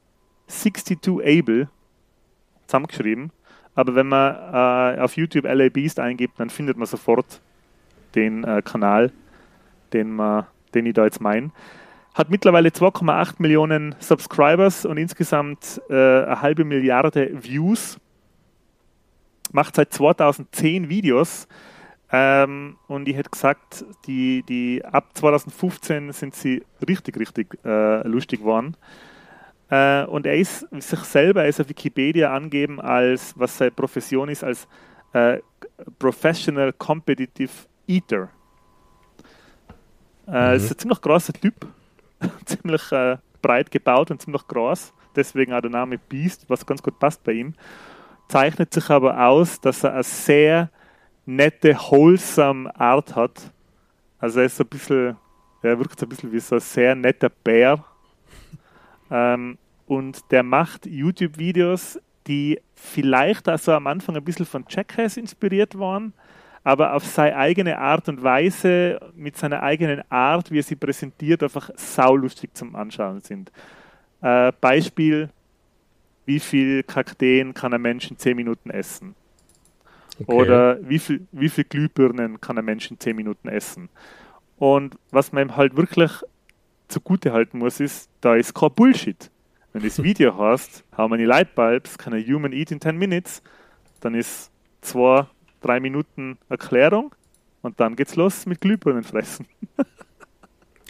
62 0.46 1.20
Able 1.24 1.68
zusammengeschrieben. 2.66 3.32
Aber 3.78 3.94
wenn 3.94 4.08
man 4.08 4.34
äh, 4.34 5.00
auf 5.00 5.16
YouTube 5.16 5.44
LA 5.44 5.68
Beast 5.68 6.00
eingibt, 6.00 6.40
dann 6.40 6.50
findet 6.50 6.76
man 6.76 6.88
sofort 6.88 7.40
den 8.16 8.42
äh, 8.42 8.60
Kanal, 8.60 9.12
den, 9.92 10.16
man, 10.16 10.48
den 10.74 10.86
ich 10.86 10.94
da 10.94 11.04
jetzt 11.04 11.20
meine. 11.20 11.52
Hat 12.12 12.28
mittlerweile 12.28 12.70
2,8 12.70 13.34
Millionen 13.38 13.94
Subscribers 14.00 14.84
und 14.84 14.96
insgesamt 14.96 15.80
äh, 15.88 15.94
eine 15.94 16.42
halbe 16.42 16.64
Milliarde 16.64 17.30
Views. 17.40 18.00
Macht 19.52 19.76
seit 19.76 19.92
2010 19.92 20.88
Videos 20.88 21.46
ähm, 22.10 22.78
und 22.88 23.06
ich 23.06 23.14
hätte 23.14 23.30
gesagt, 23.30 23.84
die, 24.08 24.42
die 24.42 24.84
ab 24.84 25.10
2015 25.14 26.10
sind 26.10 26.34
sie 26.34 26.64
richtig, 26.88 27.16
richtig 27.16 27.56
äh, 27.64 28.04
lustig 28.08 28.40
geworden. 28.40 28.76
Äh, 29.70 30.04
und 30.04 30.26
er 30.26 30.36
ist 30.36 30.66
sich 30.78 31.00
selber, 31.00 31.42
er 31.42 31.48
ist 31.48 31.60
auf 31.60 31.68
Wikipedia 31.68 32.34
angeben 32.34 32.80
als, 32.80 33.34
was 33.38 33.58
seine 33.58 33.70
Profession 33.70 34.28
ist, 34.28 34.42
als 34.42 34.66
äh, 35.12 35.38
Professional 35.98 36.72
Competitive 36.72 37.52
Eater. 37.86 38.30
Äh, 40.26 40.50
mhm. 40.50 40.56
Ist 40.56 40.70
ein 40.70 40.78
ziemlich 40.78 41.00
großer 41.00 41.32
Typ, 41.32 41.66
ziemlich 42.44 42.92
äh, 42.92 43.16
breit 43.42 43.70
gebaut 43.70 44.10
und 44.10 44.20
ziemlich 44.20 44.46
groß. 44.46 44.92
Deswegen 45.16 45.52
auch 45.52 45.60
der 45.60 45.70
Name 45.70 45.98
Beast, 45.98 46.44
was 46.48 46.64
ganz 46.64 46.82
gut 46.82 46.98
passt 46.98 47.22
bei 47.24 47.32
ihm. 47.32 47.54
Zeichnet 48.28 48.72
sich 48.72 48.88
aber 48.90 49.26
aus, 49.26 49.60
dass 49.60 49.84
er 49.84 49.94
ein 49.94 50.02
sehr 50.02 50.70
nette, 51.24 51.74
wholesome 51.74 52.74
Art 52.78 53.16
hat. 53.16 53.52
Also 54.18 54.40
er 54.40 54.46
ist 54.46 54.56
so 54.56 54.64
ein 54.64 54.68
bisschen, 54.68 55.16
er 55.62 55.78
wirkt 55.78 55.98
so 55.98 56.06
ein 56.06 56.08
bisschen 56.08 56.32
wie 56.32 56.40
so 56.40 56.56
ein 56.56 56.60
sehr 56.60 56.94
netter 56.94 57.30
Bär. 57.30 57.84
Ähm, 59.10 59.58
und 59.86 60.30
der 60.30 60.42
macht 60.42 60.86
YouTube-Videos, 60.86 61.98
die 62.26 62.60
vielleicht 62.74 63.48
also 63.48 63.72
am 63.72 63.86
Anfang 63.86 64.16
ein 64.16 64.24
bisschen 64.24 64.46
von 64.46 64.64
Jackass 64.68 65.16
inspiriert 65.16 65.78
waren, 65.78 66.12
aber 66.62 66.92
auf 66.92 67.06
seine 67.06 67.36
eigene 67.36 67.78
Art 67.78 68.08
und 68.08 68.22
Weise, 68.22 69.00
mit 69.14 69.36
seiner 69.36 69.62
eigenen 69.62 70.02
Art, 70.10 70.50
wie 70.50 70.58
er 70.58 70.62
sie 70.62 70.76
präsentiert, 70.76 71.42
einfach 71.42 71.70
saulustig 71.76 72.54
zum 72.54 72.76
Anschauen 72.76 73.20
sind. 73.20 73.50
Äh, 74.20 74.52
Beispiel, 74.60 75.30
wie 76.26 76.40
viel 76.40 76.82
Kakteen 76.82 77.54
kann 77.54 77.72
ein 77.72 77.80
Mensch 77.80 78.10
in 78.10 78.18
10 78.18 78.36
Minuten 78.36 78.68
essen? 78.68 79.14
Okay. 80.20 80.32
Oder 80.32 80.78
wie 80.86 80.98
viel, 80.98 81.26
wie 81.32 81.48
viel 81.48 81.64
Glühbirnen 81.64 82.40
kann 82.40 82.58
ein 82.58 82.64
Mensch 82.64 82.90
in 82.90 82.98
10 82.98 83.16
Minuten 83.16 83.48
essen? 83.48 83.88
Und 84.58 84.96
was 85.10 85.32
man 85.32 85.44
ihm 85.48 85.56
halt 85.56 85.76
wirklich 85.76 86.10
zugute 86.88 87.32
halten 87.32 87.58
muss, 87.58 87.80
ist, 87.80 88.10
da 88.20 88.34
ist 88.34 88.54
kein 88.54 88.72
Bullshit. 88.72 89.30
Wenn 89.72 89.82
du 89.82 89.88
das 89.88 90.02
Video 90.02 90.36
hast, 90.38 90.84
how 90.96 91.08
many 91.08 91.24
light 91.24 91.54
bulbs 91.54 91.96
can 91.96 92.14
a 92.14 92.18
human 92.18 92.52
eat 92.52 92.70
in 92.70 92.80
10 92.80 92.96
minutes, 92.96 93.42
dann 94.00 94.14
ist 94.14 94.50
zwei, 94.80 95.26
drei 95.60 95.80
Minuten 95.80 96.38
Erklärung 96.48 97.14
und 97.62 97.78
dann 97.80 97.96
geht's 97.96 98.16
los 98.16 98.46
mit 98.46 98.60
Glühbirnen 98.60 99.04
fressen. 99.04 99.46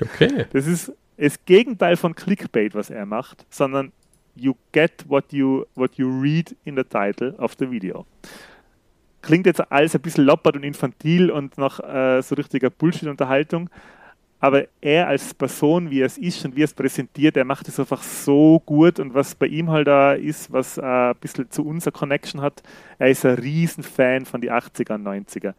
Okay. 0.01 0.47
Das 0.53 0.69
ist 0.69 0.93
das 1.17 1.45
Gegenteil 1.45 1.97
von 1.97 2.15
Clickbait, 2.15 2.75
was 2.75 2.89
er 2.89 3.05
macht, 3.05 3.45
sondern 3.51 3.93
you 4.37 4.55
get 4.73 5.05
what 5.09 5.33
you, 5.33 5.65
what 5.75 5.97
you 5.97 6.09
read 6.09 6.55
in 6.65 6.77
the 6.77 6.85
title 6.85 7.35
of 7.39 7.57
the 7.59 7.69
video. 7.69 8.07
Klingt 9.23 9.47
jetzt 9.47 9.73
alles 9.73 9.97
ein 9.97 10.01
bisschen 10.01 10.25
loppert 10.25 10.55
und 10.55 10.63
infantil 10.63 11.31
und 11.31 11.59
nach 11.59 11.81
äh, 11.81 12.23
so 12.23 12.37
richtiger 12.37 12.71
Bullshit-Unterhaltung, 12.71 13.69
aber 14.41 14.67
er 14.81 15.09
als 15.09 15.35
Person, 15.35 15.91
wie 15.91 16.01
er 16.01 16.07
es 16.07 16.17
ist 16.17 16.45
und 16.45 16.55
wie 16.55 16.61
er 16.61 16.67
es 16.67 16.75
präsentiert, 16.75 17.37
er 17.37 17.45
macht 17.45 17.67
es 17.69 17.81
einfach 17.81 18.03
so 18.03 18.63
gut 18.65 19.01
und 19.01 19.15
was 19.15 19.35
bei 19.35 19.47
ihm 19.47 19.71
halt 19.71 19.89
da 19.89 20.13
ist, 20.13 20.53
was 20.53 20.79
äh, 20.79 20.83
ein 20.83 21.17
bisschen 21.21 21.51
zu 21.51 21.67
unserer 21.67 21.93
Connection 21.93 22.41
hat, 22.41 22.63
er 22.99 23.09
ist 23.09 23.27
ein 23.27 23.35
Riesenfan 23.35 24.27
von 24.27 24.41
den 24.41 24.51
80er 24.51 24.95
und 24.95 25.05
90er. 25.05 25.55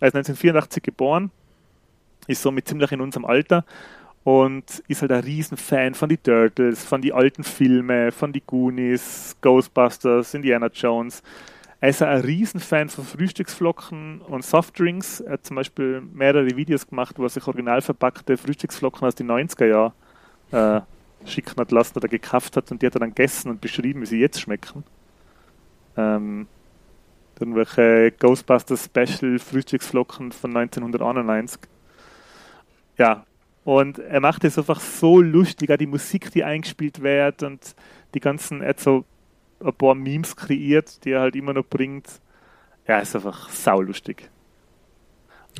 Er 0.00 0.08
ist 0.08 0.16
1984 0.16 0.82
geboren, 0.82 1.30
ist 2.26 2.42
somit 2.42 2.66
ziemlich 2.66 2.90
in 2.90 3.00
unserem 3.00 3.24
Alter 3.24 3.64
und 4.24 4.82
ist 4.88 5.02
halt 5.02 5.12
ein 5.12 5.22
Riesenfan 5.22 5.94
von 5.94 6.08
die 6.08 6.16
Turtles, 6.16 6.84
von 6.84 7.02
die 7.02 7.12
alten 7.12 7.44
Filme, 7.44 8.10
von 8.10 8.32
die 8.32 8.42
Goonies, 8.44 9.36
Ghostbusters, 9.42 10.34
Indiana 10.34 10.68
Jones. 10.72 11.22
Er 11.84 11.90
ist 11.90 12.00
ein 12.00 12.22
Riesenfan 12.22 12.88
von 12.88 13.04
Frühstücksflocken 13.04 14.22
und 14.22 14.42
Softdrinks. 14.42 15.20
Er 15.20 15.34
hat 15.34 15.44
zum 15.44 15.56
Beispiel 15.56 16.00
mehrere 16.00 16.56
Videos 16.56 16.86
gemacht, 16.86 17.18
wo 17.18 17.24
er 17.24 17.28
sich 17.28 17.46
original 17.46 17.82
verpackte 17.82 18.38
Frühstücksflocken 18.38 19.06
aus 19.06 19.14
den 19.14 19.30
90er 19.30 19.66
Jahren 19.66 19.92
äh, 20.50 21.28
schicken 21.28 21.60
hat 21.60 21.72
lassen 21.72 21.98
oder 21.98 22.08
gekauft 22.08 22.56
hat 22.56 22.70
und 22.70 22.80
die 22.80 22.86
hat 22.86 22.94
er 22.96 23.00
dann 23.00 23.10
gegessen 23.10 23.50
und 23.50 23.60
beschrieben, 23.60 24.00
wie 24.00 24.06
sie 24.06 24.18
jetzt 24.18 24.40
schmecken. 24.40 24.82
Ähm, 25.98 26.46
irgendwelche 27.38 28.12
Ghostbusters 28.12 28.86
Special 28.86 29.38
Frühstücksflocken 29.38 30.32
von 30.32 30.56
1991. 30.56 31.60
Ja, 32.96 33.26
und 33.64 33.98
er 33.98 34.20
macht 34.20 34.44
es 34.44 34.56
einfach 34.56 34.80
so 34.80 35.20
lustig, 35.20 35.70
auch 35.70 35.76
die 35.76 35.86
Musik, 35.86 36.30
die 36.30 36.44
eingespielt 36.44 37.02
wird 37.02 37.42
und 37.42 37.74
die 38.14 38.20
ganzen, 38.20 38.62
er 38.62 38.70
hat 38.70 38.80
so 38.80 39.04
ein 39.60 39.72
paar 39.74 39.94
Memes 39.94 40.36
kreiert, 40.36 41.04
die 41.04 41.10
er 41.12 41.20
halt 41.20 41.36
immer 41.36 41.52
noch 41.52 41.64
bringt. 41.64 42.06
Ja, 42.86 42.98
ist 42.98 43.14
einfach 43.14 43.48
saulustig. 43.50 44.30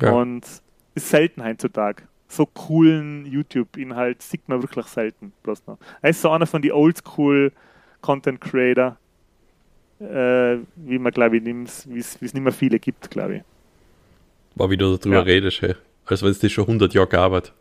Ja. 0.01 0.11
Und 0.11 0.45
ist 0.93 1.09
selten 1.09 1.43
heutzutage. 1.43 2.03
So 2.27 2.45
coolen 2.45 3.25
YouTube-Inhalt 3.25 4.21
sieht 4.21 4.47
man 4.49 4.61
wirklich 4.61 4.85
selten. 4.87 5.31
Bloß 5.43 5.65
noch. 5.67 5.77
Er 6.01 6.09
ist 6.09 6.21
so 6.21 6.29
einer 6.31 6.45
von 6.47 6.61
die 6.61 6.71
Oldschool 6.71 7.51
Content 8.01 8.41
Creator, 8.41 8.97
äh, 9.99 10.57
wie 10.75 10.99
man 10.99 11.11
glaube 11.11 11.37
ich 11.37 11.43
nimm's, 11.43 11.87
wie 11.89 11.99
es 11.99 12.21
nicht 12.21 12.35
mehr 12.37 12.51
viele 12.53 12.79
gibt, 12.79 13.09
glaube 13.09 13.37
ich. 13.37 13.43
War 14.55 14.69
wie 14.69 14.77
du 14.77 14.97
darüber 14.97 15.17
Ja. 15.17 15.21
redest, 15.21 15.61
hey. 15.61 15.75
als 16.05 16.21
wenn 16.21 16.29
es 16.29 16.39
das 16.39 16.51
schon 16.51 16.67
100 16.67 16.93
Jahre 16.93 17.07
gearbeitet. 17.07 17.53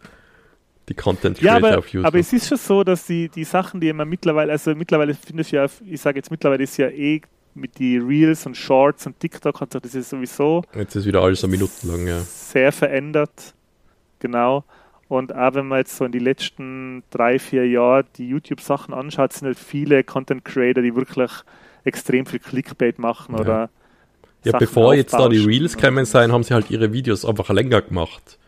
Die 0.89 0.95
Content 0.95 1.41
Ja, 1.41 1.53
Creator 1.55 1.69
aber, 1.71 1.79
auf 1.79 1.89
YouTube. 1.89 2.07
aber 2.07 2.19
es 2.19 2.33
ist 2.33 2.49
schon 2.49 2.59
so, 2.59 2.85
dass 2.85 3.07
die, 3.07 3.29
die 3.29 3.45
Sachen, 3.45 3.81
die 3.81 3.93
man 3.93 4.09
mittlerweile, 4.09 4.53
also 4.53 4.75
mittlerweile 4.75 5.15
finde 5.15 5.41
ich 5.43 5.51
ja, 5.51 5.67
ich 5.87 6.01
sage 6.01 6.19
jetzt 6.19 6.31
mittlerweile 6.31 6.63
ist 6.65 6.77
ja 6.77 6.89
eh 6.89 7.23
mit 7.55 7.79
die 7.79 7.97
Reels 7.99 8.45
und 8.47 8.57
Shorts 8.57 9.07
und 9.07 9.19
TikTok 9.21 9.61
hat 9.61 9.73
sich 9.73 9.81
das 9.81 9.95
ist 9.95 10.11
sowieso 10.11 10.63
Jetzt 10.75 10.97
ist 10.97 11.07
wieder 11.07 11.23
alles 11.23 11.41
so 11.41 11.49
minutenlang, 11.49 12.07
ja. 12.07 12.19
sehr 12.21 12.73
verändert. 12.73 13.55
Genau. 14.19 14.65
Und 15.09 15.35
auch 15.35 15.55
wenn 15.55 15.69
man 15.69 15.79
jetzt 15.79 15.97
so 15.97 16.05
in 16.05 16.13
die 16.13 16.19
letzten 16.19 17.03
drei, 17.11 17.39
vier 17.39 17.69
Jahre 17.69 18.05
die 18.17 18.29
YouTube-Sachen 18.29 18.93
anschaut, 18.93 19.33
sind 19.33 19.47
halt 19.47 19.59
viele 19.59 20.03
Content 20.03 20.45
Creator, 20.45 20.83
die 20.83 20.95
wirklich 20.97 21.31
extrem 21.85 22.27
viel 22.27 22.41
Clickbait 22.41 22.99
machen 22.99 23.35
Ja. 23.37 23.41
oder 23.41 23.71
Ja, 24.45 24.53
Sachen 24.53 24.59
bevor 24.59 24.95
jetzt 24.95 25.13
da 25.15 25.29
die 25.29 25.39
Reels 25.39 25.75
und- 25.75 25.81
gekommen 25.81 26.05
sein, 26.07 26.33
haben 26.33 26.43
sie 26.43 26.55
halt 26.55 26.71
ihre 26.71 26.93
Videos 26.93 27.25
einfach 27.25 27.49
länger 27.51 27.83
gemacht. 27.83 28.39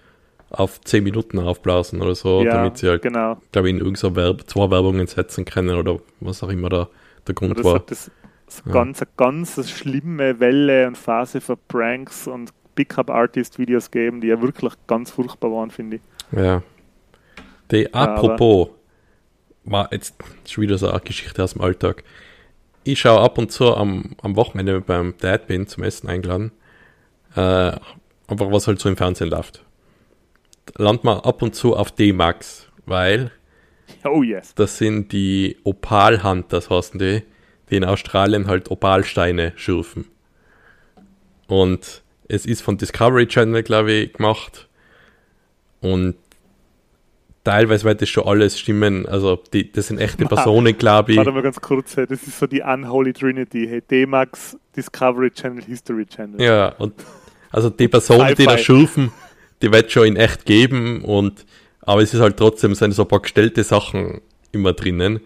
Auf 0.51 0.81
10 0.81 1.03
Minuten 1.03 1.39
aufblasen 1.41 2.01
oder 2.01 2.15
so, 2.15 2.43
ja, 2.43 2.53
damit 2.53 2.79
sie 2.79 2.89
halt, 2.89 3.03
genau. 3.03 3.39
glaube 3.53 3.69
ich, 3.69 3.75
in 3.75 3.81
irgendeiner 3.81 4.15
Werb 4.17 4.49
zwei 4.49 4.71
Werbungen 4.71 5.07
setzen 5.07 5.45
können 5.45 5.77
oder 5.77 5.99
was 6.21 6.43
auch 6.43 6.49
immer 6.51 6.69
da 6.69 6.89
der 7.27 7.35
Grund 7.35 7.59
Oder 7.59 7.65
war. 7.65 7.81
das 7.81 8.11
so 8.49 8.63
Ja. 8.65 8.73
ganz, 8.73 9.03
eine 9.03 9.11
ganz 9.17 9.69
schlimme 9.71 10.39
Welle 10.39 10.87
und 10.87 10.97
Phase 10.97 11.41
für 11.41 11.57
Pranks 11.57 12.29
und 12.29 12.51
Pickup-Artist-Videos 12.77 13.91
geben, 13.91 14.21
die 14.21 14.29
ja 14.29 14.41
wirklich 14.41 14.75
ganz 14.87 15.11
furchtbar 15.11 15.51
waren, 15.51 15.71
finde 15.71 15.97
ich. 15.97 16.03
Ja. 16.31 16.63
Die, 17.71 17.93
apropos, 17.93 18.69
war 19.65 19.89
jetzt 19.93 20.15
schon 20.47 20.63
wieder 20.63 20.79
so 20.79 20.89
eine 20.89 21.01
Geschichte 21.01 21.43
aus 21.43 21.55
dem 21.55 21.63
Alltag. 21.63 22.05
Ich 22.85 23.01
schaue 23.01 23.21
ab 23.21 23.37
und 23.39 23.51
zu 23.51 23.75
am, 23.75 24.15
am 24.23 24.37
Wochenende 24.37 24.81
beim 24.81 25.15
Dad 25.19 25.49
bin 25.49 25.67
zum 25.67 25.83
Essen 25.83 26.09
eingeladen. 26.09 26.53
Äh, 27.35 27.73
einfach 28.29 28.53
was 28.53 28.69
halt 28.69 28.79
so 28.79 28.89
im 28.89 28.97
Fernsehen 28.97 29.31
läuft. 29.31 29.65
Land 30.77 31.05
mal 31.05 31.21
ab 31.21 31.43
und 31.43 31.55
zu 31.55 31.77
auf 31.77 31.93
D-Max, 31.93 32.69
weil 32.85 33.31
Oh 34.05 34.23
yes. 34.23 34.55
das 34.55 34.79
sind 34.79 35.13
die 35.13 35.57
Opal 35.65 36.23
Hunters, 36.23 36.71
heißen 36.71 36.99
die, 36.99 37.23
die 37.71 37.77
in 37.77 37.85
Australien 37.85 38.47
halt 38.47 38.71
Opalsteine 38.71 39.53
schürfen. 39.57 40.07
Und 41.47 42.03
es 42.29 42.47
ist 42.47 42.63
von 42.63 42.77
Discovery 42.77 43.27
Channel, 43.27 43.63
glaube 43.63 43.93
ich, 43.93 44.13
gemacht. 44.13 44.69
Und 45.81 46.17
teilweise 47.45 47.85
wird 47.85 48.03
das 48.03 48.09
schon 48.09 48.27
alles 48.27 48.59
stimmen. 48.59 49.07
Also, 49.07 49.41
die, 49.53 49.71
das 49.71 49.89
sind 49.89 49.99
echte 49.99 50.27
Personen, 50.27 50.77
glaube 50.77 51.13
ich. 51.13 51.19
Warte 51.19 51.33
mal 51.33 51.43
ganz 51.43 51.61
kurz, 51.61 51.97
hey, 51.97 52.07
das 52.07 52.23
ist 52.25 52.39
so 52.39 52.47
die 52.47 52.63
Unholy 52.63 53.13
Trinity. 53.13 53.67
Hey, 53.69 53.81
D-Max, 53.81 54.57
Discovery 54.75 55.31
Channel, 55.31 55.63
History 55.65 56.07
Channel. 56.07 56.41
Ja, 56.41 56.69
und 56.79 56.95
also 57.51 57.71
die 57.71 57.89
Personen, 57.89 58.35
die 58.35 58.45
da 58.45 58.59
schürfen, 58.59 59.13
die 59.63 59.73
wird 59.73 59.91
schon 59.91 60.07
in 60.07 60.17
echt 60.17 60.45
geben. 60.45 61.03
Und, 61.03 61.45
aber 61.81 62.03
es 62.03 62.15
ist 62.15 62.21
halt 62.21 62.37
trotzdem, 62.37 62.75
sind 62.75 62.93
so 62.93 63.03
ein 63.03 63.09
paar 63.09 63.21
gestellte 63.21 63.65
Sachen 63.65 64.21
immer 64.53 64.73
drinnen. 64.73 65.21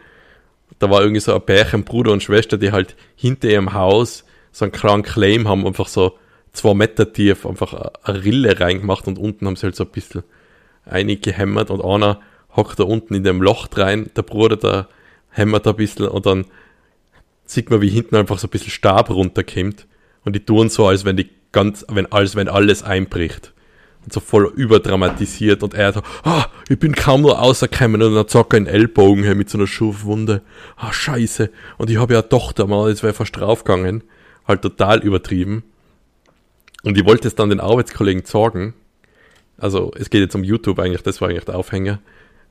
Da 0.79 0.91
war 0.91 1.03
irgendwie 1.03 1.21
so 1.21 1.35
ein 1.35 1.43
Pärchen, 1.43 1.85
Bruder 1.85 2.13
und 2.13 2.23
Schwester, 2.23 2.57
die 2.57 2.73
halt 2.73 2.97
hinter 3.17 3.49
ihrem 3.49 3.73
Haus 3.75 4.25
so 4.53 4.65
einen 4.65 4.73
kleinen 4.73 5.03
Claim 5.03 5.49
haben, 5.49 5.67
einfach 5.67 5.89
so 5.89 6.19
zwei 6.53 6.75
Meter 6.75 7.13
tief, 7.13 7.47
einfach 7.47 7.93
eine- 8.03 8.25
Rille 8.25 8.59
reingemacht 8.59 9.07
und 9.07 9.19
unten 9.19 9.47
haben 9.47 9.57
sie 9.57 9.65
halt 9.65 9.77
so 9.77 9.85
ein 9.85 9.91
bisschen 9.91 10.25
eingehämmert 10.85 11.71
und 11.71 11.85
einer 11.85 12.21
hockt 12.57 12.81
da 12.81 12.85
unten 12.85 13.15
in 13.15 13.23
dem 13.23 13.43
Loch 13.43 13.69
rein, 13.77 14.11
der 14.17 14.23
Bruder, 14.23 14.57
der 14.57 14.89
hämmert 15.31 15.67
ein 15.69 15.77
bisschen 15.77 16.09
und 16.09 16.27
dann 16.27 16.47
sieht 17.45 17.71
man, 17.71 17.81
wie 17.81 17.89
hinten 17.91 18.17
einfach 18.17 18.39
so 18.39 18.47
ein 18.49 18.51
bisschen 18.51 18.71
Stab 18.71 19.11
runterkommt 19.11 19.87
und 20.25 20.35
die 20.35 20.45
tun 20.45 20.69
so, 20.69 20.87
als 20.87 21.05
wenn 21.05 21.17
die 21.17 21.31
ganz, 21.53 21.85
wenn 21.89 22.11
alles, 22.11 22.35
wenn 22.35 22.49
alles 22.49 22.83
einbricht. 22.83 23.53
Und 24.05 24.13
so 24.13 24.21
voll 24.21 24.51
überdramatisiert 24.57 25.63
und 25.63 25.75
er 25.75 25.93
so, 25.93 26.03
ah, 26.23 26.47
ich 26.69 26.79
bin 26.79 26.95
kaum 26.95 27.21
nur 27.21 27.37
rausgekommen 27.37 28.03
und 28.03 28.15
dann 28.15 28.29
zockt 28.29 28.55
er 28.55 28.59
einen 28.59 28.67
Ellbogen 28.67 29.25
her 29.25 29.35
mit 29.35 29.51
so 29.51 29.59
einer 29.59 29.67
Schurfwunde. 29.67 30.43
Ah, 30.77 30.93
scheiße. 30.93 31.51
Und 31.77 31.91
ich 31.91 31.99
habe 31.99 32.15
ja 32.15 32.21
eine 32.21 32.29
Tochter, 32.29 32.67
mal, 32.67 32.91
das 32.91 33.03
wäre 33.03 33.13
fast 33.13 33.37
draufgegangen. 33.37 34.03
Halt 34.49 34.63
total 34.63 35.01
übertrieben. 35.01 35.65
Und 36.83 36.97
ich 36.97 37.05
wollte 37.05 37.29
es 37.29 37.35
dann 37.35 37.51
den 37.51 37.61
Arbeitskollegen 37.61 38.25
sagen. 38.25 38.75
Also, 39.59 39.93
es 39.97 40.09
geht 40.09 40.23
jetzt 40.23 40.35
um 40.35 40.45
YouTube 40.45 40.79
eigentlich, 40.79 41.03
das 41.03 41.21
war 41.21 41.29
eigentlich 41.29 41.45
der 41.45 41.57
Aufhänger. 41.57 42.01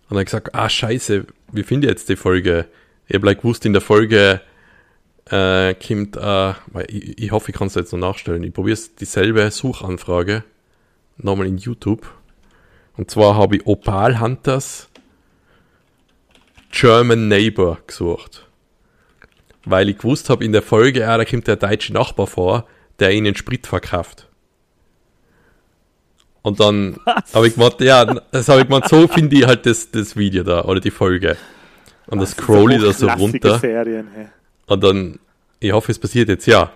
Und 0.09 0.15
dann 0.15 0.25
gesagt, 0.25 0.53
ah, 0.53 0.69
scheiße, 0.69 1.25
wie 1.51 1.63
finde 1.63 1.87
ich 1.87 1.91
jetzt 1.91 2.09
die 2.09 2.15
Folge? 2.15 2.67
Ich 3.07 3.15
habe 3.15 3.25
like, 3.25 3.41
gewusst, 3.41 3.65
in 3.65 3.73
der 3.73 3.81
Folge 3.81 4.41
äh, 5.25 5.73
kommt, 5.73 6.15
äh, 6.15 6.53
ich, 6.87 7.23
ich 7.23 7.31
hoffe, 7.31 7.51
ich 7.51 7.57
kann 7.57 7.67
es 7.67 7.75
jetzt 7.75 7.91
noch 7.91 7.99
nachstellen. 7.99 8.43
Ich 8.43 8.53
probiere 8.53 8.77
dieselbe 8.99 9.49
Suchanfrage 9.49 10.43
nochmal 11.23 11.47
in 11.47 11.57
YouTube. 11.57 12.07
Und 12.97 13.11
zwar 13.11 13.35
habe 13.37 13.57
ich 13.57 13.65
Opal 13.65 14.19
Hunters 14.19 14.89
German 16.71 17.27
Neighbor 17.27 17.79
gesucht. 17.87 18.45
Weil 19.65 19.89
ich 19.89 19.97
gewusst 19.97 20.29
habe, 20.29 20.43
in 20.43 20.51
der 20.51 20.61
Folge, 20.61 21.07
ah, 21.07 21.17
da 21.17 21.25
kommt 21.25 21.47
der 21.47 21.55
deutsche 21.55 21.93
Nachbar 21.93 22.27
vor, 22.27 22.67
der 22.99 23.11
ihnen 23.11 23.35
Sprit 23.35 23.67
verkauft. 23.67 24.27
Und 26.41 26.59
dann 26.59 26.97
habe 27.33 27.47
ich 27.47 27.55
gemeint, 27.55 27.79
ja, 27.81 28.05
das 28.05 28.47
habe 28.47 28.61
ich 28.61 28.67
gemeint, 28.67 28.87
so 28.87 29.07
finde 29.07 29.35
ich 29.35 29.45
halt 29.45 29.65
das, 29.65 29.91
das 29.91 30.15
Video 30.15 30.43
da 30.43 30.63
oder 30.63 30.79
die 30.79 30.91
Folge. 30.91 31.37
Und 32.07 32.19
das 32.19 32.31
scroll 32.31 32.73
ich 32.73 32.81
da 32.81 32.93
so 32.93 33.07
runter. 33.07 33.59
Serien, 33.59 34.07
hey. 34.15 34.27
Und 34.67 34.83
dann, 34.83 35.19
ich 35.59 35.71
hoffe, 35.71 35.91
es 35.91 35.99
passiert 35.99 36.29
jetzt, 36.29 36.47
ja. 36.47 36.71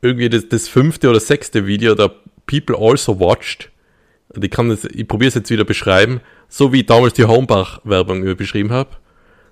Irgendwie 0.00 0.28
das, 0.28 0.48
das 0.48 0.68
fünfte 0.68 1.08
oder 1.08 1.20
sechste 1.20 1.66
Video, 1.66 1.94
da 1.94 2.10
People 2.46 2.76
Also 2.78 3.18
Watched. 3.18 3.70
Und 4.34 4.44
ich 4.44 4.50
kann 4.50 4.68
das, 4.68 4.84
ich 4.84 5.06
probiere 5.06 5.28
es 5.28 5.34
jetzt 5.34 5.50
wieder 5.50 5.64
beschreiben, 5.64 6.20
so 6.48 6.72
wie 6.72 6.80
ich 6.80 6.86
damals 6.86 7.14
die 7.14 7.24
Homebach-Werbung 7.24 8.22
über 8.22 8.34
beschrieben 8.34 8.72
habe. 8.72 8.90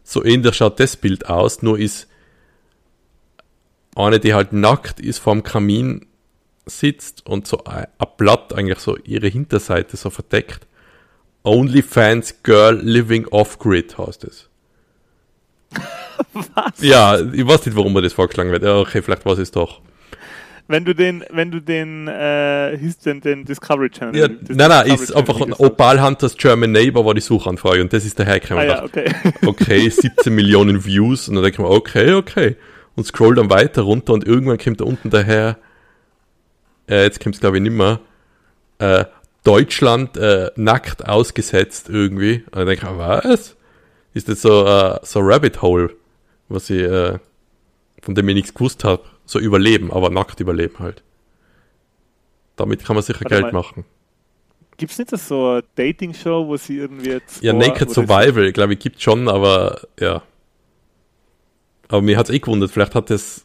So 0.03 0.25
ähnlich 0.25 0.55
schaut 0.55 0.81
das 0.81 0.97
Bild 0.97 1.29
aus, 1.29 1.63
nur 1.63 1.79
ist 1.79 2.09
eine, 3.95 4.21
die 4.21 4.35
halt 4.35 4.53
nackt 4.53 5.01
ist 5.01 5.19
vorm 5.19 5.43
Kamin 5.43 6.07
sitzt 6.67 7.27
und 7.27 7.47
so 7.47 7.65
ein 7.65 7.87
ein 7.99 8.09
Blatt 8.17 8.53
eigentlich 8.53 8.79
so 8.79 8.97
ihre 8.99 9.29
Hinterseite 9.29 9.97
so 9.97 10.11
verdeckt. 10.11 10.67
OnlyFans 11.43 12.43
Girl 12.43 12.81
Living 12.81 13.27
Off-Grid 13.27 13.97
heißt 13.99 14.25
es. 14.25 14.49
Was? 16.33 16.81
Ja, 16.81 17.19
ich 17.19 17.47
weiß 17.47 17.67
nicht, 17.67 17.77
warum 17.77 17.93
mir 17.93 18.03
das 18.03 18.13
vorgeschlagen 18.13 18.51
wird. 18.51 18.63
Ja, 18.63 18.79
okay, 18.79 19.03
vielleicht 19.03 19.25
war 19.25 19.39
es 19.39 19.51
doch. 19.51 19.81
Wenn 20.71 20.85
du 20.85 20.95
den, 20.95 21.25
wenn 21.31 21.51
du 21.51 21.61
den, 21.61 22.07
äh, 22.07 22.77
hieß 22.79 22.99
den, 22.99 23.21
den 23.21 23.45
Discovery 23.45 23.91
Channel. 23.91 24.17
Ja, 24.17 24.29
das 24.29 24.57
nein, 24.57 24.69
nein, 24.69 24.85
Discovery 24.85 24.95
ist 24.95 25.07
Channel 25.09 25.19
einfach 25.19 25.41
Videos 25.41 25.61
Opal 25.61 26.03
Hunters 26.03 26.37
German 26.37 26.73
Neighbor 26.73 27.05
war 27.05 27.15
die 27.15 27.21
Suchanfrage 27.21 27.83
und 27.83 27.93
das 27.93 28.05
ist 28.05 28.19
dahergekommen. 28.19 28.71
Ah, 28.71 28.83
Und 28.85 28.97
ja, 28.97 29.05
okay. 29.05 29.13
okay, 29.47 29.89
17 29.89 30.33
Millionen 30.33 30.85
Views 30.85 31.29
und 31.29 31.35
dann 31.35 31.45
denke 31.45 31.57
ich 31.57 31.69
mir, 31.69 31.75
okay, 31.75 32.13
okay. 32.15 32.57
Und 32.95 33.05
scroll 33.05 33.35
dann 33.35 33.51
weiter 33.51 33.83
runter 33.83 34.13
und 34.13 34.27
irgendwann 34.27 34.59
kommt 34.59 34.81
da 34.81 34.85
unten 34.85 35.11
daher, 35.11 35.59
äh, 36.89 37.03
jetzt 37.03 37.21
kommt 37.21 37.35
es 37.35 37.41
glaube 37.41 37.57
ich 37.57 37.63
nimmer, 37.63 38.01
äh, 38.79 39.05
Deutschland 39.43 40.17
äh, 40.17 40.51
nackt 40.57 41.09
ausgesetzt 41.09 41.89
irgendwie. 41.89 42.45
Und 42.47 42.57
dann 42.57 42.67
denke 42.67 42.87
ich, 42.87 42.99
was? 42.99 43.57
Ist 44.13 44.29
das 44.29 44.43
so, 44.43 44.67
äh, 44.67 44.99
so 45.03 45.21
Rabbit 45.21 45.63
Hole, 45.63 45.91
was 46.49 46.69
ich, 46.71 46.83
äh, 46.83 47.19
von 48.03 48.15
dem 48.15 48.29
ich 48.29 48.35
nichts 48.35 48.55
gewusst 48.55 48.85
habe. 48.85 49.03
So 49.25 49.39
überleben, 49.39 49.93
aber 49.93 50.11
nackt 50.11 50.41
überleben 50.41 50.79
halt. 50.79 51.03
Damit 52.57 52.85
kann 52.85 52.97
man 52.97 53.03
sicher 53.03 53.21
Warte 53.21 53.35
Geld 53.35 53.53
mal. 53.53 53.61
machen. 53.61 53.85
Gibt's 54.77 54.99
nicht 54.99 55.13
das 55.13 55.29
so 55.29 55.49
eine 55.51 55.65
Dating-Show, 55.77 56.47
wo 56.47 56.57
sie 56.57 56.79
irgendwie 56.79 57.11
jetzt. 57.11 57.43
Ja, 57.43 57.53
Naked 57.53 57.91
Survival, 57.91 58.51
glaube 58.53 58.73
ich, 58.75 58.79
gibt 58.79 59.01
schon, 59.03 59.29
aber 59.29 59.83
ja. 59.99 60.23
Aber 61.89 62.03
mir 62.03 62.17
hat's 62.19 62.31
eh 62.31 62.39
gewundert, 62.39 62.71
vielleicht 62.71 62.95
hat 62.95 63.11
es. 63.11 63.45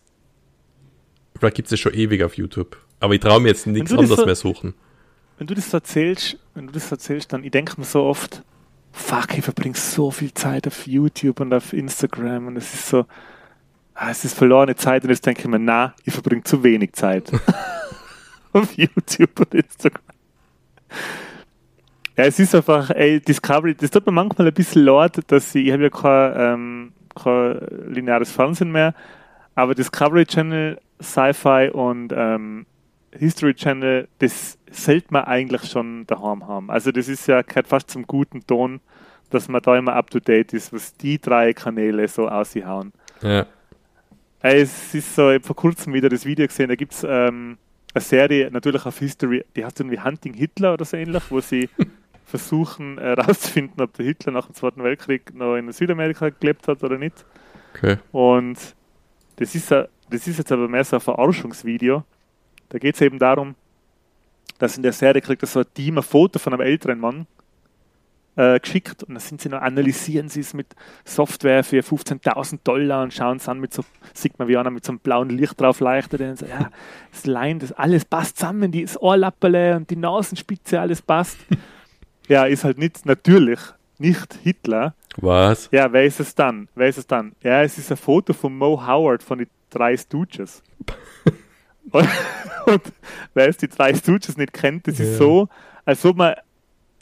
Vielleicht 1.38 1.56
gibt's 1.58 1.72
es 1.72 1.80
schon 1.80 1.94
ewig 1.94 2.24
auf 2.24 2.36
YouTube. 2.38 2.78
Aber 3.00 3.14
ich 3.14 3.20
traue 3.20 3.42
mir 3.42 3.50
jetzt 3.50 3.68
nichts 3.68 3.92
das 3.92 4.00
anderes 4.00 4.20
so- 4.20 4.26
mehr 4.26 4.36
suchen. 4.36 4.74
Wenn 5.38 5.48
du 5.48 5.54
das 5.54 5.70
so 5.70 5.78
erzählst, 5.78 6.38
wenn 6.54 6.68
du 6.68 6.72
das 6.74 6.88
so 6.88 6.96
erzählst, 6.96 7.34
dann, 7.34 7.44
ich 7.44 7.52
denke 7.52 7.74
mir 7.78 7.86
so 7.86 8.04
oft, 8.04 8.42
fuck, 8.94 9.38
ich 9.38 9.44
verbringe 9.44 9.76
so 9.76 10.10
viel 10.12 10.34
Zeit 10.34 10.66
auf 10.66 10.88
YouTube 10.88 11.42
und 11.42 11.54
auf 11.54 11.74
Instagram 11.74 12.48
und 12.48 12.56
es 12.56 12.74
ist 12.74 12.88
so, 12.88 13.06
ah, 13.96 14.12
es 14.12 14.26
ist 14.26 14.38
verlorene 14.38 14.76
Zeit 14.76 15.04
und 15.04 15.10
jetzt 15.10 15.26
denke 15.26 15.42
ich 15.42 15.48
mir, 15.48 15.60
na, 15.60 15.94
ich 16.04 16.14
verbringe 16.14 16.44
zu 16.44 16.64
wenig 16.64 16.94
Zeit 16.94 17.32
auf 18.54 18.74
YouTube 18.74 19.40
und 19.40 19.54
Instagram. 19.54 20.02
Ja, 22.18 22.26
es 22.26 22.40
ist 22.40 22.56
einfach, 22.56 22.92
ey, 22.92 23.20
Discovery, 23.20 23.76
das 23.76 23.92
tut 23.92 24.06
mir 24.06 24.12
manchmal 24.12 24.48
ein 24.48 24.54
bisschen 24.54 24.84
leid, 24.84 25.20
dass 25.28 25.54
ich, 25.56 25.68
ich 25.68 25.74
habe 25.74 25.84
ja 25.84 25.90
kein, 25.90 26.34
ähm, 26.38 26.94
kein 27.16 27.60
lineares 27.88 28.32
Fernsehen 28.32 28.72
mehr, 28.72 28.94
aber 29.56 29.76
Discovery 29.76 30.26
Channel, 30.26 30.80
Sci-Fi 31.02 31.72
und 31.74 32.14
ähm, 32.16 32.66
History 33.18 33.54
Channel, 33.54 34.08
das 34.20 34.58
sollte 34.72 35.08
man 35.10 35.24
eigentlich 35.24 35.70
schon 35.70 36.06
daheim 36.08 36.48
haben. 36.48 36.70
Also 36.70 36.92
das 36.92 37.08
ist 37.08 37.28
ja 37.28 37.42
gehört 37.42 37.68
fast 37.68 37.90
zum 37.90 38.06
guten 38.08 38.46
Ton, 38.46 38.82
dass 39.30 39.48
man 39.48 39.62
da 39.62 39.78
immer 39.78 39.94
up 39.94 40.10
to 40.10 40.20
date 40.20 40.54
ist, 40.54 40.74
was 40.74 40.96
die 40.96 41.20
drei 41.20 41.54
Kanäle 41.54 42.08
so 42.08 42.28
aushauen. 42.28 42.94
Ja. 43.22 43.46
Es 44.48 44.94
ist 44.94 45.16
so, 45.16 45.32
ich 45.32 45.38
hab 45.38 45.46
vor 45.48 45.56
kurzem 45.56 45.94
wieder 45.94 46.08
das 46.08 46.24
Video 46.24 46.46
gesehen, 46.46 46.70
da 46.70 46.76
gibt 46.76 46.94
es 46.94 47.04
ähm, 47.04 47.58
eine 47.96 48.02
Serie, 48.04 48.52
natürlich 48.52 48.86
auf 48.86 49.00
History, 49.00 49.44
die 49.56 49.66
heißt 49.66 49.80
irgendwie 49.80 50.00
Hunting 50.00 50.36
Hitler 50.36 50.74
oder 50.74 50.86
so 50.86 50.98
ähnlich, 50.98 51.24
wo 51.32 51.40
sie 51.42 51.68
versuchen 52.26 53.00
herauszufinden, 53.00 53.82
ob 53.82 53.94
der 53.94 54.06
Hitler 54.06 54.34
nach 54.34 54.46
dem 54.46 54.54
Zweiten 54.54 54.84
Weltkrieg 54.84 55.34
noch 55.34 55.56
in 55.56 55.72
Südamerika 55.72 56.30
gelebt 56.30 56.68
hat 56.68 56.84
oder 56.84 57.00
nicht. 57.00 57.26
Okay. 57.74 57.98
Und 58.12 58.60
das 59.38 59.56
ist, 59.56 59.72
a- 59.72 59.88
das 60.12 60.28
ist 60.28 60.38
jetzt 60.38 60.52
aber 60.52 60.68
mehr 60.68 60.84
so 60.84 60.98
ein 60.98 61.02
Verarschungsvideo. 61.02 62.04
Da 62.70 62.78
geht 62.78 62.94
es 62.94 63.02
eben 63.02 63.18
darum, 63.18 63.56
dass 64.60 64.78
in 64.78 64.84
der 64.84 64.94
Serie 64.94 65.22
kriegt 65.24 65.42
er 65.42 65.48
so 65.48 65.62
ein 65.62 65.66
Team 65.74 65.98
ein 65.98 66.04
Foto 66.04 66.38
von 66.38 66.54
einem 66.54 66.62
älteren 66.62 67.00
Mann 67.00 67.26
äh, 68.38 68.60
geschickt 68.60 69.04
und 69.04 69.14
dann 69.16 69.20
sind 69.20 69.42
sie 69.42 69.50
noch, 69.50 69.62
analysieren 69.62 70.28
sie 70.30 70.42
es 70.42 70.54
mit 70.54 70.68
Software 71.06 71.64
für 71.64 71.80
15.000 71.80 72.60
Dollar 72.64 73.04
und 73.04 73.14
schauen 73.14 73.38
es 73.38 73.48
an 73.48 73.60
mit 73.60 73.74
so, 73.74 73.84
sieht 74.14 74.38
man 74.40 74.48
wie 74.48 74.58
einer 74.58 74.72
mit 74.72 74.84
so 74.86 74.92
einem 74.92 75.00
blauen 75.00 75.30
Licht 75.30 75.60
drauf 75.60 75.80
leuchtet 75.80 76.22
und 76.22 76.38
so, 76.40 76.46
ja, 76.46 76.70
das 77.12 77.26
Line, 77.26 77.60
das 77.60 77.72
alles 77.72 78.06
passt 78.06 78.38
zusammen, 78.38 78.72
die 78.72 78.84
das 78.84 79.02
Ohrlapperle 79.02 79.76
und 79.78 79.90
die 79.90 79.96
Nasenspitze, 79.96 80.80
alles 80.80 81.02
passt. 81.02 81.38
ja, 82.28 82.46
ist 82.46 82.64
halt 82.64 82.78
nicht, 82.78 83.06
natürlich 83.06 83.60
nicht 83.98 84.34
Hitler, 84.44 84.94
Was? 85.18 85.70
ja, 85.72 85.92
wer 85.94 86.04
ist 86.04 86.20
es 86.20 86.36
dann? 86.36 86.68
Wer 86.76 86.88
ist 86.90 86.98
es 86.98 87.08
dann? 87.08 87.32
Ja, 87.42 87.62
es 87.64 87.78
ist 87.78 87.90
ein 87.92 87.98
Foto 87.98 88.34
von 88.34 88.58
Mo 88.58 88.86
Howard 88.86 89.24
von 89.24 89.38
den 89.38 89.48
drei 89.70 89.96
Stooges. 89.96 90.62
und, 91.92 92.08
und 92.66 92.82
wer 93.34 93.48
es 93.48 93.58
die 93.58 93.68
drei 93.70 93.94
Stooges 93.94 94.36
nicht 94.38 94.52
kennt, 94.54 94.88
das 94.88 94.98
Ja. 95.00 95.06
ist 95.06 95.18
so, 95.18 95.48
als 95.86 96.04
ob 96.06 96.18
man 96.18 96.34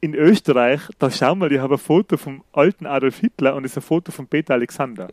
in 0.04 0.14
Österreich, 0.16 0.82
da 1.00 1.10
schau 1.10 1.34
mal, 1.34 1.50
ich 1.52 1.60
habe 1.60 1.76
ein 1.76 1.78
Foto 1.80 2.18
vom 2.18 2.44
alten 2.52 2.86
Adolf 2.86 3.20
Hitler 3.20 3.56
und 3.56 3.64
es 3.64 3.72
ist 3.72 3.78
ein 3.78 3.84
Foto 3.84 4.12
von 4.12 4.28
Peter 4.28 4.54
Alexander. 4.54 5.08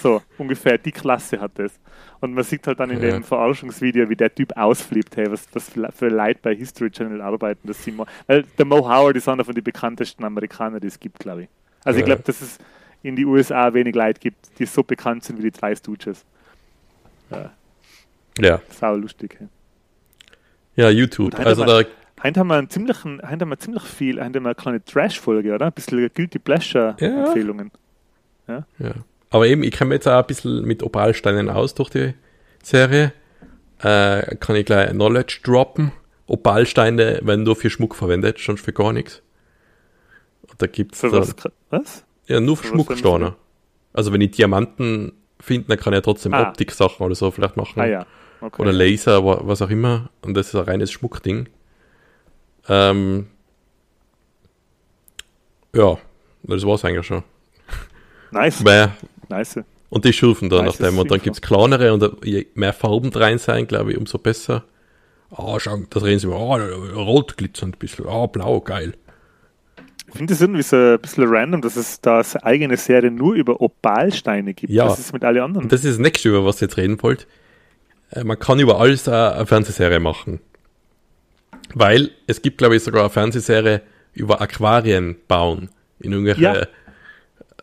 So, 0.00 0.22
ungefähr 0.38 0.78
die 0.78 0.92
Klasse 0.92 1.40
hat 1.40 1.58
es. 1.58 1.72
Und 2.20 2.34
man 2.34 2.44
sieht 2.44 2.64
halt 2.66 2.78
dann 2.78 2.90
in 2.90 3.02
Ja. 3.02 3.10
dem 3.12 3.24
Verarschungsvideo, 3.24 4.08
wie 4.08 4.14
der 4.16 4.32
Typ 4.32 4.56
ausflippt, 4.56 5.16
hey, 5.16 5.30
was, 5.30 5.46
was 5.52 5.70
für 5.96 6.08
Leute 6.08 6.38
bei 6.42 6.54
History 6.54 6.90
Channel 6.90 7.20
arbeiten, 7.20 7.66
dass 7.66 7.82
sie 7.82 7.92
weil 8.28 8.44
der 8.56 8.64
Mo 8.66 8.78
Howard 8.88 9.16
ist 9.16 9.28
einer 9.28 9.44
von 9.44 9.54
den 9.54 9.64
bekanntesten 9.64 10.22
Amerikanern, 10.24 10.80
die 10.80 10.86
es 10.88 11.00
gibt, 11.00 11.18
glaube 11.18 11.42
ich. 11.44 11.48
Also 11.84 11.98
ich 11.98 12.02
Ja. 12.02 12.14
glaube, 12.14 12.22
dass 12.22 12.40
es 12.40 12.58
in 13.02 13.16
die 13.16 13.24
USA 13.24 13.72
wenig 13.74 13.94
Leute 13.96 14.20
gibt, 14.20 14.58
die 14.60 14.66
so 14.66 14.84
bekannt 14.84 15.24
sind 15.24 15.38
wie 15.38 15.42
die 15.42 15.50
drei 15.50 15.74
Stooges. 15.74 16.24
Ja, 17.30 17.50
Ja. 18.38 18.60
sau 18.70 18.94
lustig. 18.96 19.36
Hey. 19.38 19.48
Ja, 20.76 20.88
YouTube. 20.90 21.34
Also 21.38 21.64
da, 21.64 21.82
Heute 22.22 22.40
haben 22.40 22.48
wir 22.48 22.56
einen 22.56 22.68
ziemlichen, 22.68 23.20
heute 23.22 23.40
haben 23.42 23.48
wir 23.50 23.58
ziemlich 23.58 23.82
viel, 23.82 24.16
heute 24.16 24.24
haben 24.36 24.44
wir 24.44 24.48
eine 24.50 24.54
kleine 24.54 24.84
Trash-Folge, 24.84 25.54
oder? 25.54 25.66
Ein 25.66 25.72
bisschen 25.72 26.10
Guilty 26.12 26.38
Pleasure-Empfehlungen. 26.38 27.70
ja. 28.48 28.64
Aber 29.32 29.46
eben, 29.46 29.62
ich 29.62 29.70
kenne 29.72 29.90
mich 29.90 29.96
jetzt 29.96 30.08
auch 30.08 30.18
ein 30.20 30.26
bisschen 30.26 30.64
mit 30.64 30.82
Opalsteinen 30.82 31.48
aus 31.50 31.74
durch 31.74 31.88
die 31.90 32.14
Serie. 32.64 33.12
Äh, 33.78 34.34
kann 34.36 34.56
ich 34.56 34.66
gleich 34.66 34.90
Knowledge 34.90 35.38
droppen. 35.44 35.92
Opalsteine 36.26 37.20
werden 37.22 37.44
nur 37.44 37.54
für 37.56 37.70
Schmuck 37.70 37.94
verwendet, 37.94 38.38
sonst 38.38 38.62
für 38.64 38.72
gar 38.72 38.92
nichts. 38.92 39.22
Und 40.48 40.60
da 40.60 40.66
gibt's 40.66 41.00
Für 41.00 41.10
da, 41.10 41.18
was? 41.20 41.34
was? 41.70 42.04
ja 42.26 42.40
nur 42.40 42.56
für 42.56 42.64
für 42.64 42.68
Schmucksteine. 42.74 43.36
Also 43.92 44.12
wenn 44.12 44.20
ich 44.20 44.32
Diamanten 44.32 45.12
finde, 45.40 45.68
dann 45.68 45.78
kann 45.78 45.92
ich 45.92 45.98
ja 45.98 46.02
trotzdem 46.02 46.34
Ah. 46.34 46.48
Optik-Sachen 46.48 47.06
oder 47.06 47.14
so 47.14 47.30
vielleicht 47.30 47.56
machen. 47.56 47.80
Ah 47.80 47.86
ja. 47.86 48.06
Okay. 48.40 48.62
Oder 48.62 48.72
Laser, 48.72 49.24
wa- 49.24 49.40
was 49.44 49.62
auch 49.62 49.70
immer. 49.70 50.10
Und 50.22 50.34
das 50.34 50.48
ist 50.48 50.54
ein 50.56 50.64
reines 50.64 50.90
Schmuckding. 50.90 51.48
Ähm, 52.68 53.26
ja, 55.74 55.98
das 56.42 56.64
war's 56.66 56.84
eigentlich 56.84 57.06
schon. 57.06 57.22
Nice. 58.32 58.60
Mehr, 58.62 58.94
Nice. 59.28 59.60
und 59.88 60.04
die 60.04 60.12
schürfen 60.12 60.48
dann 60.50 60.64
Nice 60.64 60.78
nach 60.78 60.88
dem. 60.88 60.98
Und 60.98 61.10
dann 61.10 61.16
Info. 61.16 61.24
gibt's 61.24 61.40
kleinere 61.40 61.92
und 61.92 62.24
je 62.24 62.46
mehr 62.54 62.72
Farben 62.72 63.10
rein 63.12 63.38
sein, 63.38 63.66
glaube 63.66 63.92
ich, 63.92 63.98
umso 63.98 64.18
besser. 64.18 64.64
Ah, 65.32 65.58
schau, 65.58 65.76
da 65.90 66.00
drehen 66.00 66.18
sie 66.18 66.26
mal, 66.26 66.60
ah, 66.60 66.94
rot 66.94 67.36
glitzernd 67.36 67.76
ein 67.76 67.78
bisschen, 67.78 68.06
ah, 68.06 68.26
blau, 68.26 68.60
geil. 68.60 68.94
Ich 70.12 70.16
finde 70.16 70.34
es 70.34 70.40
irgendwie 70.40 70.62
so 70.62 70.74
ein 70.76 70.98
bisschen 71.00 71.24
random, 71.28 71.62
dass 71.62 71.76
es 71.76 72.00
da 72.00 72.18
eine 72.20 72.44
eigene 72.44 72.76
Serie 72.76 73.12
nur 73.12 73.34
über 73.34 73.60
Opalsteine 73.60 74.54
gibt. 74.54 74.72
Ja. 74.72 74.86
Was 74.86 74.98
ist 74.98 75.12
mit 75.12 75.22
allen 75.24 75.40
anderen? 75.40 75.64
Und 75.66 75.72
das 75.72 75.84
ist 75.84 75.92
das 75.94 75.98
nächste, 76.00 76.28
über 76.30 76.44
was 76.44 76.60
ihr 76.60 76.66
jetzt 76.66 76.76
reden 76.76 77.00
wollt. 77.02 77.28
Äh, 78.10 78.24
Man 78.24 78.36
kann 78.38 78.58
über 78.58 78.80
alles 78.80 79.06
eine 79.08 79.46
Fernsehserie 79.46 80.00
machen. 80.00 80.40
Weil 81.74 82.10
es 82.26 82.42
gibt, 82.42 82.58
glaube 82.58 82.76
ich, 82.76 82.82
sogar 82.82 83.02
eine 83.02 83.10
Fernsehserie 83.10 83.82
über 84.12 84.40
Aquarien 84.40 85.16
bauen 85.28 85.70
in 86.00 86.12
irgendwelche 86.12 86.42
Ja. 86.42 86.66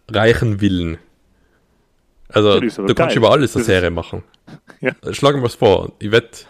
reichen 0.09 0.59
Villen. 0.59 0.97
Also, 2.29 2.59
du 2.59 2.93
kannst 2.95 3.15
über 3.15 3.31
alles 3.31 3.55
eine 3.55 3.61
Das 3.61 3.65
Serie 3.67 3.89
machen. 3.91 4.23
Ja. 4.79 4.91
Äh, 5.03 5.13
Schlagen 5.13 5.41
wir 5.41 5.47
es 5.47 5.55
vor. 5.55 5.91
Ich 5.99 6.11
wette, 6.11 6.45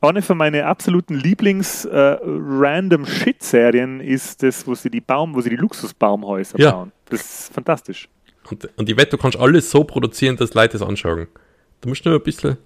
Eine 0.00 0.22
von 0.22 0.36
meinen 0.36 0.62
absoluten 0.64 1.14
Lieblings-Random-Shit-Serien 1.14 4.00
ist 4.00 4.42
das, 4.42 4.66
wo 4.66 4.74
sie 4.74 4.90
die 4.90 5.00
Baum, 5.00 5.34
wo 5.34 5.40
sie 5.40 5.50
die 5.50 5.56
Luxusbaumhäuser 5.56 6.58
Ja. 6.58 6.72
bauen. 6.72 6.92
Das 7.06 7.20
ist 7.20 7.52
fantastisch. 7.54 8.08
und, 8.50 8.68
und 8.76 8.88
ich 8.88 8.96
wette, 8.96 9.16
du 9.16 9.18
kannst 9.18 9.38
alles 9.38 9.70
so 9.70 9.84
produzieren, 9.84 10.36
dass 10.36 10.54
Leute 10.54 10.76
es 10.76 10.82
anschauen. 10.82 11.26
Du 11.80 11.88
musst 11.88 12.04
nur 12.04 12.14
ein 12.14 12.22
bisschen 12.22 12.56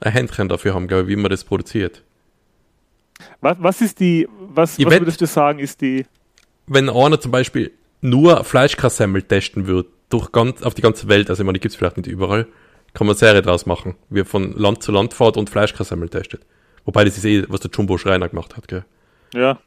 ein 0.00 0.12
Händchen 0.12 0.48
dafür 0.48 0.74
haben, 0.74 0.88
glaube 0.88 1.04
ich, 1.04 1.08
wie 1.08 1.16
man 1.16 1.30
das 1.30 1.44
produziert. 1.44 2.02
Was, 3.40 3.56
was 3.60 3.80
ist 3.80 3.98
die, 4.00 4.28
was, 4.38 4.78
Ich 4.78 4.86
was 4.86 4.98
würdest 4.98 5.20
du 5.20 5.26
sagen, 5.26 5.58
ist 5.58 5.80
die, 5.80 6.06
wenn 6.66 6.88
einer 6.88 7.20
zum 7.20 7.32
Beispiel 7.32 7.72
nur 8.00 8.44
Fleischkassemmel 8.44 9.22
testen 9.22 9.66
würde, 9.66 9.88
durch 10.10 10.30
ganz, 10.32 10.62
auf 10.62 10.74
die 10.74 10.82
ganze 10.82 11.08
Welt, 11.08 11.28
also 11.30 11.42
ich 11.42 11.46
meine, 11.46 11.58
die 11.58 11.60
gibt 11.60 11.72
es 11.72 11.76
vielleicht 11.76 11.96
nicht 11.96 12.06
überall, 12.08 12.46
kann 12.94 13.06
man 13.06 13.14
eine 13.14 13.18
Serie 13.18 13.42
draus 13.42 13.66
machen, 13.66 13.96
wie 14.08 14.20
er 14.20 14.24
von 14.24 14.52
Land 14.52 14.82
zu 14.82 14.92
Land 14.92 15.14
fährt 15.14 15.36
und 15.36 15.50
Fleischkassemmel 15.50 16.08
testet. 16.08 16.42
Wobei 16.84 17.04
das 17.04 17.16
ist 17.18 17.24
eh, 17.24 17.44
was 17.48 17.60
der 17.60 17.70
Jumbo 17.70 17.98
Schreiner 17.98 18.28
gemacht 18.28 18.56
hat, 18.56 18.68
gell? 18.68 18.84
ja. 19.34 19.58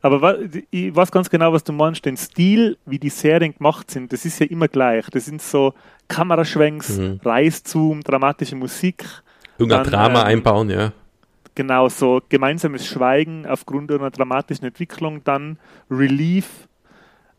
Aber 0.00 0.22
wa, 0.22 0.36
ich 0.70 0.94
weiß 0.94 1.10
ganz 1.10 1.28
genau, 1.28 1.52
was 1.52 1.64
du 1.64 1.72
meinst. 1.72 2.04
Den 2.04 2.16
Stil, 2.16 2.78
wie 2.86 3.00
die 3.00 3.10
Serien 3.10 3.52
gemacht 3.52 3.90
sind, 3.90 4.12
das 4.12 4.24
ist 4.24 4.38
ja 4.38 4.46
immer 4.46 4.68
gleich. 4.68 5.06
Das 5.10 5.24
sind 5.24 5.42
so 5.42 5.74
Kameraschwenks, 6.06 6.98
Mhm. 6.98 7.20
Reißzoom, 7.24 8.02
dramatische 8.04 8.54
Musik. 8.54 9.04
Irgendein 9.58 9.84
Dann, 9.84 9.92
Drama 9.92 10.20
ähm, 10.20 10.26
einbauen, 10.26 10.70
ja. 10.70 10.92
Genau, 11.54 11.88
so 11.88 12.20
gemeinsames 12.28 12.86
Schweigen 12.86 13.44
aufgrund 13.44 13.90
einer 13.90 14.10
dramatischen 14.10 14.66
Entwicklung, 14.66 15.24
dann 15.24 15.58
Relief. 15.90 16.68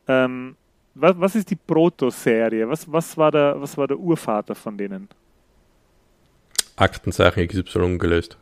Ähm, 0.07 0.57
was, 0.93 1.17
was 1.17 1.35
ist 1.35 1.49
die 1.49 1.55
Proto-Serie? 1.55 2.67
Was, 2.67 2.91
was, 2.91 3.15
war 3.15 3.31
der, 3.31 3.55
was 3.61 3.77
war 3.77 3.87
der 3.87 3.97
Urvater 3.97 4.55
von 4.55 4.77
denen? 4.77 5.07
Aktensache 6.75 7.47
XY 7.47 7.97
gelöst. 7.97 8.37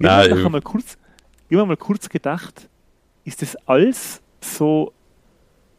Ich 0.00 0.06
habe 0.06 0.30
Nein, 0.30 0.52
mal 0.52 0.62
kurz, 0.62 0.96
ich 1.48 1.58
hab 1.58 1.66
mal 1.66 1.76
kurz 1.76 2.08
gedacht, 2.08 2.68
ist 3.24 3.42
das 3.42 3.56
alles 3.66 4.20
so, 4.40 4.92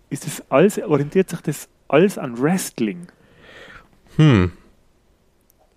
ist 0.10 0.26
das 0.26 0.44
alles, 0.50 0.78
orientiert 0.80 1.30
sich 1.30 1.42
das 1.42 1.70
alles 1.88 2.18
an 2.18 2.42
Wrestling? 2.42 3.08
hm. 4.18 4.52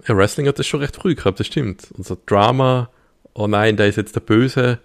Ja, 0.07 0.17
Wrestling 0.17 0.47
hat 0.49 0.59
das 0.59 0.67
schon 0.67 0.81
recht 0.81 0.97
früh 0.97 1.15
gehabt, 1.15 1.39
das 1.41 1.47
stimmt. 1.47 1.91
Und 1.97 2.05
so 2.05 2.17
Drama, 2.27 2.91
oh 3.35 3.47
nein, 3.47 3.77
da 3.77 3.85
ist 3.85 3.97
jetzt 3.97 4.15
der 4.17 4.21
Böse, 4.21 4.79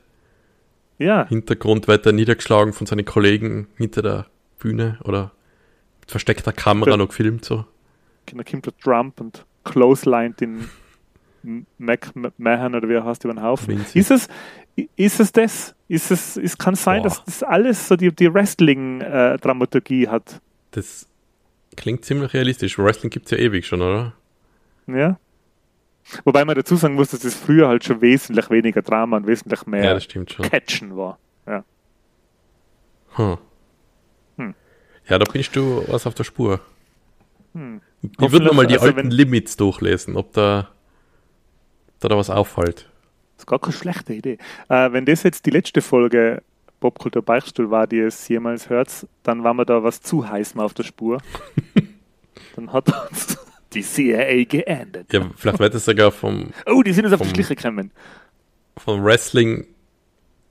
Ja, 1.00 1.28
Hintergrund 1.28 1.88
wird 1.88 2.06
er 2.06 2.12
niedergeschlagen 2.12 2.74
von 2.74 2.86
seinen 2.88 3.06
Kollegen 3.06 3.68
hinter 3.78 4.02
der 4.02 4.26
Bühne 4.60 4.98
oder 5.04 5.32
mit 6.02 6.12
versteckter 6.12 6.52
Kamera 6.54 6.92
Ja. 6.92 6.98
noch 6.98 7.10
gefilmt 7.10 7.46
so. 7.46 7.66
da 8.26 8.44
kommt 8.44 8.66
der 8.66 8.78
Trump 8.78 9.20
und 9.22 9.46
clotheslined 9.64 10.40
den 10.42 10.70
McMahon 11.78 12.76
oder 12.76 12.90
wie 12.90 12.94
er 12.94 13.06
heißt 13.06 13.24
über 13.24 13.34
den 13.34 13.42
Haufen. 13.44 13.70
Vinci. 13.70 14.00
Ist 14.00 14.12
es, 14.12 14.28
ist 14.96 15.20
es 15.20 15.32
das? 15.32 15.76
Ist 15.88 16.12
es, 16.12 16.36
es 16.38 16.58
kann 16.58 16.76
sein, 16.76 17.02
Boah. 17.02 17.10
dass 17.10 17.24
das 17.24 17.44
alles 17.44 17.88
so 17.88 17.96
die, 17.96 18.14
die 18.14 18.34
Wrestling-Dramaturgie 18.34 20.08
hat. 20.10 20.42
Das 20.72 21.08
klingt 21.76 22.04
ziemlich 22.06 22.34
realistisch. 22.34 22.78
Wrestling 22.78 23.10
gibt's 23.10 23.32
ja 23.32 23.38
ewig 23.38 23.66
schon, 23.66 23.82
oder? 23.82 24.14
Ja. 24.88 25.20
Wobei 26.24 26.46
man 26.46 26.56
dazu 26.56 26.76
sagen 26.76 26.96
muss, 26.96 27.12
dass 27.12 27.24
es 27.24 27.36
früher 27.36 27.68
halt 27.68 27.84
schon 27.84 28.02
wesentlich 28.02 28.50
weniger 28.50 28.82
Drama 28.82 29.18
und 29.18 29.28
wesentlich 29.28 29.62
Ja, 29.64 29.70
mehr 29.70 30.00
schon. 30.00 30.26
Catchen 30.26 30.96
war. 30.96 31.20
Ja. 31.46 31.64
Hm. 33.16 33.38
Hm. 34.38 34.56
Ja, 35.08 35.20
da 35.20 35.32
bist 35.32 35.56
du 35.56 35.84
was 35.88 36.08
auf 36.08 36.14
der 36.14 36.24
Spur. 36.24 36.62
Hm. 37.54 37.82
Ich 38.02 38.32
würde 38.32 38.46
noch 38.46 38.54
mal 38.54 38.68
die 38.68 38.76
also 38.76 38.88
alten 38.88 39.12
Limits 39.12 39.58
durchlesen, 39.58 40.16
ob 40.16 40.32
da, 40.34 40.70
ob 41.90 42.00
da, 42.00 42.08
da 42.10 42.18
was 42.18 42.30
auffällt. 42.30 42.90
Das 43.36 43.44
ist 43.44 43.48
gar 43.48 43.60
keine 43.60 43.74
schlechte 43.74 44.14
Idee. 44.14 44.38
Äh, 44.70 44.92
wenn 44.94 45.06
das 45.06 45.24
jetzt 45.24 45.46
die 45.46 45.52
letzte 45.52 45.82
Folge 45.82 46.42
Popkultur 46.80 47.24
Beichtstuhl 47.24 47.72
war, 47.72 47.88
die 47.88 48.00
es 48.00 48.28
jemals 48.28 48.70
hört, 48.70 49.08
dann 49.24 49.44
war 49.44 49.54
mir 49.54 49.66
da 49.66 49.84
was 49.84 50.02
zu 50.02 50.30
heiß 50.30 50.56
mal 50.56 50.64
auf 50.64 50.74
der 50.74 50.84
Spur. 50.84 51.22
dann 52.56 52.72
hat 52.72 52.88
uns 53.10 53.38
die 53.74 53.82
CIA 53.82 54.44
geendet. 54.46 55.12
Ja, 55.14 55.30
vielleicht 55.36 55.60
wird 55.60 55.76
es 55.76 55.86
sogar 55.86 56.12
vom, 56.12 56.52
Oh, 56.66 56.82
die 56.84 56.94
sind 56.94 57.06
jetzt 57.06 57.14
auf 57.14 57.22
die 57.22 57.30
Schliche 57.30 57.56
gekommen. 57.56 57.92
vom 58.78 59.04
Wrestling 59.04 59.68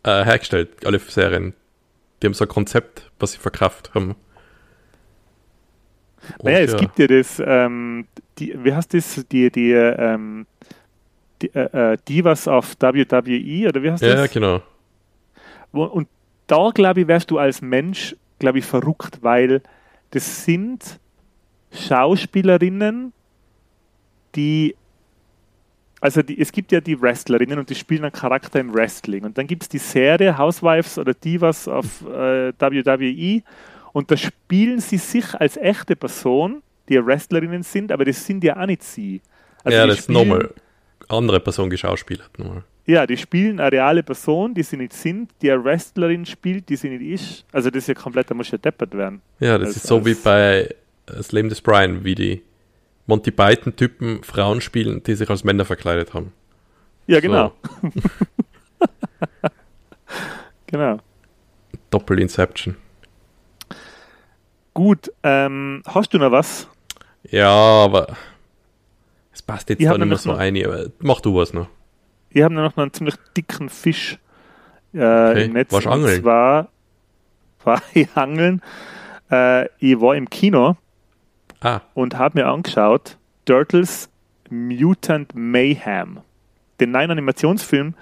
äh, 0.04 0.24
hergestellt, 0.24 0.84
alle 0.86 0.98
Serien. 0.98 1.54
Die 2.22 2.26
haben 2.26 2.34
so 2.34 2.44
ein 2.44 2.48
Konzept, 2.48 3.10
was 3.18 3.32
sie 3.32 3.38
verkauft 3.38 3.94
haben. 3.94 4.16
Und 6.38 6.44
Naja, 6.44 6.60
es 6.60 6.72
ja, 6.72 6.78
gibt 6.78 6.98
ja 6.98 7.06
das, 7.06 7.40
ähm, 7.44 8.06
die, 8.38 8.54
wie 8.64 8.74
heißt 8.74 8.92
das, 8.94 9.24
die, 9.30 9.50
die, 9.50 9.72
ähm, 9.72 10.46
die, 11.42 11.54
äh, 11.54 11.92
äh, 11.92 11.96
Divas 12.08 12.48
auf 12.48 12.74
WWE, 12.80 13.68
oder 13.68 13.82
wie 13.82 13.90
heißt 13.90 14.02
Ja, 14.02 14.08
ja, 14.08 14.14
das? 14.16 14.30
genau. 14.32 14.62
Wo- 15.72 15.84
Und 15.84 16.08
da, 16.46 16.70
glaube 16.74 17.02
ich, 17.02 17.06
wärst 17.08 17.30
du 17.30 17.38
als 17.38 17.60
Mensch, 17.62 18.16
glaube 18.38 18.58
ich, 18.58 18.64
verrückt, 18.64 19.18
weil 19.22 19.62
das 20.10 20.44
sind 20.44 20.98
Schauspielerinnen, 21.76 23.12
die, 24.34 24.74
also 26.00 26.22
die, 26.22 26.40
es 26.40 26.52
gibt 26.52 26.72
ja 26.72 26.80
die 26.80 27.00
Wrestlerinnen 27.00 27.58
und 27.58 27.70
die 27.70 27.74
spielen 27.74 28.04
einen 28.04 28.12
Charakter 28.12 28.60
im 28.60 28.74
Wrestling. 28.74 29.24
Und 29.24 29.38
dann 29.38 29.46
gibt 29.46 29.62
es 29.62 29.68
die 29.68 29.78
Serie 29.78 30.36
Housewives 30.36 30.98
oder 30.98 31.14
Divas 31.14 31.68
auf 31.68 32.02
äh, 32.02 32.52
WWE 32.58 33.42
und 33.92 34.10
da 34.10 34.16
spielen 34.16 34.80
sie 34.80 34.98
sich 34.98 35.34
als 35.34 35.56
echte 35.56 35.96
Person, 35.96 36.62
die 36.88 37.04
Wrestlerinnen 37.04 37.62
sind, 37.62 37.90
aber 37.90 38.04
das 38.04 38.24
sind 38.24 38.44
ja 38.44 38.60
auch 38.60 38.66
nicht 38.66 38.82
sie. 38.82 39.20
Also 39.64 39.78
ja, 39.78 39.86
das 39.86 40.00
ist 40.00 40.10
nochmal 40.10 40.52
andere 41.08 41.40
Person 41.40 41.70
geschauspielert. 41.70 42.38
Nochmal. 42.38 42.62
ja, 42.86 43.06
die 43.06 43.16
spielen 43.16 43.58
eine 43.58 43.72
reale 43.72 44.02
Person, 44.02 44.54
die 44.54 44.62
sie 44.62 44.76
nicht 44.76 44.92
sind, 44.92 45.30
die 45.42 45.50
eine 45.50 45.64
Wrestlerin 45.64 46.24
spielt, 46.26 46.68
die 46.68 46.76
sie 46.76 46.90
nicht 46.90 47.02
ist. 47.22 47.44
Also 47.52 47.70
das 47.70 47.78
ist 47.84 47.88
ja 47.88 47.94
komplett, 47.94 48.30
da 48.30 48.34
muss 48.34 48.50
ja 48.50 48.58
deppert 48.58 48.94
werden. 48.94 49.22
Ja, 49.40 49.56
das 49.58 49.68
Als- 49.68 49.76
ist 49.78 49.86
so 49.86 50.04
wie 50.04 50.14
bei 50.14 50.68
Das 51.06 51.32
Leben 51.32 51.48
des 51.48 51.60
Brian, 51.60 52.04
wie 52.04 52.14
die 52.14 52.42
Monty 53.06 53.30
Python-Typen 53.30 54.22
Frauen 54.24 54.60
spielen, 54.60 55.02
die 55.04 55.14
sich 55.14 55.30
als 55.30 55.44
Männer 55.44 55.64
verkleidet 55.64 56.14
haben. 56.14 56.32
Ja, 57.06 57.20
genau. 57.20 57.52
genau. 60.66 60.98
Doppel-Inception. 61.90 62.76
Gut, 64.74 65.12
ähm, 65.22 65.82
hast 65.86 66.12
du 66.12 66.18
noch 66.18 66.32
was? 66.32 66.68
Ja, 67.30 67.48
aber 67.50 68.16
es 69.32 69.40
passt 69.42 69.68
jetzt 69.70 69.80
Ich 69.80 69.86
da 69.88 69.96
nicht 69.96 70.06
mehr 70.08 70.18
so 70.18 70.32
noch- 70.32 70.38
ein, 70.38 70.56
aber 70.64 70.86
mach 70.98 71.20
du 71.20 71.34
was 71.36 71.52
noch. 71.52 71.68
Wir 72.30 72.44
haben 72.44 72.54
noch 72.54 72.76
einen 72.76 72.92
ziemlich 72.92 73.14
dicken 73.36 73.68
Fisch 73.70 74.18
äh, 74.92 74.98
Okay, 75.30 75.44
im 75.46 75.52
Netz. 75.54 75.72
warst 75.72 75.86
und 75.86 75.92
angeln? 75.92 76.20
zwar 76.22 76.68
war 77.64 77.80
ich 77.94 78.08
angeln. 78.14 78.60
Äh, 79.30 79.66
ich 79.78 79.98
war 80.00 80.14
im 80.16 80.28
Kino 80.28 80.76
Ah, 81.60 81.80
und 81.94 82.18
habe 82.18 82.40
mir 82.40 82.46
angeschaut 82.46 83.16
Turtles 83.44 84.10
Mutant 84.50 85.34
Mayhem, 85.34 86.20
den 86.80 86.90
neuen 86.90 87.10
Animationsfilm 87.10 87.94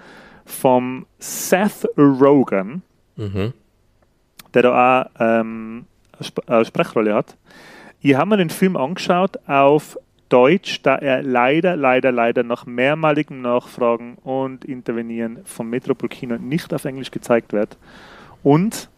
vom 0.45 1.05
Seth 1.19 1.87
Rogen, 1.97 2.83
mhm. 3.15 3.53
der 4.53 4.61
da 4.61 5.03
auch 5.03 5.09
ähm, 5.19 5.85
eine 6.19 6.47
eine 6.47 6.65
Sprechrolle 6.65 7.13
hat. 7.13 7.35
Ich 8.01 8.15
habe 8.15 8.29
mir 8.29 8.37
den 8.37 8.49
Film 8.49 8.77
angeschaut 8.77 9.39
auf 9.47 9.97
Deutsch, 10.29 10.81
da 10.81 10.95
er 10.95 11.23
leider, 11.23 11.75
leider, 11.75 12.11
leider 12.11 12.43
nach 12.43 12.65
mehrmaligem 12.65 13.41
Nachfragen 13.41 14.15
und 14.23 14.65
Intervenieren 14.65 15.39
vom 15.45 15.69
Metropol 15.69 16.09
Kino 16.09 16.37
nicht 16.37 16.73
auf 16.73 16.85
Englisch 16.85 17.11
gezeigt 17.11 17.53
wird. 17.53 17.77
Und 18.43 18.89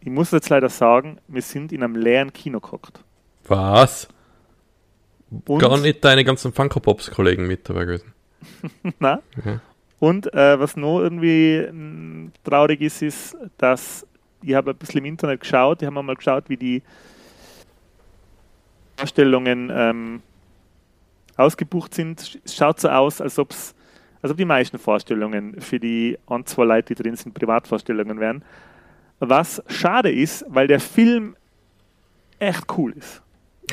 ich 0.00 0.10
muss 0.10 0.30
jetzt 0.30 0.48
leider 0.48 0.68
sagen, 0.68 1.18
wir 1.28 1.42
sind 1.42 1.72
in 1.72 1.82
einem 1.82 1.96
leeren 1.96 2.32
Kino 2.32 2.60
gehockt. 2.60 3.04
Was? 3.50 4.06
Und, 5.46 5.58
Gar 5.58 5.78
nicht 5.78 6.04
deine 6.04 6.24
ganzen 6.24 6.52
Funko 6.52 6.78
Pops-Kollegen 6.78 7.48
mit 7.48 7.68
dabei 7.68 7.84
gewesen. 7.84 8.14
Na? 9.00 9.22
Mhm. 9.36 9.60
Und 9.98 10.32
äh, 10.32 10.58
was 10.58 10.76
noch 10.76 11.00
irgendwie 11.00 11.66
mh, 11.70 12.30
traurig 12.44 12.80
ist, 12.80 13.02
ist, 13.02 13.36
dass 13.58 14.06
ich 14.42 14.54
habe 14.54 14.70
ein 14.70 14.76
bisschen 14.76 14.98
im 14.98 15.04
Internet 15.04 15.40
geschaut, 15.40 15.80
die 15.80 15.86
haben 15.86 15.94
mal 15.94 16.14
geschaut, 16.14 16.48
wie 16.48 16.56
die 16.56 16.82
Vorstellungen 18.96 19.70
ähm, 19.74 20.22
ausgebucht 21.36 21.92
sind. 21.92 22.40
Es 22.44 22.54
schaut 22.54 22.78
so 22.78 22.88
aus, 22.88 23.20
als, 23.20 23.38
ob's, 23.38 23.74
als 24.22 24.30
ob 24.30 24.38
die 24.38 24.44
meisten 24.44 24.78
Vorstellungen 24.78 25.60
für 25.60 25.80
die 25.80 26.16
ein, 26.28 26.46
zwei 26.46 26.64
Leute, 26.64 26.94
die 26.94 27.02
drin 27.02 27.16
sind, 27.16 27.34
Privatvorstellungen 27.34 28.20
wären. 28.20 28.44
Was 29.18 29.62
schade 29.66 30.10
ist, 30.12 30.44
weil 30.48 30.68
der 30.68 30.80
Film 30.80 31.36
echt 32.38 32.64
cool 32.78 32.92
ist. 32.92 33.22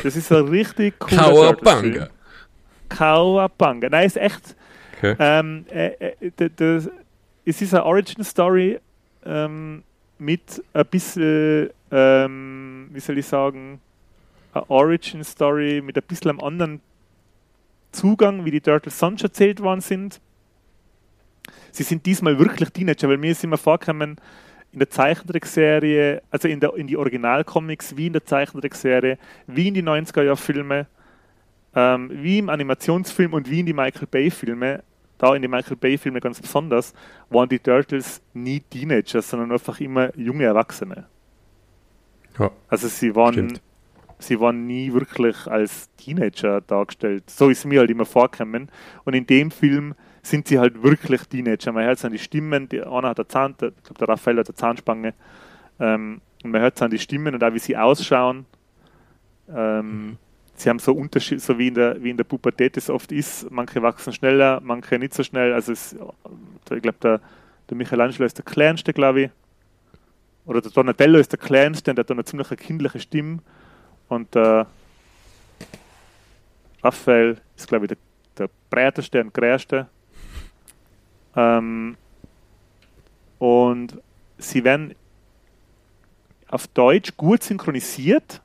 Das 0.04 0.16
ist 0.16 0.32
ein 0.32 0.48
richtig 0.48 1.00
cooler 1.00 1.22
Kawabanga. 1.22 2.10
Kawabanga. 2.90 3.90
Nein, 3.90 4.08
ist 4.08 4.18
echt. 4.18 4.56
Okay. 4.98 5.16
Ähm, 5.20 5.66
äh, 5.70 6.14
äh, 6.20 6.82
es 7.46 7.62
ist 7.62 7.74
eine 7.74 7.86
Origin-Story 7.86 8.80
ähm, 9.26 9.84
mit 10.18 10.64
ein 10.74 10.86
bisschen, 10.88 11.70
ähm, 11.92 12.90
wie 12.92 13.00
soll 13.00 13.18
ich 13.18 13.26
sagen, 13.26 13.80
eine 14.54 14.70
Origin-Story 14.70 15.82
mit 15.82 15.98
ein 15.98 16.04
bisschen 16.08 16.32
einem 16.32 16.40
anderen 16.42 16.82
Zugang, 17.92 18.46
wie 18.46 18.52
die 18.52 18.62
Turtles 18.62 18.98
sonst 18.98 19.24
erzählt 19.24 19.62
worden 19.62 19.82
sind. 19.82 20.20
Sie 21.72 21.84
sind 21.84 22.06
diesmal 22.06 22.38
wirklich 22.40 22.70
Teenager, 22.70 23.08
weil 23.08 23.18
mir 23.18 23.32
ist 23.32 23.44
immer 23.44 23.58
vorgekommen, 23.58 24.18
in 24.78 24.80
der 24.80 24.92
Zeichentrickserie, 24.92 26.22
also 26.30 26.48
in, 26.48 26.60
der, 26.60 26.76
in 26.76 26.86
die 26.86 26.98
Originalcomics, 26.98 27.98
wie 27.98 28.06
in 28.08 28.14
der 28.14 28.24
Zeichentrickserie, 28.24 29.18
wie 29.48 29.70
in 29.70 29.74
die 29.74 29.82
90er-Jahr-Filme, 29.82 30.86
ähm, 31.74 32.12
wie 32.14 32.38
im 32.38 32.50
Animationsfilm 32.50 33.34
und 33.34 33.50
wie 33.50 33.62
in 33.62 33.66
die 33.66 33.74
Michael 33.74 34.06
Bay-Filme, 34.06 34.84
da 35.18 35.34
in 35.34 35.42
die 35.42 35.48
Michael 35.48 35.78
Bay-Filme 35.78 36.20
ganz 36.20 36.40
besonders, 36.40 36.94
waren 37.32 37.50
die 37.50 37.58
Turtles 37.58 38.22
nie 38.36 38.60
Teenager, 38.60 39.24
sondern 39.24 39.52
einfach 39.52 39.80
immer 39.80 40.16
junge 40.16 40.44
Erwachsene. 40.44 41.08
Ja, 42.38 42.52
Also 42.68 42.88
sie 42.88 43.16
waren, 43.16 43.34
Stimmt. 43.34 43.62
sie 44.20 44.40
waren 44.40 44.68
nie 44.68 44.94
wirklich 44.94 45.48
als 45.48 45.90
Teenager 45.98 46.62
dargestellt. 46.62 47.32
So 47.32 47.50
ist 47.50 47.66
mir 47.66 47.80
halt 47.80 47.90
immer 47.90 48.06
vorgekommen. 48.06 48.70
Und 49.06 49.16
in 49.16 49.26
dem 49.26 49.50
Film 49.50 49.96
sind 50.30 50.48
sie 50.48 50.60
halt 50.60 50.82
wirklich 50.84 51.22
Teenager. 51.24 51.72
Man 51.72 51.86
hört 51.86 51.98
es 51.98 52.06
an 52.06 52.12
die 52.12 52.20
Stimmen, 52.20 52.70
die, 52.70 52.82
einer 52.82 53.10
hat 53.10 53.20
eine 53.20 53.28
Zahn, 53.28 53.56
der, 53.60 53.70
ich 53.70 53.84
glaube 53.84 54.00
der 54.00 54.10
Raphael 54.10 54.38
hat 54.40 54.48
eine 54.48 54.56
Zahnspange. 54.56 55.14
Ähm, 55.80 56.22
und 56.44 56.52
man 56.52 56.62
hört 56.62 56.76
es 56.76 56.82
an 56.82 56.92
die 56.92 57.00
Stimmen 57.00 57.34
und 57.34 57.44
auch 57.44 57.54
wie 57.54 57.60
sie 57.60 57.78
ausschauen. 57.78 58.46
Ähm, 59.50 60.18
Sie 60.58 60.70
haben 60.70 60.80
so 60.80 60.92
Unterschied, 60.92 61.40
so 61.40 61.60
wie 61.60 61.68
in 61.68 61.76
der, 61.76 62.02
wie 62.04 62.10
in 62.10 62.18
der 62.18 62.24
Pubertät 62.24 62.78
es 62.78 62.90
oft 62.90 63.12
ist. 63.12 63.50
Manche 63.52 63.80
wachsen 63.84 64.12
schneller, 64.12 64.60
manche 64.64 64.98
nicht 64.98 65.14
so 65.14 65.22
schnell. 65.22 65.54
Also 65.54 65.72
es, 65.72 65.96
ich 66.72 66.82
glaube, 66.82 66.98
der, 67.00 67.22
der 67.70 67.78
Michelangelo 67.78 68.26
ist 68.26 68.40
der 68.40 68.46
kleinste, 68.46 68.92
glaube 68.92 69.22
ich. 69.22 69.30
Oder 70.48 70.62
der 70.62 70.72
Donatello 70.72 71.20
ist 71.20 71.32
der 71.32 71.38
kleinste 71.38 71.92
und 71.92 71.98
der 71.98 72.04
hat 72.04 72.10
eine 72.10 72.26
ziemlich 72.26 72.50
kindliche 72.58 73.00
Stimme. 73.00 73.38
Und 74.08 74.34
der 74.34 74.66
Raphael 76.84 77.38
ist, 77.56 77.68
glaube 77.68 77.86
ich, 77.86 77.90
der, 77.90 77.98
der 78.40 78.50
breiteste 78.72 79.22
und 79.22 79.36
größte. 79.36 79.88
Ähm, 81.38 81.96
und 83.38 84.02
sie 84.40 84.64
werden 84.64 84.96
auf 86.50 86.68
Deutsch 86.68 87.16
gut 87.16 87.44
synchronisiert, 87.44 88.42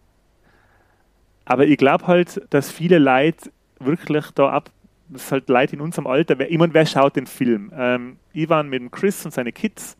aber 1.44 1.66
ich 1.66 1.78
glaube 1.78 2.06
halt, 2.06 2.46
dass 2.50 2.70
viele 2.70 2.98
Leute 2.98 3.50
wirklich 3.78 4.30
da 4.32 4.50
ab, 4.50 4.70
das 5.08 5.24
ist 5.24 5.32
halt 5.32 5.48
Leute 5.48 5.76
in 5.76 5.80
unserem 5.80 6.06
Alter, 6.06 6.38
wer, 6.38 6.50
ich 6.50 6.58
meine, 6.58 6.74
wer 6.74 6.86
schaut 6.86 7.16
den 7.16 7.26
Film? 7.26 7.72
Ähm, 7.74 8.18
Ivan 8.32 8.68
mit 8.68 8.80
dem 8.80 8.90
Chris 8.90 9.24
und 9.24 9.32
seine 9.32 9.52
Kids, 9.52 9.96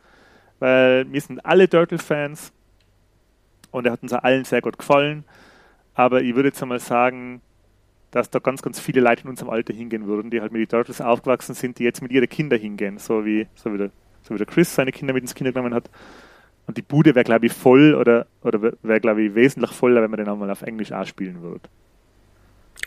weil 0.59 1.11
wir 1.11 1.21
sind 1.21 1.45
alle 1.45 1.69
Turtle-Fans 1.69 2.53
und 3.71 3.87
er 3.87 3.93
hat 3.93 4.03
uns 4.03 4.13
allen 4.13 4.45
sehr 4.45 4.61
gut 4.61 4.79
gefallen, 4.79 5.25
aber 5.95 6.23
ich 6.23 6.35
würde 6.35 6.51
jetzt 6.51 6.63
einmal 6.63 6.81
sagen, 6.81 7.41
dass 8.13 8.31
da 8.31 8.39
ganz, 8.39 8.63
ganz 8.63 8.79
viele 8.79 9.01
Leute 9.01 9.25
in 9.25 9.31
unserem 9.31 9.51
Alter 9.51 9.73
hingehen 9.73 10.07
würden, 10.07 10.31
die 10.31 10.41
halt 10.41 10.53
mit 10.53 10.61
den 10.61 10.69
Turtles 10.69 11.01
aufgewachsen 11.01 11.55
sind, 11.55 11.79
die 11.79 11.85
jetzt 11.85 12.03
mit 12.03 12.13
ihren 12.13 12.29
Kindern 12.29 12.61
hingehen, 12.61 12.99
so 12.99 13.25
wie, 13.25 13.49
so 13.55 13.73
wie, 13.73 13.79
der, 13.79 13.91
so 14.23 14.35
wie 14.35 14.39
der 14.39 14.47
Chris 14.47 14.73
seine 14.75 14.93
Kinder 14.93 15.15
mit 15.15 15.23
ins 15.23 15.35
Kinder 15.35 15.51
genommen 15.51 15.75
hat. 15.75 15.91
Und 16.67 16.77
die 16.77 16.83
Bude 16.83 17.15
wäre, 17.15 17.25
glaube 17.25 17.47
ich, 17.47 17.53
voll 17.53 17.95
oder, 17.95 18.27
oder 18.43 18.63
wäre, 18.83 19.01
glaube 19.01 19.23
ich, 19.23 19.35
wesentlich 19.35 19.73
voller, 19.73 20.03
wenn 20.03 20.11
man 20.11 20.19
den 20.19 20.29
einmal 20.29 20.51
auf 20.51 20.63
Englisch 20.63 20.93
auch 20.93 21.07
spielen 21.07 21.43
würde. 21.43 21.69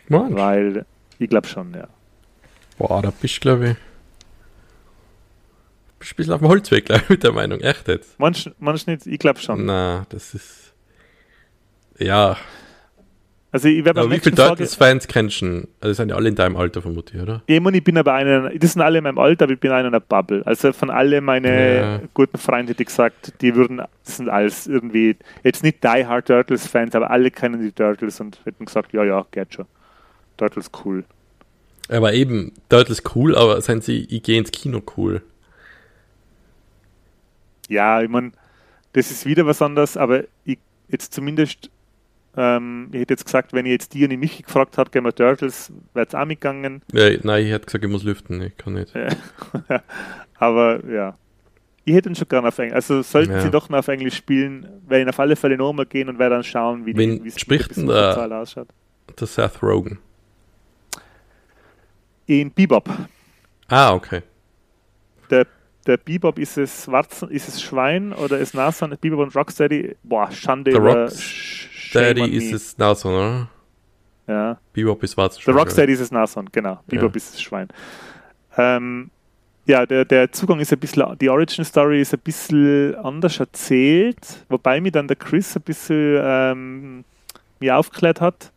Mann. 0.07 0.35
Weil, 0.35 0.85
ich 1.17 1.29
glaube 1.29 1.47
schon, 1.47 1.73
ja. 1.73 1.87
Boah, 2.77 3.01
da 3.01 3.11
bist 3.11 3.37
du, 3.37 3.41
glaube 3.41 3.69
ich. 3.69 3.75
Bist 5.97 6.13
ein 6.13 6.15
bisschen 6.17 6.33
auf 6.33 6.39
dem 6.39 6.49
Holzweg, 6.49 6.85
glaube 6.85 7.01
ich, 7.01 7.09
mit 7.09 7.23
der 7.23 7.31
Meinung. 7.31 7.59
Echt 7.61 7.87
jetzt? 7.87 8.19
Manch, 8.19 8.51
manch 8.59 8.85
nicht, 8.85 9.07
ich 9.07 9.17
glaube 9.19 9.39
schon. 9.39 9.65
Na, 9.65 10.05
das 10.09 10.35
ist. 10.35 10.73
Ja. 11.97 12.37
Also 13.55 13.69
ich 13.69 13.85
werde 13.85 14.01
Aber 14.01 14.11
wie 14.11 14.19
viele 14.19 14.35
Turtles-Fans 14.35 15.07
kennst 15.07 15.39
du? 15.39 15.65
Also 15.79 15.93
sind 15.93 16.09
ja 16.09 16.17
alle 16.17 16.27
in 16.27 16.35
deinem 16.35 16.57
Alter 16.57 16.81
vermutlich, 16.81 17.21
oder? 17.21 17.41
Ich, 17.45 17.61
meine, 17.61 17.77
ich 17.77 17.85
bin 17.85 17.97
aber 17.97 18.11
einer, 18.11 18.49
das 18.49 18.73
sind 18.73 18.81
alle 18.81 18.97
in 18.97 19.05
meinem 19.05 19.17
Alter, 19.17 19.45
aber 19.45 19.53
ich 19.53 19.59
bin 19.61 19.71
einer 19.71 19.87
in 19.87 19.93
einer 19.93 20.01
Bubble. 20.01 20.45
Also 20.45 20.73
von 20.73 20.89
alle 20.89 21.21
meine 21.21 21.75
Ja. 21.77 22.01
guten 22.13 22.37
Freunde 22.37 22.71
hätte 22.71 22.83
ich 22.83 22.87
gesagt, 22.87 23.31
die 23.39 23.55
würden, 23.55 23.77
das 23.77 24.17
sind 24.17 24.27
alles 24.27 24.67
irgendwie, 24.67 25.15
jetzt 25.45 25.63
nicht 25.63 25.81
Die 25.85 26.05
Hard 26.05 26.27
Turtles-Fans, 26.27 26.95
aber 26.95 27.09
alle 27.11 27.31
kennen 27.31 27.61
die 27.61 27.71
Turtles 27.71 28.19
und 28.19 28.41
hätten 28.43 28.65
gesagt, 28.65 28.91
ja, 28.91 29.05
ja, 29.05 29.25
geht 29.31 29.53
schon. 29.53 29.67
Turtles 30.35 30.69
cool. 30.83 31.05
Aber 31.87 32.13
eben, 32.13 32.51
Turtles 32.67 33.03
cool, 33.15 33.37
aber 33.37 33.61
sind 33.61 33.85
sie, 33.85 34.03
ich 34.09 34.21
gehe 34.21 34.37
ins 34.37 34.51
Kino 34.51 34.81
cool. 34.97 35.21
Ja, 37.69 38.01
ich 38.01 38.09
meine, 38.09 38.33
das 38.91 39.11
ist 39.11 39.25
wieder 39.25 39.45
was 39.45 39.61
anderes, 39.61 39.95
aber 39.95 40.25
ich 40.43 40.57
jetzt 40.89 41.13
zumindest, 41.13 41.69
ähm, 42.37 42.89
ich 42.91 43.01
hätte 43.01 43.13
jetzt 43.13 43.25
gesagt, 43.25 43.53
wenn 43.53 43.65
ich 43.65 43.71
jetzt 43.71 43.93
die 43.93 44.03
und 44.03 44.09
die 44.11 44.17
mich 44.17 44.43
gefragt 44.43 44.77
habe, 44.77 44.89
gehen 44.89 45.03
wir 45.03 45.13
Turtles, 45.13 45.71
wäre 45.93 46.07
es 46.07 46.15
auch 46.15 46.25
mitgegangen. 46.25 46.81
Ja, 46.91 47.09
nein, 47.23 47.45
ich 47.45 47.51
hätte 47.51 47.65
gesagt, 47.65 47.83
ich 47.85 47.89
muss 47.91 48.03
lüften, 48.03 48.41
ich 48.41 48.57
kann 48.57 48.73
nicht. 48.73 48.93
aber 50.35 50.85
ja. 50.85 51.17
Ich 51.87 51.93
hätte 51.93 52.09
ihn 52.09 52.15
schon 52.15 52.27
gerne 52.27 52.47
auf 52.47 52.57
Englisch. 52.57 52.73
Also 52.75 53.01
sollten 53.03 53.31
Ja. 53.33 53.41
sie 53.41 53.51
doch 53.51 53.69
noch 53.69 53.77
auf 53.79 53.87
Englisch 53.87 54.15
spielen, 54.15 54.67
werde 54.87 55.03
ich 55.03 55.09
auf 55.09 55.19
alle 55.19 55.35
Fälle 55.35 55.55
nochmal 55.55 55.85
gehen 55.85 56.09
und 56.09 56.17
werde 56.17 56.35
dann 56.35 56.43
schauen, 56.43 56.85
wie 56.85 56.95
Wen 56.97 57.23
die 57.23 57.31
spricht 57.31 57.77
denn 57.77 57.85
der 57.85 57.95
da? 57.95 58.07
Besucherzahl 58.09 58.33
ausschaut. 58.33 58.67
Der 59.19 59.27
Seth 59.27 59.61
Rogen. 59.61 59.99
In 62.25 62.51
Bebop. 62.51 62.89
Ah, 63.67 63.93
okay. 63.93 64.23
Der, 65.29 65.45
der 65.85 65.97
Bebop 65.97 66.39
ist 66.39 66.57
es 66.57 66.87
Warzen, 66.87 67.29
ist 67.29 67.47
es 67.47 67.61
Schwein 67.61 68.13
oder 68.13 68.39
ist 68.39 68.55
Nasan? 68.55 68.97
Bebop 68.99 69.19
und 69.19 69.35
Rocksteady, 69.35 69.95
boah, 70.03 70.31
Schande 70.31 70.71
Der 70.71 70.79
über 70.81 71.05
Rocksteady 71.95 72.35
ist 72.37 72.53
es 72.53 72.77
Nason, 72.77 73.13
oder? 73.13 73.47
Ja. 74.27 74.57
Bebop 74.73 75.03
ist 75.03 75.15
Der 75.17 75.23
Warzenschlag. 75.23 75.55
Rocksteady 75.55 75.93
ist 75.93 75.99
es 75.99 76.11
Nason, 76.11 76.47
genau. 76.51 76.79
Bebop 76.87 77.11
Ja. 77.11 77.17
ist 77.17 77.33
das 77.33 77.41
Schwein. 77.41 77.67
Ähm, 78.57 79.09
ja, 79.67 79.85
der, 79.85 80.05
der 80.05 80.31
Zugang 80.31 80.59
ist 80.59 80.71
ein 80.71 80.79
bisschen, 80.79 81.17
die 81.19 81.29
Origin 81.29 81.65
Story 81.65 82.01
ist 82.01 82.13
ein 82.13 82.19
bisschen 82.19 82.95
anders 82.95 83.39
erzählt, 83.39 84.45
wobei 84.49 84.79
mir 84.79 84.91
dann 84.91 85.07
der 85.07 85.17
Chris 85.17 85.55
ein 85.55 85.61
bisschen 85.63 86.19
ähm, 86.23 87.03
mir 87.59 87.77
aufgeklärt 87.77 88.21
hat. 88.21 88.51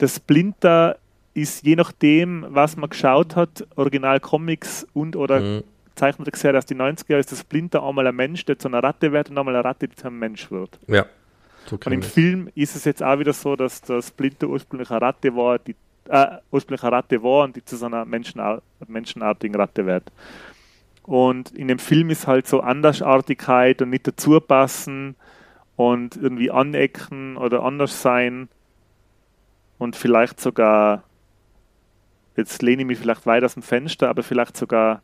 Der 0.00 0.08
Splinter 0.08 0.96
ist 1.34 1.64
je 1.64 1.76
nachdem, 1.76 2.46
was 2.48 2.76
man 2.76 2.88
geschaut 2.90 3.36
hat, 3.36 3.66
Original 3.76 4.20
Comics 4.20 4.86
und 4.94 5.16
oder 5.16 5.40
Mhm. 5.40 5.62
Zeichnete 5.94 6.36
Serie 6.38 6.58
aus 6.58 6.66
den 6.66 6.76
90er, 6.82 7.16
ist 7.18 7.30
der 7.30 7.36
Splinter 7.36 7.82
einmal 7.82 8.06
ein 8.06 8.14
Mensch, 8.14 8.44
der 8.44 8.58
zu 8.58 8.68
einer 8.68 8.82
Ratte 8.82 9.12
wird 9.12 9.30
und 9.30 9.38
einmal 9.38 9.54
eine 9.56 9.64
Ratte, 9.64 9.88
die 9.88 9.96
zu 9.96 10.06
einem 10.08 10.18
Mensch 10.18 10.50
wird. 10.50 10.78
Ja. 10.88 11.06
So 11.66 11.76
Und 11.76 11.92
im 11.92 12.00
ich. 12.00 12.06
Film 12.06 12.48
ist 12.54 12.76
es 12.76 12.84
jetzt 12.84 13.02
auch 13.02 13.18
wieder 13.18 13.32
so, 13.32 13.56
dass 13.56 13.82
der 13.82 14.02
Splinter 14.02 14.48
ursprünglich 14.48 14.90
eine 14.90 15.00
Ratte 15.00 15.34
war, 15.34 15.58
die 15.58 15.74
äh, 16.08 16.38
ursprünglich 16.50 16.82
eine 16.82 16.92
Ratte 16.92 17.22
war 17.22 17.44
und 17.44 17.56
die 17.56 17.64
zu 17.64 17.76
so 17.76 17.86
einer 17.86 18.04
Menschenar 18.04 18.62
menschenartigen 18.86 19.56
Ratte 19.56 19.86
wird. 19.86 20.04
Und 21.02 21.52
in 21.52 21.68
dem 21.68 21.78
Film 21.78 22.10
ist 22.10 22.26
halt 22.26 22.46
so 22.46 22.60
Andersartigkeit 22.60 23.82
und 23.82 23.90
nicht 23.90 24.06
dazu 24.06 24.40
passen 24.40 25.16
und 25.76 26.16
irgendwie 26.16 26.50
anecken 26.50 27.36
oder 27.36 27.62
anders 27.62 28.02
sein 28.02 28.48
und 29.78 29.94
vielleicht 29.94 30.40
sogar, 30.40 31.04
jetzt 32.36 32.62
lehne 32.62 32.82
ich 32.82 32.88
mich 32.88 32.98
vielleicht 32.98 33.26
weit 33.26 33.44
aus 33.44 33.54
dem 33.54 33.62
Fenster, 33.62 34.08
aber 34.08 34.22
vielleicht 34.22 34.56
sogar 34.56 35.02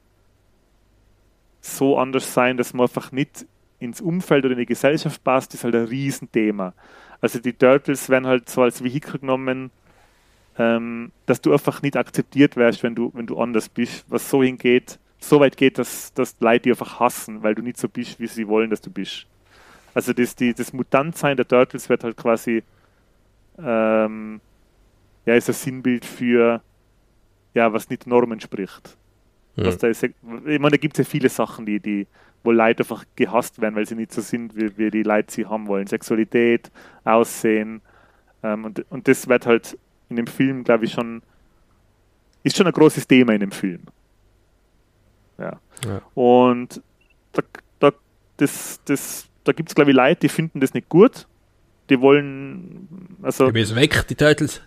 so 1.60 1.98
anders 1.98 2.34
sein, 2.34 2.56
dass 2.56 2.74
man 2.74 2.86
einfach 2.86 3.12
nicht 3.12 3.46
ins 3.82 4.00
Umfeld 4.00 4.44
oder 4.44 4.54
in 4.54 4.60
die 4.60 4.66
Gesellschaft 4.66 5.22
passt, 5.24 5.54
ist 5.54 5.64
halt 5.64 5.74
ein 5.74 5.84
Riesenthema. 5.86 6.74
Also 7.20 7.38
die 7.40 7.52
Turtles 7.54 8.08
werden 8.08 8.26
halt 8.26 8.48
so 8.48 8.62
als 8.62 8.82
Vehikel 8.84 9.20
genommen, 9.20 9.70
ähm, 10.58 11.12
dass 11.26 11.40
du 11.40 11.52
einfach 11.52 11.82
nicht 11.82 11.96
akzeptiert 11.96 12.56
wirst, 12.56 12.82
wenn 12.82 12.94
du, 12.94 13.10
wenn 13.14 13.26
du 13.26 13.38
anders 13.40 13.68
bist, 13.68 14.04
was 14.08 14.28
so 14.28 14.42
hingeht, 14.42 14.98
so 15.18 15.40
weit 15.40 15.56
geht, 15.56 15.78
dass, 15.78 16.12
dass 16.14 16.36
Leute 16.40 16.64
dich 16.64 16.72
einfach 16.72 17.00
hassen, 17.00 17.42
weil 17.42 17.54
du 17.54 17.62
nicht 17.62 17.78
so 17.78 17.88
bist, 17.88 18.20
wie 18.20 18.26
sie 18.26 18.48
wollen, 18.48 18.70
dass 18.70 18.80
du 18.82 18.90
bist. 18.90 19.26
Also 19.94 20.12
das, 20.12 20.36
die, 20.36 20.54
das 20.54 20.72
Mutantsein 20.72 21.36
der 21.36 21.48
Turtles 21.48 21.88
wird 21.88 22.04
halt 22.04 22.16
quasi 22.16 22.64
ähm, 23.58 24.40
ja, 25.26 25.34
ist 25.34 25.48
ein 25.48 25.54
Sinnbild 25.54 26.04
für 26.04 26.62
ja, 27.54 27.72
was 27.72 27.90
nicht 27.90 28.06
Normen 28.06 28.40
spricht. 28.40 28.96
Was 29.62 29.76
Mhm. 29.76 29.78
da 29.78 29.88
ist, 29.88 30.02
ich 30.02 30.14
meine, 30.22 30.70
da 30.70 30.76
gibt 30.78 30.98
es 30.98 31.06
ja 31.06 31.10
viele 31.10 31.28
Sachen, 31.28 31.66
die, 31.66 31.80
die, 31.80 32.06
wo 32.44 32.50
Leute 32.50 32.82
einfach 32.82 33.04
gehasst 33.16 33.60
werden, 33.60 33.74
weil 33.74 33.86
sie 33.86 33.94
nicht 33.94 34.12
so 34.12 34.20
sind, 34.20 34.56
wie, 34.56 34.76
wie 34.76 34.90
die 34.90 35.02
Leute 35.02 35.32
sie 35.32 35.46
haben 35.46 35.66
wollen. 35.66 35.86
Sexualität, 35.86 36.70
Aussehen. 37.04 37.82
Ähm, 38.42 38.64
und, 38.64 38.84
und 38.90 39.08
das 39.08 39.28
wird 39.28 39.46
halt 39.46 39.78
in 40.08 40.16
dem 40.16 40.26
Film, 40.26 40.64
glaube 40.64 40.84
ich, 40.84 40.92
schon, 40.92 41.22
ist 42.42 42.56
schon 42.56 42.66
ein 42.66 42.72
großes 42.72 43.06
Thema 43.06 43.32
in 43.34 43.40
dem 43.40 43.52
Film. 43.52 43.82
Ja. 45.38 45.60
Ja. 45.86 46.02
Und 46.14 46.82
da, 47.32 47.42
da, 47.78 47.92
das, 48.36 48.80
das, 48.84 49.28
da 49.44 49.52
gibt 49.52 49.68
es, 49.70 49.74
glaube 49.74 49.90
ich, 49.90 49.96
Leute, 49.96 50.20
die 50.20 50.28
finden 50.28 50.60
das 50.60 50.74
nicht 50.74 50.88
gut. 50.88 51.26
Die 51.90 52.00
wollen, 52.00 53.16
also 53.22 53.46
bin 53.46 53.56
jetzt 53.56 53.74
weg, 53.74 54.06
die 54.08 54.14
Turtles. 54.14 54.62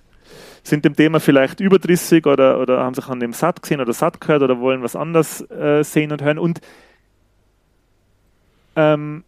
sind 0.64 0.84
dem 0.84 0.96
Thema 0.96 1.20
vielleicht 1.20 1.60
überdrüssig 1.60 2.26
oder, 2.26 2.60
oder 2.60 2.80
haben 2.80 2.94
sich 2.94 3.08
an 3.08 3.20
dem 3.20 3.34
satt 3.34 3.62
gesehen 3.62 3.80
oder 3.80 3.94
satt 3.94 4.20
gehört 4.20 4.42
oder 4.42 4.60
wollen 4.60 4.82
was 4.82 4.96
anderes 4.96 5.42
äh, 5.52 5.84
sehen 5.84 6.12
und 6.12 6.22
hören. 6.22 6.40
Und 6.40 6.60
ähm, 8.76 9.24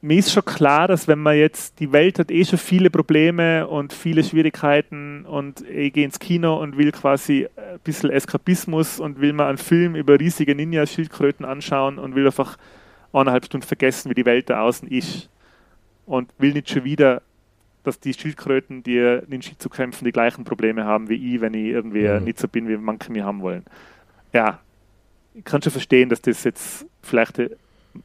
mir 0.00 0.18
ist 0.18 0.32
schon 0.32 0.44
klar, 0.44 0.86
dass 0.86 1.08
wenn 1.08 1.18
man 1.18 1.36
jetzt, 1.36 1.80
die 1.80 1.90
Welt 1.90 2.18
hat 2.18 2.30
eh 2.30 2.44
schon 2.44 2.58
viele 2.58 2.90
Probleme 2.90 3.66
und 3.66 3.92
viele 3.92 4.22
Schwierigkeiten 4.22 5.24
und 5.24 5.62
ich 5.68 5.94
gehe 5.94 6.04
ins 6.04 6.18
Kino 6.18 6.60
und 6.60 6.76
will 6.76 6.92
quasi 6.92 7.48
ein 7.56 7.78
bisschen 7.82 8.10
Eskapismus 8.10 9.00
und 9.00 9.20
will 9.20 9.32
mal 9.32 9.48
einen 9.48 9.56
Film 9.58 9.94
über 9.94 10.20
riesige 10.20 10.54
Ninja-Schildkröten 10.54 11.46
anschauen 11.46 11.98
und 11.98 12.14
will 12.14 12.26
einfach 12.26 12.58
eineinhalb 13.14 13.46
Stunden 13.46 13.66
vergessen, 13.66 14.10
wie 14.10 14.14
die 14.14 14.26
Welt 14.26 14.50
da 14.50 14.60
außen 14.60 14.88
ist. 14.88 15.30
Und 16.04 16.30
will 16.38 16.52
nicht 16.52 16.68
schon 16.68 16.84
wieder 16.84 17.22
dass 17.84 18.00
die 18.00 18.14
Schildkröten, 18.14 18.82
die 18.82 19.20
Ninjitsu 19.28 19.68
kämpfen, 19.68 20.04
die 20.06 20.12
gleichen 20.12 20.44
Probleme 20.44 20.84
haben 20.84 21.08
wie 21.08 21.34
ich, 21.34 21.40
wenn 21.40 21.54
ich 21.54 21.66
irgendwie 21.66 22.08
Mhm. 22.08 22.24
nicht 22.24 22.38
so 22.38 22.48
bin, 22.48 22.66
wie 22.68 22.76
manche 22.76 23.12
mich 23.12 23.22
haben 23.22 23.42
wollen. 23.42 23.62
Ja, 24.32 24.58
ich 25.34 25.44
kann 25.44 25.62
schon 25.62 25.72
verstehen, 25.72 26.08
dass 26.08 26.22
das 26.22 26.44
jetzt 26.44 26.86
vielleicht 27.02 27.38
äh, 27.38 27.50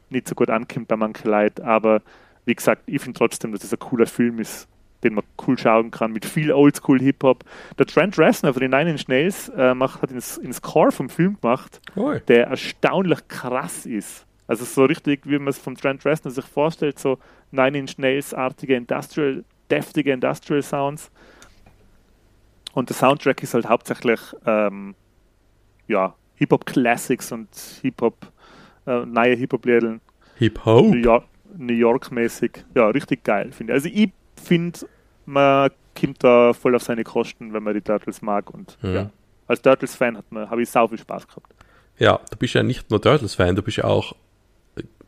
nicht 0.08 0.28
so 0.28 0.34
gut 0.34 0.50
ankommt 0.50 0.88
bei 0.88 0.96
manchen 0.96 1.30
Leuten, 1.30 1.62
aber 1.62 2.02
wie 2.44 2.54
gesagt, 2.54 2.82
ich 2.86 3.00
finde 3.00 3.18
trotzdem, 3.18 3.52
dass 3.52 3.60
das 3.60 3.72
ein 3.72 3.78
cooler 3.78 4.06
Film 4.06 4.38
ist, 4.38 4.68
den 5.02 5.14
man 5.14 5.24
cool 5.46 5.58
schauen 5.58 5.90
kann, 5.90 6.12
mit 6.12 6.24
viel 6.24 6.52
Oldschool-Hip-Hop. 6.52 7.44
Der 7.78 7.86
Trent 7.86 8.18
Reznor 8.18 8.52
von 8.52 8.60
den 8.60 8.70
Nine 8.70 8.90
Inch 8.90 9.08
Nails 9.08 9.48
äh, 9.50 9.74
macht, 9.74 10.02
hat 10.02 10.10
ins, 10.10 10.36
ins 10.38 10.56
Score 10.56 10.92
vom 10.92 11.08
Film 11.08 11.38
gemacht, 11.40 11.80
Oi. 11.96 12.20
der 12.28 12.48
erstaunlich 12.48 13.26
krass 13.28 13.86
ist. 13.86 14.26
Also 14.46 14.64
so 14.64 14.84
richtig, 14.84 15.26
wie 15.26 15.38
man 15.38 15.48
es 15.48 15.58
vom 15.58 15.76
Trent 15.76 16.04
Reznor 16.04 16.32
sich 16.32 16.44
vorstellt, 16.44 16.98
so 16.98 17.18
Nine 17.50 17.78
Inch 17.78 17.98
Nails-artige 17.98 18.74
Industrial, 18.74 19.44
deftige 19.70 20.12
Industrial 20.12 20.62
Sounds. 20.62 21.10
Und 22.72 22.88
der 22.88 22.96
Soundtrack 22.96 23.42
ist 23.42 23.54
halt 23.54 23.68
hauptsächlich 23.68 24.20
ähm, 24.46 24.94
ja, 25.86 26.14
Hip-Hop-Classics 26.36 27.32
und 27.32 27.48
Hip-Hop, 27.82 28.32
äh, 28.86 29.04
neue 29.06 29.36
Hip-Hop-Lädeln, 29.36 30.00
Hip-Hop. 30.36 30.86
New 30.86 30.96
York, 30.98 31.24
New 31.56 31.74
York-mäßig. 31.74 32.64
Ja, 32.74 32.88
richtig 32.88 33.24
geil, 33.24 33.52
finde 33.52 33.72
ich. 33.72 33.74
Also 33.74 33.88
ich 33.92 34.10
finde, 34.42 34.78
man 35.26 35.70
kommt 35.98 36.22
da 36.24 36.52
voll 36.52 36.74
auf 36.74 36.82
seine 36.82 37.04
Kosten, 37.04 37.52
wenn 37.52 37.62
man 37.62 37.74
die 37.74 37.80
Turtles 37.82 38.22
mag. 38.22 38.50
Und 38.54 38.78
Mhm. 38.82 38.94
ja, 38.94 39.10
als 39.46 39.60
Turtles-Fan 39.62 40.16
hat 40.16 40.30
man- 40.30 40.48
habe 40.48 40.62
ich 40.62 40.70
sau 40.70 40.88
viel 40.88 40.98
Spaß 40.98 41.26
gehabt. 41.28 41.52
Ja, 41.98 42.18
du 42.30 42.36
bist 42.38 42.54
ja 42.54 42.62
nicht 42.62 42.90
nur 42.90 43.02
Turtles-Fan, 43.02 43.56
du 43.56 43.62
bist 43.62 43.76
ja 43.76 43.84
auch, 43.84 44.14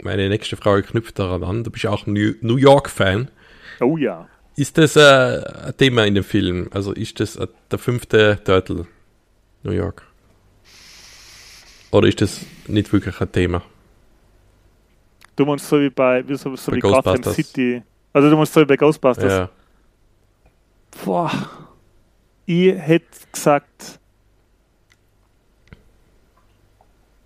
meine 0.02 0.28
nächste 0.28 0.56
Frage 0.56 0.82
knüpft 0.82 1.18
daran 1.18 1.42
an, 1.44 1.64
du 1.64 1.70
bist 1.70 1.84
ja 1.84 1.90
auch 1.90 2.06
New, 2.06 2.32
New 2.42 2.56
York-Fan. 2.56 3.30
Oh 3.80 3.96
ja. 3.96 4.28
Ist 4.56 4.76
das 4.76 4.96
äh, 4.96 5.42
ein 5.68 5.76
Thema 5.78 6.04
in 6.04 6.14
dem 6.14 6.24
Film? 6.24 6.68
Also 6.72 6.92
ist 6.92 7.20
das 7.20 7.36
äh, 7.36 7.46
der 7.70 7.78
fünfte 7.78 8.38
Turtle 8.44 8.86
New 9.62 9.70
York? 9.72 10.02
Oder 11.90 12.08
ist 12.08 12.20
das 12.20 12.40
nicht 12.68 12.92
wirklich 12.92 13.20
ein 13.20 13.30
Thema? 13.32 13.62
Du 15.36 15.46
meinst 15.46 15.66
so 15.68 15.80
wie 15.80 15.90
bei, 15.90 16.26
wie 16.28 16.34
so, 16.36 16.54
so 16.56 16.70
Bei 16.70 16.76
wie 16.76 16.80
Gotham. 16.80 17.22
City. 17.22 17.82
Also 18.12 18.28
du 18.30 18.36
meinst 18.36 18.52
so 18.52 18.60
wie 18.60 18.64
bei 18.66 18.76
Ghostbusters. 18.76 19.32
Ja. 19.32 19.48
Boah. 21.04 21.30
Ich 22.46 22.74
hätte 22.74 23.06
gesagt. 23.32 23.98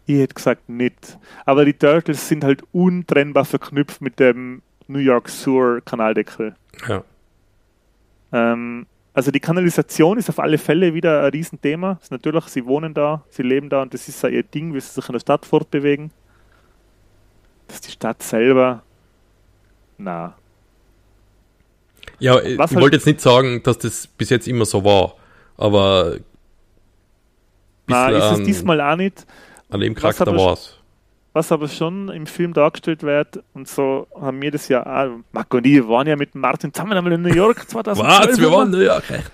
Ich 0.07 0.19
hätte 0.21 0.35
gesagt 0.35 0.69
nicht. 0.69 1.19
Aber 1.45 1.65
die 1.65 1.73
Turtles 1.75 2.29
sind 2.29 2.45
halt 2.45 2.63
untrennbar 2.73 3.45
verknüpft 3.45 4.01
mit 4.01 4.21
dem 4.21 4.63
New 4.87 5.01
York 5.01 5.29
Sewer 5.29 5.81
Kanaldeckel. 5.81 6.55
ja. 6.89 7.03
Ähm, 8.33 8.87
also 9.17 9.31
die 9.31 9.41
Kanalisation 9.41 10.19
ist 10.19 10.29
auf 10.29 10.39
alle 10.39 10.59
Fälle 10.59 10.93
wieder 10.93 11.23
ein 11.25 11.31
Riesenthema. 11.31 11.99
Ist 12.03 12.11
natürlich, 12.13 12.45
sie 12.49 12.67
wohnen 12.67 12.93
da, 12.93 13.25
sie 13.31 13.43
leben 13.43 13.71
da 13.71 13.81
und 13.83 13.95
das 13.95 14.09
ist 14.09 14.23
ja 14.23 14.29
ihr 14.29 14.43
Ding, 14.43 14.75
wie 14.75 14.81
sie 14.81 14.91
sich 14.93 15.09
in 15.09 15.15
der 15.15 15.21
Stadt 15.21 15.47
fortbewegen. 15.47 16.11
Dass 17.67 17.81
die 17.81 17.91
Stadt 17.91 18.23
selber. 18.23 18.83
Na. 19.97 20.37
Ja, 22.19 22.41
ich 22.43 22.59
Was 22.59 22.71
ich 22.71 22.77
halt- 22.77 22.83
wollte 22.85 22.97
jetzt 22.97 23.07
nicht 23.07 23.21
sagen, 23.23 23.63
dass 23.63 23.79
das 23.79 24.07
bis 24.07 24.29
jetzt 24.31 24.47
immer 24.47 24.67
so 24.67 24.85
war, 24.85 25.15
aber 25.57 26.19
Na, 27.87 28.09
ist 28.11 28.39
es 28.41 28.47
diesmal 28.47 28.81
auch 28.83 28.97
nicht. 28.97 29.27
an 29.71 29.81
dem 29.81 29.95
Charakter 29.95 30.27
war 30.37 30.53
es. 30.53 30.76
Was 31.37 31.53
aber 31.53 31.69
schon 31.69 32.09
im 32.09 32.27
Film 32.27 32.55
dargestellt 32.55 33.03
wird, 33.03 33.43
und 33.53 33.69
so 33.69 34.07
haben 34.19 34.41
wir 34.41 34.51
das 34.51 34.69
ja 34.69 34.87
auch, 34.87 35.19
Marco 35.33 35.59
und 35.59 35.67
ich 35.67 35.87
waren 35.87 36.07
ja 36.07 36.17
mit 36.17 36.35
Martin 36.35 36.73
zusammen 36.73 36.95
einmal 36.95 37.13
in 37.13 37.21
New 37.21 37.35
York 37.35 37.69
2012. 37.69 37.99
Was? 38.31 38.41
Wir 38.41 38.51
waren 38.51 38.73
in 38.73 38.79
New 38.79 38.85
York, 38.87 39.11
echt? 39.11 39.31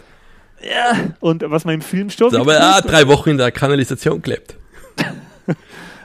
Ja, 0.68 1.14
und 1.20 1.48
was 1.48 1.64
man 1.64 1.76
im 1.76 1.80
Film 1.80 2.10
schon 2.10 2.32
Da 2.32 2.40
haben 2.40 2.48
wir 2.48 2.60
auch 2.60 2.80
drei 2.80 3.06
Wochen 3.06 3.30
in 3.30 3.38
der 3.38 3.52
Kanalisation 3.52 4.20
gelebt. 4.20 4.56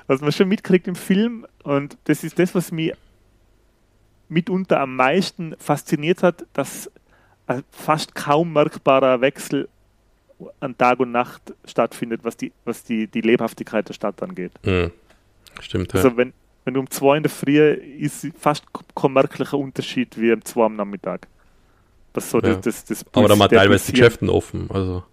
was 0.06 0.22
man 0.22 0.32
schon 0.32 0.48
mitkriegt 0.48 0.88
im 0.88 0.94
Film, 0.94 1.48
und 1.64 1.98
das 2.04 2.24
ist 2.24 2.38
das, 2.38 2.54
was 2.54 2.72
mich 2.72 2.94
mitunter 4.30 4.80
am 4.80 4.96
meisten 4.98 5.56
fasziniert 5.58 6.22
hat, 6.22 6.46
dass 6.54 6.92
ein 7.48 7.64
fast 7.72 8.14
kaum 8.14 8.54
merkbarer 8.54 9.22
Wechsel 9.22 9.68
an 10.60 10.78
Tag 10.78 11.00
und 11.00 11.12
Nacht 11.12 11.42
stattfindet, 11.66 12.20
was 12.22 12.38
die, 12.38 12.52
was 12.66 12.84
die, 12.84 13.08
die 13.08 13.22
Lebhaftigkeit 13.22 13.90
der 13.90 13.96
Stadt 13.96 14.22
angeht. 14.22 14.52
Hm. 14.64 14.92
Stimmt, 15.62 15.94
ja. 15.94 16.00
Also 16.02 16.18
wenn, 16.18 16.34
wenn 16.66 16.74
du 16.74 16.80
um 16.80 16.90
zwei 16.90 17.18
in 17.18 17.24
der 17.24 17.30
Früh 17.30 17.60
ist 17.60 18.28
fast 18.38 18.64
kein 18.96 19.14
merklicher 19.14 19.58
Unterschied 19.58 20.20
wie 20.20 20.32
um 20.32 20.44
zwei 20.44 20.66
am 20.66 20.76
Nachmittag. 20.76 21.28
Was 22.14 22.30
so 22.32 22.40
Ja. 22.42 22.56
das, 22.56 22.62
das, 22.62 22.86
das 22.86 23.06
aber 23.14 23.28
da 23.28 23.36
der 23.48 23.60
teilweise 23.60 23.92
die 23.92 24.00
Pulsieren- 24.02 24.10
Geschäfte 24.10 24.34
offen, 24.34 24.70
also 24.72 25.04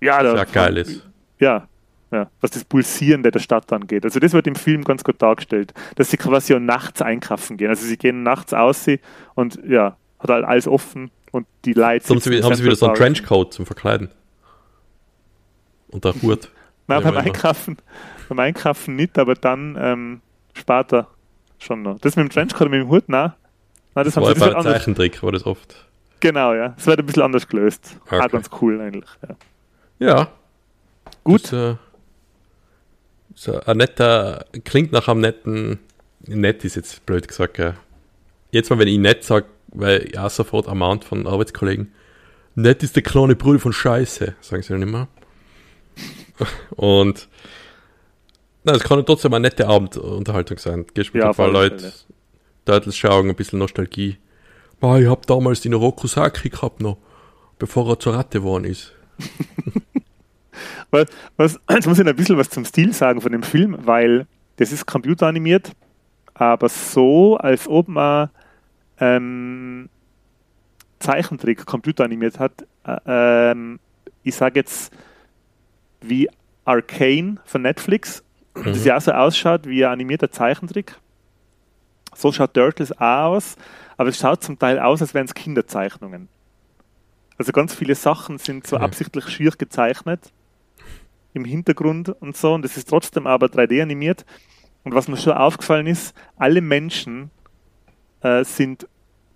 ja, 0.00 0.22
da, 0.22 0.36
ja 0.36 0.44
geil 0.44 0.76
ist. 0.76 1.08
Ja, 1.38 1.66
ja, 2.12 2.30
was 2.40 2.50
das 2.50 2.64
Pulsierende 2.64 3.30
der 3.30 3.40
Stadt 3.40 3.72
angeht. 3.72 4.04
Also 4.04 4.20
das 4.20 4.32
wird 4.32 4.46
im 4.46 4.54
Film 4.54 4.84
ganz 4.84 5.02
gut 5.02 5.20
dargestellt, 5.20 5.72
dass 5.96 6.10
sie 6.10 6.16
quasi 6.18 6.54
auch 6.54 6.60
nachts 6.60 7.02
einkaufen 7.02 7.56
gehen. 7.56 7.68
Also 7.68 7.86
sie 7.86 7.96
gehen 7.96 8.22
nachts 8.22 8.52
aus 8.54 8.86
und 9.34 9.58
ja, 9.66 9.96
hat 10.18 10.30
halt 10.30 10.44
alles 10.44 10.68
offen 10.68 11.10
und 11.32 11.46
die. 11.64 11.72
Jetzt 11.72 12.08
haben 12.10 12.20
sie, 12.20 12.42
haben 12.42 12.54
sie 12.54 12.64
wieder 12.64 12.76
so 12.76 12.86
einen 12.86 12.94
Trenchcoat 12.94 13.52
zum 13.54 13.66
Verkleiden. 13.66 14.10
Und 15.88 16.04
der 16.04 16.14
Hut. 16.22 16.50
Nein, 16.88 17.02
Ja, 17.02 17.10
beim. 17.10 17.16
Einkaufen, 17.16 17.76
beim 18.28 18.38
Einkaufen 18.38 18.96
nicht, 18.96 19.18
aber 19.18 19.34
dann 19.34 19.76
ähm, 19.78 20.20
spart 20.54 20.92
er 20.92 21.08
schon 21.58 21.82
noch. 21.82 21.98
Das 22.00 22.16
mit 22.16 22.24
dem 22.24 22.30
Trenchcoat 22.30 22.66
und 22.66 22.70
mit 22.70 22.80
dem 22.82 22.88
Hut, 22.88 23.08
nein. 23.08 23.32
Nein, 23.94 24.04
das, 24.04 24.14
Das 24.14 24.16
haben 24.16 24.22
war 24.24 24.28
sie 24.28 24.34
das 24.34 24.40
bei 24.40 24.46
wird 24.46 24.56
anders, 24.56 24.72
Zeichentrick, 24.74 25.22
war 25.22 25.32
das 25.32 25.46
oft. 25.46 25.86
Genau, 26.20 26.54
ja. 26.54 26.70
Das 26.70 26.86
wird 26.86 26.98
ein 27.00 27.06
bisschen 27.06 27.22
anders 27.22 27.48
gelöst. 27.48 27.98
Okay. 28.06 28.20
Auch 28.20 28.30
ganz 28.30 28.50
cool 28.60 28.80
eigentlich. 28.80 29.08
Ja. 29.28 29.36
Ja. 29.98 30.28
Gut. 31.24 31.44
Das, 31.44 31.52
äh, 31.52 31.76
so 33.34 33.60
ein 33.60 33.76
netter, 33.76 34.46
klingt 34.64 34.92
nach 34.92 35.08
einem 35.08 35.20
netten, 35.20 35.78
nett 36.26 36.64
ist 36.64 36.76
jetzt 36.76 37.04
blöd 37.04 37.28
gesagt, 37.28 37.54
gell. 37.54 37.74
Jetzt 38.50 38.70
mal, 38.70 38.78
wenn 38.78 38.88
ich 38.88 38.98
nett 38.98 39.24
sage, 39.24 39.46
weil 39.68 40.06
ich 40.08 40.18
auch 40.18 40.30
sofort 40.30 40.66
ermahnt 40.68 41.04
von 41.04 41.26
Arbeitskollegen, 41.26 41.92
nett 42.54 42.82
ist 42.82 42.96
der 42.96 43.02
kleine 43.02 43.36
Bruder 43.36 43.58
von 43.58 43.72
Scheiße, 43.74 44.34
sagen 44.40 44.62
sie 44.62 44.72
dann 44.72 44.82
immer. 44.82 45.08
Und 46.70 47.28
na, 48.64 48.72
es 48.72 48.82
kann 48.82 49.04
trotzdem 49.06 49.32
eine 49.32 49.42
nette 49.42 49.68
Abendunterhaltung 49.68 50.58
sein. 50.58 50.86
Gehst 50.92 51.14
mit 51.14 51.22
Ja, 51.22 51.30
ein 51.30 51.36
paar 51.36 51.54
alle 51.54 51.68
Leute 52.66 52.92
schauen, 52.92 53.28
ein 53.28 53.36
bisschen 53.36 53.58
Nostalgie. 53.58 54.18
Boah, 54.80 54.98
ich 54.98 55.08
hab 55.08 55.26
damals 55.26 55.60
den 55.60 55.72
Rokusaki 55.72 56.50
gehabt 56.50 56.80
noch, 56.80 56.98
bevor 57.58 57.88
er 57.88 57.98
zur 57.98 58.14
Ratte 58.14 58.40
geworden 58.40 58.64
ist. 58.64 58.92
Was, 60.90 61.06
was, 61.36 61.60
jetzt 61.68 61.86
muss 61.86 61.98
ich 61.98 62.06
ein 62.06 62.16
bisschen 62.16 62.38
was 62.38 62.48
zum 62.48 62.64
Stil 62.64 62.94
sagen 62.94 63.20
von 63.20 63.32
dem 63.32 63.42
Film, 63.42 63.76
weil 63.80 64.26
das 64.56 64.72
ist 64.72 64.86
computeranimiert, 64.86 65.72
aber 66.32 66.68
so, 66.68 67.36
als 67.36 67.68
ob 67.68 67.88
man 67.88 68.30
ähm, 68.98 69.90
Zeichentrick 70.98 71.66
computeranimiert 71.66 72.38
hat. 72.38 72.66
Äh, 72.86 72.96
ähm, 73.06 73.80
ich 74.22 74.34
sage 74.34 74.60
jetzt 74.60 74.92
wie 76.08 76.28
Arcane 76.64 77.38
von 77.44 77.62
Netflix, 77.62 78.22
das 78.54 78.84
ja 78.84 78.96
auch 78.96 79.00
so 79.00 79.12
ausschaut 79.12 79.66
wie 79.66 79.84
ein 79.84 79.92
animierter 79.92 80.30
Zeichentrick. 80.30 80.96
So 82.14 82.32
schaut 82.32 82.54
Turtles 82.54 82.92
auch 82.92 83.34
aus, 83.34 83.56
aber 83.96 84.08
es 84.08 84.18
schaut 84.18 84.42
zum 84.42 84.58
Teil 84.58 84.78
aus, 84.78 85.02
als 85.02 85.14
wären 85.14 85.26
es 85.26 85.34
Kinderzeichnungen. 85.34 86.28
Also 87.38 87.52
ganz 87.52 87.74
viele 87.74 87.94
Sachen 87.94 88.38
sind 88.38 88.66
so 88.66 88.76
Okay. 88.76 88.84
absichtlich 88.84 89.28
schier 89.28 89.50
gezeichnet 89.50 90.32
im 91.34 91.44
Hintergrund 91.44 92.08
und 92.08 92.36
so 92.36 92.54
und 92.54 92.64
es 92.64 92.76
ist 92.78 92.88
trotzdem 92.88 93.26
aber 93.26 93.46
3D 93.46 93.82
animiert. 93.82 94.24
Und 94.84 94.94
was 94.94 95.08
mir 95.08 95.16
schon 95.18 95.34
aufgefallen 95.34 95.86
ist, 95.86 96.14
alle 96.36 96.60
Menschen 96.62 97.30
äh, 98.22 98.44
sind 98.44 98.88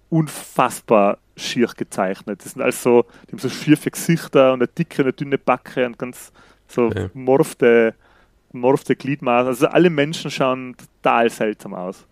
unfassbar 0.08 1.18
schier 1.36 1.68
gezeichnet. 1.76 2.44
Das 2.44 2.52
sind 2.52 2.62
also, 2.62 3.04
die 3.26 3.32
haben 3.32 3.38
so 3.38 3.48
schiefe 3.50 3.90
Gesichter 3.90 4.52
und 4.52 4.60
eine 4.60 4.68
dicke, 4.68 5.02
eine 5.02 5.12
dünne 5.12 5.38
Backe 5.38 5.84
und 5.86 5.98
ganz 5.98 6.32
so 6.70 6.86
Okay. 6.86 7.08
morfte, 7.14 7.94
morfte 8.52 8.96
Gliedmaß. 8.96 9.46
Also 9.46 9.66
alle 9.66 9.90
Menschen 9.90 10.30
schauen 10.30 10.76
total 10.76 11.30
seltsam 11.30 11.74
aus. 11.74 12.06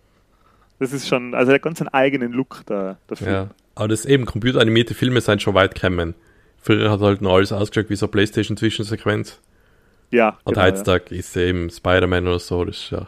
Das 0.79 0.93
ist 0.93 1.07
schon, 1.07 1.33
also 1.33 1.47
der 1.47 1.55
hat 1.55 1.61
ganz 1.63 1.81
einen 1.81 1.89
eigenen 1.89 2.31
Look, 2.31 2.65
der 2.67 2.97
Film. 3.13 3.31
Ja, 3.31 3.49
aber 3.75 3.89
das 3.89 4.05
eben, 4.05 4.25
computeranimierte 4.25 4.93
Filme 4.93 5.19
sind 5.21 5.41
schon 5.41 5.53
weit 5.53 5.75
gekommen. 5.75 6.15
Früher 6.61 6.91
hat 6.91 7.01
halt 7.01 7.21
noch 7.21 7.35
alles 7.35 7.51
ausgeschaut 7.51 7.89
wie 7.89 7.95
so 7.95 8.05
eine 8.05 8.11
Playstation-Zwischensequenz. 8.11 9.39
Ja, 10.11 10.37
Und 10.43 10.53
genau, 10.53 10.65
ja. 10.65 10.71
heutzutage 10.71 11.15
ist 11.15 11.35
eben 11.37 11.69
Spider-Man 11.69 12.27
oder 12.27 12.39
so, 12.39 12.65
das 12.65 12.77
ist 12.77 12.91
ja 12.91 13.07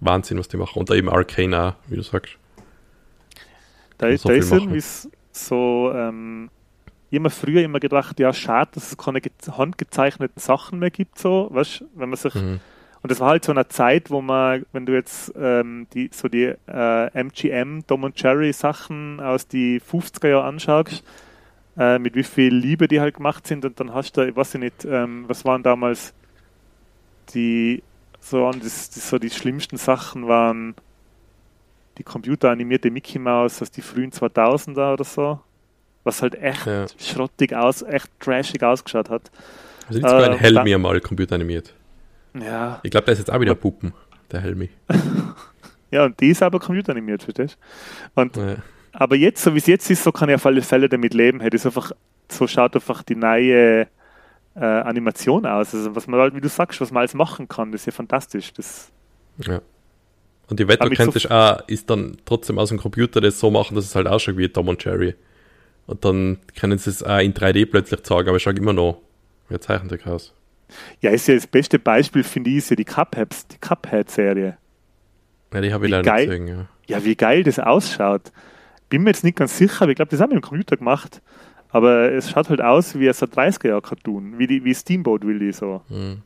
Wahnsinn, 0.00 0.38
was 0.38 0.48
die 0.48 0.56
machen. 0.56 0.78
Und 0.78 0.90
eben 0.90 1.08
Arcane 1.08 1.58
auch, 1.58 1.74
wie 1.88 1.96
du 1.96 2.02
sagst. 2.02 2.36
Da, 3.98 4.16
so 4.16 4.28
da 4.28 4.34
ist 4.34 4.50
irgendwie 4.50 4.82
so, 5.32 5.92
ähm, 5.94 6.50
immer 7.16 7.30
früher 7.30 7.62
immer 7.62 7.80
gedacht, 7.80 8.18
ja, 8.20 8.32
schade, 8.32 8.70
dass 8.74 8.88
es 8.92 8.96
keine 8.96 9.20
ge- 9.20 9.32
handgezeichneten 9.50 10.40
Sachen 10.40 10.78
mehr 10.78 10.90
gibt, 10.90 11.18
so, 11.18 11.48
weißt, 11.52 11.84
wenn 11.94 12.08
man 12.10 12.16
sich, 12.18 12.34
Mhm. 12.34 12.60
und 13.02 13.10
das 13.10 13.20
war 13.20 13.30
halt 13.30 13.44
so 13.44 13.52
eine 13.52 13.68
Zeit, 13.68 14.10
wo 14.10 14.22
man, 14.22 14.64
wenn 14.72 14.86
du 14.86 14.92
jetzt 14.94 15.32
ähm, 15.36 15.86
die, 15.94 16.10
so 16.12 16.28
die 16.28 16.54
äh, 16.68 17.06
MGM, 17.14 17.84
Tom 17.86 18.04
und 18.04 18.20
Jerry 18.20 18.52
Sachen 18.52 19.20
aus 19.20 19.46
die 19.48 19.80
50er 19.80 20.28
Jahre 20.28 20.44
anschaust, 20.44 21.04
äh, 21.78 21.98
mit 21.98 22.14
wie 22.14 22.22
viel 22.22 22.54
Liebe 22.54 22.88
die 22.88 23.00
halt 23.00 23.16
gemacht 23.16 23.46
sind, 23.46 23.64
und 23.64 23.78
dann 23.80 23.92
hast 23.94 24.16
du, 24.16 24.26
ich 24.28 24.36
weiß 24.36 24.54
ich 24.54 24.60
nicht, 24.60 24.84
ähm, 24.84 25.24
was 25.28 25.44
waren 25.44 25.62
damals 25.62 26.14
die, 27.34 27.82
so, 28.20 28.50
das, 28.50 28.90
das, 28.90 29.08
so 29.08 29.18
die 29.18 29.30
schlimmsten 29.30 29.76
Sachen 29.76 30.28
waren, 30.28 30.74
die 31.98 32.02
computeranimierte 32.04 32.90
Mickey 32.90 33.18
Mouse 33.18 33.60
aus 33.62 33.70
die 33.70 33.82
frühen 33.82 34.10
2000er 34.12 34.92
oder 34.94 35.04
so, 35.04 35.40
was 36.04 36.22
halt 36.22 36.34
echt 36.40 36.66
Ja. 36.66 36.86
schrottig 36.98 37.54
aus, 37.54 37.82
echt 37.82 38.08
trashig 38.20 38.62
ausgeschaut 38.62 39.10
hat. 39.10 39.30
Also 39.88 39.98
nicht 40.00 40.08
sogar 40.08 40.24
ein 40.30 40.32
Äh, 40.32 40.38
Helmi 40.38 40.74
einmal 40.74 41.00
computeranimiert. 41.00 41.74
Ja, 42.34 42.80
Ich 42.82 42.90
glaube, 42.90 43.04
der 43.04 43.12
ist 43.12 43.18
jetzt 43.18 43.30
auch 43.30 43.40
wieder 43.40 43.54
Puppen, 43.54 43.92
der 44.30 44.40
Helmi. 44.40 44.70
ja 45.90 46.04
und 46.04 46.18
die 46.20 46.28
ist 46.30 46.42
aber 46.42 46.58
computeranimiert, 46.60 47.22
verstehst 47.22 47.58
du? 48.14 48.20
Und 48.20 48.36
Ja. 48.36 48.56
aber 48.92 49.16
jetzt, 49.16 49.42
so 49.42 49.54
wie 49.54 49.58
es 49.58 49.66
jetzt 49.66 49.90
ist, 49.90 50.02
so 50.04 50.12
kann 50.12 50.28
ich 50.28 50.34
auf 50.34 50.46
alle 50.46 50.62
Fälle 50.62 50.88
damit 50.88 51.14
leben. 51.14 51.40
Hey, 51.40 51.50
das 51.50 51.62
ist 51.62 51.66
einfach, 51.66 51.92
so 52.30 52.46
schaut 52.46 52.74
einfach 52.74 53.02
die 53.02 53.16
neue 53.16 53.86
äh, 54.54 54.60
Animation 54.64 55.46
aus. 55.46 55.74
Also 55.74 55.94
was 55.94 56.06
man 56.06 56.20
halt, 56.20 56.34
wie 56.34 56.40
du 56.40 56.48
sagst, 56.48 56.80
was 56.80 56.90
man 56.90 57.00
alles 57.00 57.14
machen 57.14 57.48
kann, 57.48 57.72
das 57.72 57.82
ist 57.82 57.86
ja 57.86 57.92
fantastisch. 57.92 58.52
Das, 58.54 58.90
Ja. 59.38 59.60
Und 60.48 60.60
die 60.60 60.68
Wette 60.68 60.86
mit 60.88 60.98
könntest 60.98 61.30
auch, 61.30 61.66
ist 61.68 61.88
dann 61.88 62.18
trotzdem 62.26 62.58
aus 62.58 62.68
dem 62.68 62.78
Computer 62.78 63.20
das 63.22 63.38
so 63.40 63.50
machen, 63.50 63.74
dass 63.74 63.86
es 63.86 63.94
halt 63.94 64.06
ausschaut 64.06 64.36
wie 64.36 64.48
Tom 64.48 64.68
und 64.68 64.84
Jerry. 64.84 65.14
Und 65.86 66.04
dann 66.04 66.38
können 66.58 66.78
sie 66.78 66.90
es 66.90 67.02
auch 67.02 67.18
in 67.18 67.34
3D 67.34 67.66
plötzlich 67.66 68.02
zeigen, 68.02 68.28
aber 68.28 68.36
es 68.36 68.42
schaut 68.42 68.58
immer 68.58 68.72
noch 68.72 69.00
wie 69.48 69.54
ein 69.54 69.60
Zeichentrick 69.60 70.06
aus. 70.06 70.32
Ja, 71.00 71.10
ist 71.10 71.28
ja 71.28 71.34
das 71.34 71.46
beste 71.46 71.78
Beispiel, 71.78 72.24
finde 72.24 72.50
ich, 72.50 72.56
ist 72.58 72.70
ja 72.70 72.76
die 72.76 72.84
Cupheads, 72.84 73.46
die 73.48 73.58
Cuphead-Serie. 73.58 74.56
Ja, 75.52 75.60
die 75.60 75.72
habe 75.72 75.84
ich 75.84 75.88
Wie 75.88 75.92
leider 75.92 76.04
geil. 76.10 76.28
nicht 76.28 76.38
gesehen. 76.40 76.48
Ja. 76.48 76.96
Ja, 76.98 77.04
wie 77.04 77.14
geil 77.14 77.42
das 77.42 77.58
ausschaut. 77.58 78.32
Bin 78.88 79.02
mir 79.02 79.10
jetzt 79.10 79.24
nicht 79.24 79.36
ganz 79.36 79.56
sicher, 79.58 79.82
aber 79.82 79.90
ich 79.90 79.96
glaube, 79.96 80.10
das 80.10 80.20
haben 80.20 80.30
wir 80.30 80.36
im 80.36 80.42
Computer 80.42 80.76
gemacht. 80.76 81.20
Aber 81.70 82.12
es 82.12 82.30
schaut 82.30 82.48
halt 82.50 82.60
aus 82.60 82.98
wie 82.98 83.08
ein 83.08 83.14
30er-Jahr-Cartoon, 83.14 84.38
wie, 84.38 84.46
die, 84.46 84.64
wie 84.64 84.74
Steamboat 84.74 85.26
Willie 85.26 85.52
so. 85.52 85.82
Hm. 85.88 86.22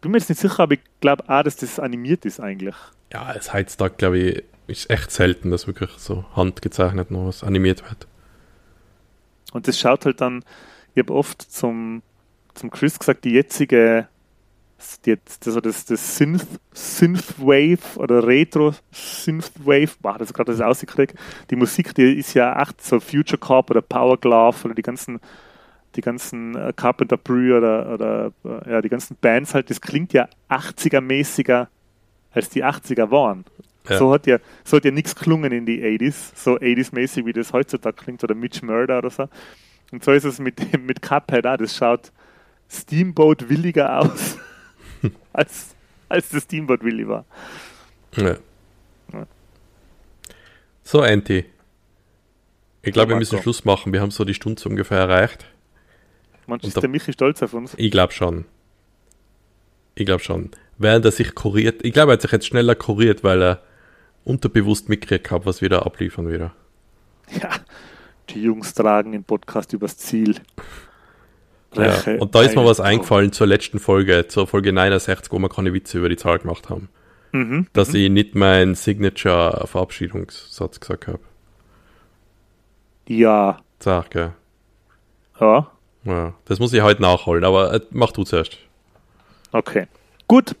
Bin 0.00 0.10
mir 0.10 0.18
jetzt 0.18 0.28
nicht 0.28 0.40
sicher, 0.40 0.60
aber 0.60 0.74
ich 0.74 0.80
glaube 1.00 1.24
auch, 1.28 1.42
dass 1.42 1.56
das 1.56 1.78
animiert 1.78 2.24
ist 2.24 2.40
eigentlich. 2.40 2.74
ja, 3.12 3.32
es 3.34 3.52
heutzutage, 3.52 3.94
glaube 3.96 4.18
ich, 4.18 4.42
ist 4.66 4.90
echt 4.90 5.10
selten, 5.10 5.50
dass 5.50 5.66
wirklich 5.66 5.90
so 5.98 6.24
handgezeichnet 6.34 7.10
noch 7.10 7.26
was 7.26 7.42
animiert 7.42 7.82
wird. 7.82 8.06
Und 9.52 9.68
das 9.68 9.78
schaut 9.78 10.06
halt 10.06 10.20
dann, 10.20 10.44
ich 10.94 11.02
habe 11.02 11.14
oft 11.14 11.42
zum, 11.42 12.02
zum 12.54 12.70
Chris 12.70 12.98
gesagt, 12.98 13.24
die 13.24 13.32
jetzige, 13.32 14.08
die, 15.04 15.16
das, 15.40 15.60
das, 15.60 15.84
das 15.84 16.16
Synth, 16.16 16.46
Synthwave 16.72 17.96
oder 17.96 18.26
Retro 18.26 18.74
Synthwave, 18.90 19.92
boah, 20.00 20.18
das 20.18 20.32
gerade 20.32 20.52
das 20.52 20.60
ausgekriegt. 20.60 21.14
Die 21.50 21.56
Musik, 21.56 21.94
die 21.94 22.18
ist 22.18 22.34
ja 22.34 22.60
echt 22.60 22.82
so 22.82 22.98
Future 22.98 23.38
Corp 23.38 23.70
oder 23.70 23.82
Power 23.82 24.18
Glove 24.18 24.64
oder 24.64 24.74
die 24.74 24.82
ganzen, 24.82 25.20
die 25.94 26.00
ganzen 26.00 26.56
äh, 26.56 26.72
Carpenter 26.74 27.16
Brü 27.16 27.56
oder, 27.56 27.92
oder 27.92 28.32
äh, 28.44 28.70
ja, 28.70 28.82
die 28.82 28.88
ganzen 28.88 29.16
Bands 29.20 29.54
halt, 29.54 29.70
das 29.70 29.80
klingt 29.80 30.12
ja 30.12 30.28
80er-mäßiger 30.48 31.68
als 32.32 32.48
die 32.48 32.64
80er 32.64 33.10
waren. 33.10 33.44
Ja. 33.88 33.98
So 33.98 34.12
hat 34.12 34.26
ja, 34.26 34.38
so 34.64 34.76
hat 34.76 34.84
ja 34.84 34.90
nichts 34.92 35.14
gelungen 35.16 35.50
in 35.52 35.66
die 35.66 35.82
80s, 35.82 36.32
so 36.36 36.54
80s-mäßig, 36.56 37.26
wie 37.26 37.32
das 37.32 37.52
heutzutage 37.52 37.96
klingt, 37.96 38.22
oder 38.22 38.34
Mitch 38.34 38.64
Murder 38.64 38.98
oder 38.98 39.10
so. 39.10 39.28
Und 39.90 40.04
so 40.04 40.12
ist 40.12 40.24
es 40.24 40.38
mit, 40.38 40.58
dem- 40.72 40.86
mit 40.86 41.02
Cuphead 41.02 41.46
auch, 41.46 41.56
das 41.56 41.76
schaut 41.76 42.12
Steamboat 42.70 43.48
williger 43.48 43.98
aus, 43.98 44.38
als, 45.32 45.74
als 46.08 46.28
das 46.30 46.44
Steamboat 46.44 46.82
willig 46.84 47.08
war. 47.08 47.24
Ja. 48.16 48.36
Ja. 49.12 49.26
So, 50.84 51.00
Anti. 51.02 51.44
Ich 52.82 52.92
glaube, 52.92 53.10
wir 53.10 53.16
müssen 53.16 53.40
Schluss 53.40 53.64
machen. 53.64 53.92
Wir 53.92 54.00
haben 54.00 54.10
so 54.10 54.24
die 54.24 54.34
Stunde 54.34 54.60
ungefähr 54.68 54.98
erreicht. 54.98 55.46
Manchmal 56.46 56.68
ist 56.68 56.82
der 56.82 56.88
Michi 56.88 57.12
stolz 57.12 57.42
auf 57.42 57.52
uns. 57.54 57.74
Ich 57.76 57.90
glaube 57.90 58.12
schon. 58.12 58.44
Ich 59.94 60.04
glaube 60.06 60.22
schon. 60.22 60.50
Während 60.78 61.04
er 61.04 61.12
sich 61.12 61.34
kuriert, 61.34 61.84
ich 61.84 61.92
glaube, 61.92 62.12
er 62.12 62.14
hat 62.14 62.22
sich 62.22 62.32
jetzt 62.32 62.46
schneller 62.46 62.74
kuriert, 62.74 63.22
weil 63.22 63.40
er 63.42 63.62
unterbewusst 64.24 64.88
mitgekriegt 64.88 65.30
hat, 65.30 65.46
was 65.46 65.60
wir 65.60 65.68
da 65.68 65.80
abliefern 65.80 66.28
wieder. 66.28 66.52
Ja, 67.40 67.50
die 68.30 68.42
Jungs 68.42 68.74
tragen 68.74 69.12
den 69.12 69.24
Podcast 69.24 69.72
übers 69.72 69.96
Ziel. 69.96 70.36
Ja. 71.74 71.94
Und 72.18 72.34
da 72.34 72.42
ist 72.42 72.54
mir 72.54 72.64
was 72.64 72.80
eingefallen 72.80 73.32
zur 73.32 73.46
letzten 73.46 73.78
Folge, 73.78 74.26
zur 74.28 74.46
Folge 74.46 74.72
69, 74.72 75.32
wo 75.32 75.38
wir 75.38 75.48
keine 75.48 75.72
Witze 75.72 75.98
über 75.98 76.08
die 76.10 76.16
Zahl 76.16 76.38
gemacht 76.38 76.68
haben. 76.68 76.88
Mhm. 77.32 77.66
Dass 77.72 77.94
ich 77.94 78.10
nicht 78.10 78.34
meinen 78.34 78.74
Signature-Verabschiedungssatz 78.74 80.80
gesagt 80.80 81.06
habe. 81.06 81.20
Ja, 83.08 83.58
Sag, 83.78 84.10
gell? 84.10 84.32
ja, 85.40 85.66
Ja, 86.04 86.34
das 86.44 86.58
muss 86.60 86.72
ich 86.72 86.82
heute 86.82 87.02
nachholen, 87.02 87.44
aber 87.44 87.74
äh, 87.74 87.80
mach 87.90 88.12
du 88.12 88.22
zuerst. 88.24 88.58
okay. 89.52 89.86
Gut. 90.28 90.54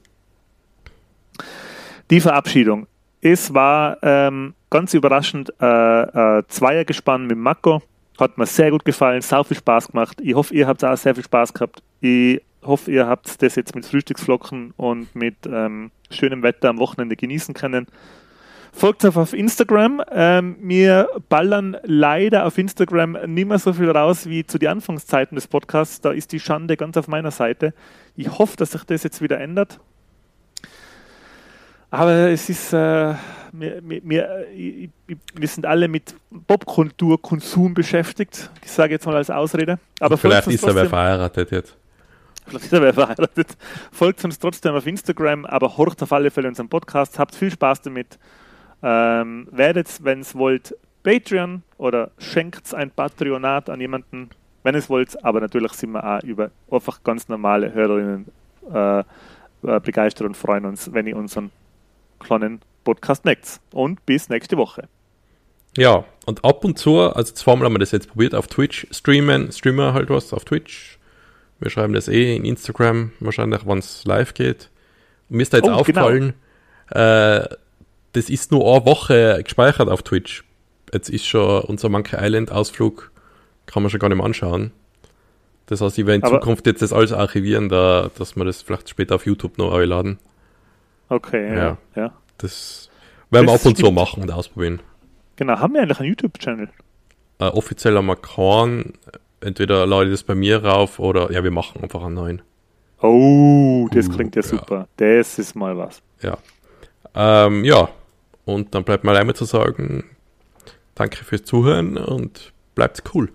Die 2.10 2.20
Verabschiedung. 2.20 2.86
Es 3.24 3.54
war 3.54 3.98
ähm, 4.02 4.54
ganz 4.68 4.94
überraschend 4.94 5.52
äh, 5.60 6.02
äh, 6.38 6.42
Zweiergespann 6.48 7.28
mit 7.28 7.38
Mako. 7.38 7.80
Hat 8.18 8.36
mir 8.36 8.46
sehr 8.46 8.72
gut 8.72 8.84
gefallen, 8.84 9.22
sau 9.22 9.44
viel 9.44 9.56
Spaß 9.56 9.92
gemacht. 9.92 10.20
Ich 10.20 10.34
hoffe, 10.34 10.52
ihr 10.52 10.66
habt 10.66 10.84
auch 10.84 10.96
sehr 10.96 11.14
viel 11.14 11.24
Spaß 11.24 11.54
gehabt. 11.54 11.84
Ich 12.00 12.42
hoffe, 12.64 12.90
ihr 12.90 13.06
habt 13.06 13.40
das 13.40 13.54
jetzt 13.54 13.76
mit 13.76 13.86
Frühstücksflocken 13.86 14.74
und 14.76 15.14
mit 15.14 15.36
ähm, 15.46 15.92
schönem 16.10 16.42
Wetter 16.42 16.68
am 16.68 16.78
Wochenende 16.78 17.14
genießen 17.14 17.54
können. 17.54 17.86
Folgt 18.72 19.04
uns 19.04 19.16
auf 19.16 19.34
Instagram. 19.34 20.02
Ähm, 20.10 20.56
wir 20.60 21.08
ballern 21.28 21.76
leider 21.84 22.44
auf 22.44 22.58
Instagram 22.58 23.18
nicht 23.26 23.46
mehr 23.46 23.58
so 23.60 23.72
viel 23.72 23.90
raus 23.90 24.28
wie 24.28 24.44
zu 24.44 24.58
den 24.58 24.68
Anfangszeiten 24.70 25.36
des 25.36 25.46
Podcasts. 25.46 26.00
Da 26.00 26.10
ist 26.10 26.32
die 26.32 26.40
Schande 26.40 26.76
ganz 26.76 26.96
auf 26.96 27.06
meiner 27.06 27.30
Seite. 27.30 27.72
Ich 28.16 28.36
hoffe, 28.38 28.56
dass 28.56 28.72
sich 28.72 28.82
das 28.82 29.04
jetzt 29.04 29.22
wieder 29.22 29.38
ändert. 29.38 29.78
Aber 31.92 32.30
es 32.30 32.48
ist, 32.48 32.72
äh, 32.72 33.14
wir, 33.52 33.82
wir, 33.82 34.02
wir, 34.02 34.88
wir 35.34 35.48
sind 35.48 35.66
alle 35.66 35.88
mit 35.88 36.14
Popkultur-Konsum 36.46 37.74
beschäftigt. 37.74 38.50
Ich 38.64 38.70
sage 38.70 38.94
jetzt 38.94 39.04
mal 39.04 39.14
als 39.14 39.28
Ausrede. 39.28 39.78
Aber 40.00 40.16
Vielleicht 40.16 40.48
ist 40.48 40.64
er 40.64 40.74
wer 40.74 40.86
verheiratet 40.86 41.50
jetzt. 41.50 41.76
Vielleicht 42.46 42.64
ist 42.64 42.72
er 42.72 42.80
wer 42.80 42.94
verheiratet. 42.94 43.58
Folgt 43.92 44.24
uns 44.24 44.38
trotzdem 44.38 44.74
auf 44.74 44.86
Instagram, 44.86 45.44
aber 45.44 45.76
horcht 45.76 46.02
auf 46.02 46.10
alle 46.14 46.30
Fälle 46.30 46.48
unseren 46.48 46.70
Podcast. 46.70 47.18
Habt 47.18 47.34
viel 47.34 47.50
Spaß 47.50 47.82
damit. 47.82 48.18
Ähm, 48.82 49.46
werdet, 49.50 50.02
wenn 50.02 50.20
es 50.20 50.34
wollt, 50.34 50.74
Patreon 51.02 51.62
oder 51.76 52.10
schenkt 52.16 52.72
ein 52.72 52.90
Patreonat 52.90 53.68
an 53.68 53.82
jemanden, 53.82 54.30
wenn 54.62 54.74
es 54.74 54.88
wollt. 54.88 55.22
Aber 55.22 55.40
natürlich 55.42 55.72
sind 55.72 55.92
wir 55.92 56.02
auch 56.02 56.22
über 56.22 56.50
einfach 56.70 57.04
ganz 57.04 57.28
normale 57.28 57.74
Hörerinnen 57.74 58.28
äh, 58.72 59.00
äh, 59.00 59.04
begeistert 59.80 60.26
und 60.26 60.38
freuen 60.38 60.64
uns, 60.64 60.90
wenn 60.90 61.06
ihr 61.06 61.18
unseren 61.18 61.50
kleinen 62.22 62.60
Podcast 62.84 63.24
neckt. 63.24 63.60
Und 63.72 64.04
bis 64.06 64.28
nächste 64.28 64.56
Woche. 64.56 64.88
Ja, 65.76 66.04
und 66.26 66.44
ab 66.44 66.64
und 66.64 66.78
zu, 66.78 67.00
also 67.00 67.32
zweimal 67.32 67.64
haben 67.66 67.74
wir 67.74 67.78
das 67.78 67.92
jetzt 67.92 68.08
probiert, 68.08 68.34
auf 68.34 68.46
Twitch 68.46 68.86
streamen, 68.90 69.50
streamen 69.52 69.94
halt 69.94 70.10
was 70.10 70.32
auf 70.32 70.44
Twitch. 70.44 70.98
Wir 71.60 71.70
schreiben 71.70 71.94
das 71.94 72.08
eh 72.08 72.36
in 72.36 72.44
Instagram, 72.44 73.12
wahrscheinlich, 73.20 73.66
wenn 73.66 73.78
es 73.78 74.04
live 74.04 74.34
geht. 74.34 74.68
Und 75.30 75.36
mir 75.36 75.42
ist 75.44 75.52
da 75.52 75.58
jetzt 75.58 75.68
Oh, 75.68 75.72
aufgefallen, 75.72 76.34
äh, 76.90 77.46
das 78.12 78.28
ist 78.28 78.50
nur 78.52 78.70
eine 78.76 78.84
Woche 78.84 79.40
gespeichert 79.42 79.88
auf 79.88 80.02
Twitch. 80.02 80.44
Jetzt 80.92 81.08
ist 81.08 81.26
schon 81.26 81.62
unser 81.62 81.88
Monkey 81.88 82.16
Island 82.20 82.52
Ausflug, 82.52 83.10
kann 83.64 83.82
man 83.82 83.88
schon 83.88 84.00
gar 84.00 84.08
nicht 84.08 84.18
mehr 84.18 84.26
anschauen. 84.26 84.72
Das 85.66 85.80
heißt, 85.80 85.96
ich 85.98 86.04
werde 86.04 86.16
in 86.16 86.24
Aber- 86.24 86.40
Zukunft 86.40 86.66
jetzt 86.66 86.82
das 86.82 86.92
alles 86.92 87.12
archivieren, 87.12 87.70
da, 87.70 88.10
dass 88.18 88.36
wir 88.36 88.44
das 88.44 88.60
vielleicht 88.60 88.90
später 88.90 89.14
auf 89.14 89.24
YouTube 89.24 89.56
noch 89.56 89.72
einladen. 89.72 90.18
Okay, 91.12 91.54
ja. 91.54 91.62
Ja. 91.64 91.78
ja. 91.94 92.12
Das 92.38 92.90
werden 93.30 93.46
wir 93.46 93.54
ab 93.54 93.64
und 93.66 93.76
zu 93.76 93.82
stimmt. 93.82 93.94
machen 93.94 94.22
und 94.22 94.30
ausprobieren. 94.30 94.80
Genau, 95.36 95.58
haben 95.58 95.74
wir 95.74 95.82
eigentlich 95.82 96.00
einen 96.00 96.08
YouTube-Channel? 96.08 96.68
äh, 97.38 97.44
offiziell 97.44 97.96
haben 97.96 98.06
wir 98.06 98.16
keinen. 98.16 98.94
Entweder 99.40 99.86
lade 99.86 100.06
ich 100.06 100.12
das 100.12 100.22
bei 100.22 100.34
mir 100.34 100.64
rauf 100.64 100.98
oder 100.98 101.32
ja, 101.32 101.42
wir 101.42 101.50
machen 101.50 101.82
einfach 101.82 102.02
einen 102.04 102.14
neuen. 102.14 102.42
Oh, 103.00 103.88
das 103.92 104.08
Uh, 104.08 104.12
klingt 104.12 104.36
ja 104.36 104.42
ja. 104.42 104.48
super. 104.48 104.88
Das 104.96 105.38
ist 105.38 105.54
mal 105.56 105.76
was. 105.76 106.00
Ja. 106.22 106.38
Ähm, 107.14 107.64
ja. 107.64 107.88
Und 108.44 108.74
dann 108.74 108.84
bleibt 108.84 109.04
mir 109.04 109.12
einmal 109.12 109.34
zu 109.34 109.44
sagen, 109.44 110.04
danke 110.94 111.24
fürs 111.24 111.44
Zuhören 111.44 111.96
und 111.96 112.52
bleibt 112.74 113.02
cool. 113.14 113.30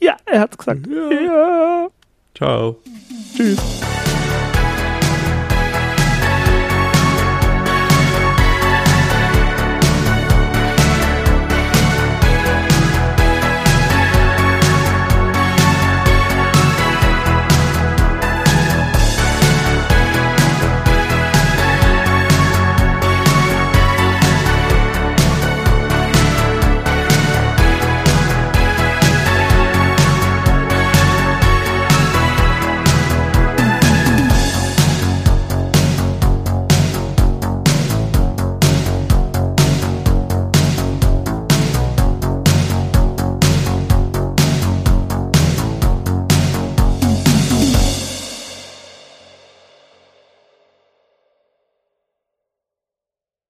Ja, 0.00 0.16
er 0.26 0.40
hat's 0.40 0.58
gesagt. 0.58 0.86
Ja. 0.86 1.10
ja. 1.10 1.88
Ciao. 2.34 2.78
Tschüss. 3.36 4.03